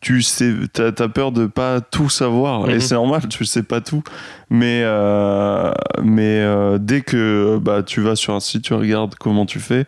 tu 0.00 0.22
sais, 0.22 0.52
t'as 0.72 0.88
as 0.98 1.08
peur 1.08 1.32
de 1.32 1.46
pas 1.46 1.80
tout 1.80 2.08
savoir 2.08 2.62
Mhm. 2.66 2.70
et 2.70 2.80
c'est 2.80 2.94
normal, 2.94 3.22
tu 3.28 3.44
sais 3.44 3.62
pas 3.62 3.80
tout. 3.80 4.02
Mais 4.50 4.82
euh, 4.84 5.72
mais 6.02 6.40
euh, 6.40 6.78
dès 6.78 7.00
que 7.00 7.58
bah 7.60 7.82
tu 7.82 8.00
vas 8.00 8.14
sur 8.16 8.34
un 8.34 8.40
site, 8.40 8.62
tu 8.62 8.74
regardes 8.74 9.14
comment 9.16 9.44
tu 9.46 9.58
fais. 9.60 9.86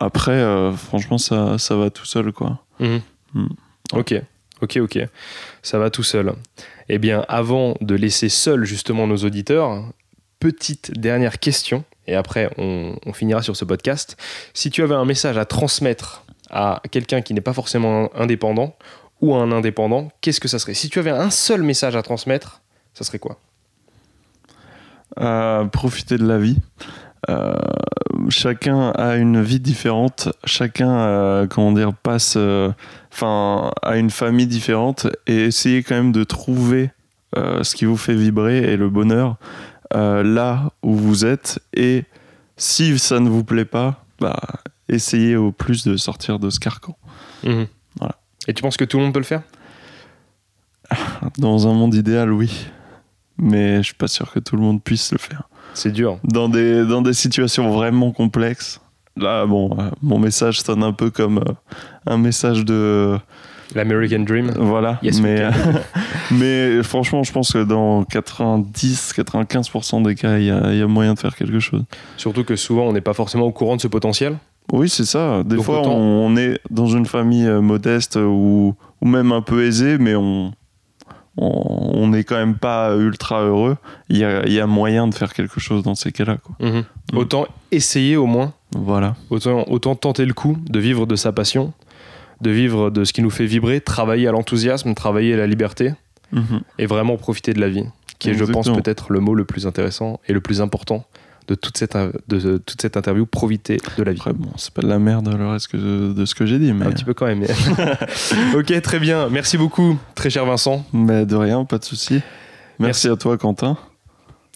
Après, 0.00 0.32
euh, 0.32 0.72
franchement, 0.72 1.18
ça 1.18 1.56
ça 1.58 1.76
va 1.76 1.90
tout 1.90 2.04
seul 2.04 2.32
quoi. 2.32 2.58
Mhm. 2.80 3.00
Mhm. 3.34 3.48
Ok, 3.92 4.14
ok, 4.60 4.78
ok. 4.82 4.98
Ça 5.62 5.78
va 5.78 5.90
tout 5.90 6.02
seul. 6.02 6.32
Eh 6.88 6.98
bien, 6.98 7.24
avant 7.28 7.76
de 7.80 7.94
laisser 7.94 8.28
seuls 8.28 8.64
justement 8.64 9.06
nos 9.06 9.16
auditeurs, 9.18 9.84
petite 10.40 10.98
dernière 10.98 11.38
question, 11.38 11.84
et 12.06 12.14
après 12.14 12.50
on, 12.58 12.96
on 13.06 13.12
finira 13.14 13.40
sur 13.42 13.56
ce 13.56 13.64
podcast. 13.64 14.16
Si 14.52 14.70
tu 14.70 14.82
avais 14.82 14.94
un 14.94 15.04
message 15.06 15.38
à 15.38 15.44
transmettre 15.46 16.24
à 16.50 16.82
quelqu'un 16.90 17.22
qui 17.22 17.32
n'est 17.34 17.40
pas 17.40 17.54
forcément 17.54 18.10
indépendant 18.14 18.76
ou 19.20 19.34
à 19.34 19.38
un 19.38 19.52
indépendant, 19.52 20.10
qu'est-ce 20.20 20.40
que 20.40 20.48
ça 20.48 20.58
serait? 20.58 20.74
Si 20.74 20.88
tu 20.88 20.98
avais 20.98 21.10
un 21.10 21.30
seul 21.30 21.62
message 21.62 21.96
à 21.96 22.02
transmettre, 22.02 22.62
ça 22.92 23.04
serait 23.04 23.18
quoi? 23.18 23.38
Euh, 25.20 25.64
profiter 25.66 26.18
de 26.18 26.26
la 26.26 26.38
vie. 26.38 26.58
Euh, 27.30 27.54
chacun 28.28 28.90
a 28.90 29.16
une 29.16 29.42
vie 29.42 29.60
différente. 29.60 30.28
Chacun, 30.44 30.90
euh, 30.90 31.46
comment 31.46 31.72
dire, 31.72 31.94
passe, 31.94 32.34
euh, 32.36 32.70
enfin, 33.12 33.72
a 33.82 33.96
une 33.96 34.10
famille 34.10 34.46
différente 34.46 35.06
et 35.26 35.44
essayez 35.44 35.82
quand 35.82 35.94
même 35.94 36.12
de 36.12 36.24
trouver 36.24 36.90
ce 37.36 37.74
qui 37.74 37.84
vous 37.84 37.96
fait 37.96 38.14
vibrer 38.14 38.58
et 38.58 38.76
le 38.76 38.88
bonheur 38.88 39.38
là 39.92 40.70
où 40.84 40.94
vous 40.94 41.24
êtes. 41.24 41.58
Et 41.72 42.04
si 42.56 42.96
ça 43.00 43.18
ne 43.18 43.28
vous 43.28 43.42
plaît 43.42 43.64
pas, 43.64 44.04
bah, 44.20 44.38
essayez 44.88 45.34
au 45.34 45.50
plus 45.50 45.84
de 45.84 45.96
sortir 45.96 46.38
de 46.38 46.48
ce 46.50 46.60
carcan. 46.60 46.96
Mhm. 47.42 47.66
Voilà. 47.98 48.14
Et 48.48 48.54
tu 48.54 48.62
penses 48.62 48.76
que 48.76 48.84
tout 48.84 48.98
le 48.98 49.04
monde 49.04 49.14
peut 49.14 49.20
le 49.20 49.24
faire? 49.24 49.42
Dans 51.38 51.66
un 51.66 51.72
monde 51.72 51.94
idéal, 51.94 52.32
oui. 52.32 52.66
Mais 53.38 53.78
je 53.78 53.82
suis 53.82 53.94
pas 53.94 54.08
sûr 54.08 54.32
que 54.32 54.38
tout 54.38 54.56
le 54.56 54.62
monde 54.62 54.82
puisse 54.82 55.12
le 55.12 55.18
faire. 55.18 55.48
C'est 55.74 55.90
dur. 55.90 56.18
dans 56.22 56.48
des, 56.48 56.84
dans 56.84 57.02
des 57.02 57.14
situations 57.14 57.72
vraiment 57.72 58.12
complexes. 58.12 58.80
Là, 59.16 59.46
bon, 59.46 59.76
euh, 59.78 59.90
mon 60.02 60.18
message 60.18 60.60
sonne 60.60 60.82
un 60.82 60.92
peu 60.92 61.10
comme 61.10 61.38
euh, 61.38 61.52
un 62.06 62.18
message 62.18 62.64
de. 62.64 63.16
L'American 63.74 64.20
Dream. 64.20 64.52
Voilà. 64.56 64.98
Yes, 65.02 65.20
mais, 65.20 65.48
mais 66.30 66.82
franchement, 66.82 67.22
je 67.22 67.32
pense 67.32 67.52
que 67.52 67.64
dans 67.64 68.02
90-95% 68.04 70.04
des 70.04 70.14
cas, 70.14 70.38
il 70.38 70.44
y 70.44 70.46
y 70.46 70.82
a 70.82 70.86
moyen 70.86 71.14
de 71.14 71.18
faire 71.18 71.34
quelque 71.34 71.60
chose. 71.60 71.84
Surtout 72.16 72.44
que 72.44 72.56
souvent 72.56 72.86
on 72.86 72.92
n'est 72.92 73.00
pas 73.00 73.14
forcément 73.14 73.46
au 73.46 73.52
courant 73.52 73.76
de 73.76 73.80
ce 73.80 73.88
potentiel. 73.88 74.36
Oui, 74.72 74.88
c'est 74.88 75.04
ça. 75.04 75.42
Des 75.44 75.56
Donc 75.56 75.64
fois, 75.66 75.80
autant- 75.80 75.96
on 75.96 76.36
est 76.36 76.58
dans 76.70 76.86
une 76.86 77.06
famille 77.06 77.46
euh, 77.46 77.60
modeste 77.60 78.16
ou, 78.16 78.74
ou 79.00 79.06
même 79.06 79.30
un 79.32 79.42
peu 79.42 79.64
aisée, 79.64 79.98
mais 79.98 80.14
on 80.14 80.52
on 81.36 82.06
n'est 82.08 82.22
quand 82.22 82.36
même 82.36 82.54
pas 82.54 82.94
ultra 82.96 83.42
heureux. 83.42 83.76
Il 84.08 84.18
y 84.18 84.24
a, 84.24 84.46
il 84.46 84.52
y 84.52 84.60
a 84.60 84.68
moyen 84.68 85.08
de 85.08 85.14
faire 85.14 85.32
quelque 85.34 85.58
chose 85.58 85.82
dans 85.82 85.96
ces 85.96 86.12
cas-là. 86.12 86.38
Mhm. 86.60 86.84
Autant 87.14 87.46
essayer 87.72 88.16
au 88.16 88.26
moins 88.26 88.52
Voilà. 88.76 89.16
Autant, 89.30 89.64
autant 89.68 89.96
tenter 89.96 90.26
le 90.26 90.32
coup 90.32 90.56
de 90.68 90.78
vivre 90.78 91.06
de 91.06 91.16
sa 91.16 91.32
passion, 91.32 91.72
de 92.40 92.50
vivre 92.50 92.90
de 92.90 93.04
ce 93.04 93.12
qui 93.12 93.20
nous 93.20 93.30
fait 93.30 93.46
vibrer, 93.46 93.80
travailler 93.80 94.28
à 94.28 94.32
l'enthousiasme, 94.32 94.94
travailler 94.94 95.34
à 95.34 95.36
la 95.38 95.48
liberté 95.48 95.94
Mhm. 96.32 96.60
et 96.78 96.86
vraiment 96.86 97.16
profiter 97.16 97.52
de 97.52 97.60
la 97.60 97.68
vie, 97.68 97.84
qui 98.20 98.30
est, 98.30 98.34
je 98.34 98.44
pense, 98.44 98.68
peut-être 98.70 99.12
le 99.12 99.18
mot 99.20 99.34
le 99.34 99.44
plus 99.44 99.66
intéressant 99.66 100.20
et 100.28 100.32
le 100.32 100.40
plus 100.40 100.60
important 100.60 101.04
de 101.46 101.54
toute 101.54 101.76
cette, 101.76 101.96
de, 101.96 102.38
de 102.38 102.56
toute 102.58 102.80
cette 102.80 102.96
interview, 102.96 103.26
profiter 103.26 103.78
de 103.98 104.02
la 104.02 104.12
vie. 104.12 104.18
Après, 104.18 104.32
bon, 104.32 104.50
c'est 104.56 104.72
pas 104.72 104.82
de 104.82 104.88
la 104.88 104.98
merde 104.98 105.28
le 105.36 105.48
reste 105.48 105.68
que 105.68 105.76
de, 105.76 106.12
de 106.12 106.24
ce 106.24 106.34
que 106.34 106.46
j'ai 106.46 106.58
dit, 106.58 106.72
mais, 106.72 106.86
Un 106.86 106.90
petit 106.90 107.04
peu 107.04 107.14
quand 107.14 107.26
même. 107.26 107.44
ok, 108.54 108.80
très 108.82 108.98
bien. 108.98 109.28
Merci 109.28 109.58
beaucoup, 109.58 109.98
très 110.14 110.30
cher 110.30 110.46
Vincent. 110.46 110.84
mais 110.92 111.26
de 111.26 111.36
rien, 111.36 111.64
pas 111.64 111.78
de 111.78 111.84
souci. 111.84 112.14
Merci. 112.14 113.06
Merci, 113.06 113.08
à 113.08 113.16
toi, 113.16 113.36
Quentin. 113.38 113.76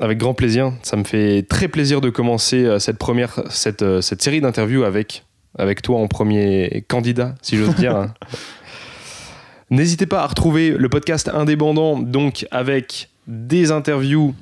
Avec 0.01 0.19
grand 0.19 0.35
plaisir. 0.35 0.73
Ça 0.83 0.97
me 0.97 1.05
fait 1.05 1.43
très 1.43 1.69
plaisir 1.69 2.01
de 2.01 2.11
commencer 2.11 2.65
euh, 2.65 2.79
cette 2.79 2.99
première, 2.99 3.43
cette, 3.51 3.83
euh, 3.83 4.01
cette 4.01 4.23
série 4.23 4.41
d'interviews 4.41 4.85
avec, 4.85 5.25
avec 5.59 5.83
toi 5.83 5.99
en 5.99 6.07
premier 6.07 6.85
candidat, 6.89 7.35
si 7.43 7.57
j'ose 7.57 7.75
dire. 7.75 8.07
N'hésitez 9.71 10.07
pas 10.07 10.23
à 10.23 10.27
retrouver 10.27 10.71
le 10.71 10.89
podcast 10.89 11.29
indépendant, 11.29 11.99
donc 11.99 12.47
avec 12.51 13.11
des 13.27 13.71
interviews 13.71 14.35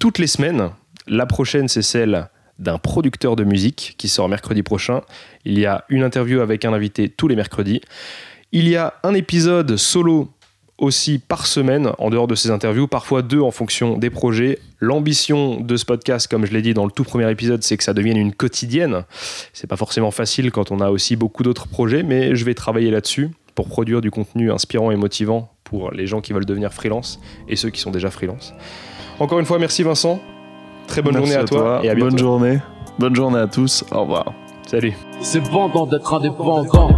toutes 0.00 0.18
les 0.18 0.26
semaines. 0.26 0.70
La 1.06 1.26
prochaine, 1.26 1.68
c'est 1.68 1.82
celle 1.82 2.28
d'un 2.58 2.78
producteur 2.78 3.36
de 3.36 3.44
musique 3.44 3.94
qui 3.98 4.08
sort 4.08 4.28
mercredi 4.28 4.62
prochain. 4.62 5.00
Il 5.44 5.58
y 5.58 5.66
a 5.66 5.84
une 5.88 6.02
interview 6.02 6.40
avec 6.40 6.64
un 6.64 6.72
invité 6.72 7.08
tous 7.08 7.28
les 7.28 7.36
mercredis. 7.36 7.80
Il 8.52 8.68
y 8.68 8.76
a 8.76 8.94
un 9.02 9.14
épisode 9.14 9.76
solo 9.76 10.28
aussi 10.78 11.18
par 11.18 11.46
semaine 11.46 11.92
en 11.98 12.10
dehors 12.10 12.26
de 12.26 12.34
ces 12.34 12.50
interviews, 12.50 12.88
parfois 12.88 13.22
deux 13.22 13.40
en 13.40 13.50
fonction 13.50 13.98
des 13.98 14.10
projets. 14.10 14.58
L'ambition 14.80 15.60
de 15.60 15.76
ce 15.76 15.84
podcast, 15.84 16.28
comme 16.28 16.44
je 16.44 16.52
l'ai 16.52 16.62
dit 16.62 16.74
dans 16.74 16.84
le 16.84 16.90
tout 16.90 17.04
premier 17.04 17.30
épisode, 17.30 17.62
c'est 17.62 17.76
que 17.76 17.84
ça 17.84 17.94
devienne 17.94 18.16
une 18.16 18.34
quotidienne. 18.34 19.04
C'est 19.52 19.68
pas 19.68 19.76
forcément 19.76 20.10
facile 20.10 20.50
quand 20.50 20.70
on 20.70 20.80
a 20.80 20.90
aussi 20.90 21.14
beaucoup 21.16 21.42
d'autres 21.42 21.68
projets, 21.68 22.02
mais 22.02 22.34
je 22.34 22.44
vais 22.44 22.54
travailler 22.54 22.90
là-dessus 22.90 23.30
pour 23.54 23.68
produire 23.68 24.00
du 24.00 24.10
contenu 24.10 24.50
inspirant 24.50 24.90
et 24.90 24.96
motivant 24.96 25.52
pour 25.62 25.92
les 25.92 26.06
gens 26.06 26.20
qui 26.20 26.32
veulent 26.32 26.46
devenir 26.46 26.72
freelance 26.72 27.20
et 27.48 27.56
ceux 27.56 27.70
qui 27.70 27.80
sont 27.80 27.90
déjà 27.90 28.10
freelance. 28.10 28.52
Encore 29.20 29.38
une 29.38 29.46
fois, 29.46 29.58
merci 29.58 29.82
Vincent. 29.82 30.20
Très 30.86 31.02
bonne 31.02 31.14
Merci 31.14 31.32
journée 31.32 31.42
à, 31.42 31.46
toi, 31.46 31.80
et 31.82 31.90
à 31.90 31.94
bientôt. 31.94 32.10
Bonne 32.10 32.18
journée. 32.18 32.58
Bonne 32.98 33.16
journée 33.16 33.38
à 33.38 33.46
tous. 33.46 33.84
Au 33.92 34.02
revoir. 34.02 34.32
Salut. 34.66 34.96
C'est 35.20 35.40
vendant 35.40 35.86
d'être 35.86 36.14
indépendant. 36.14 36.90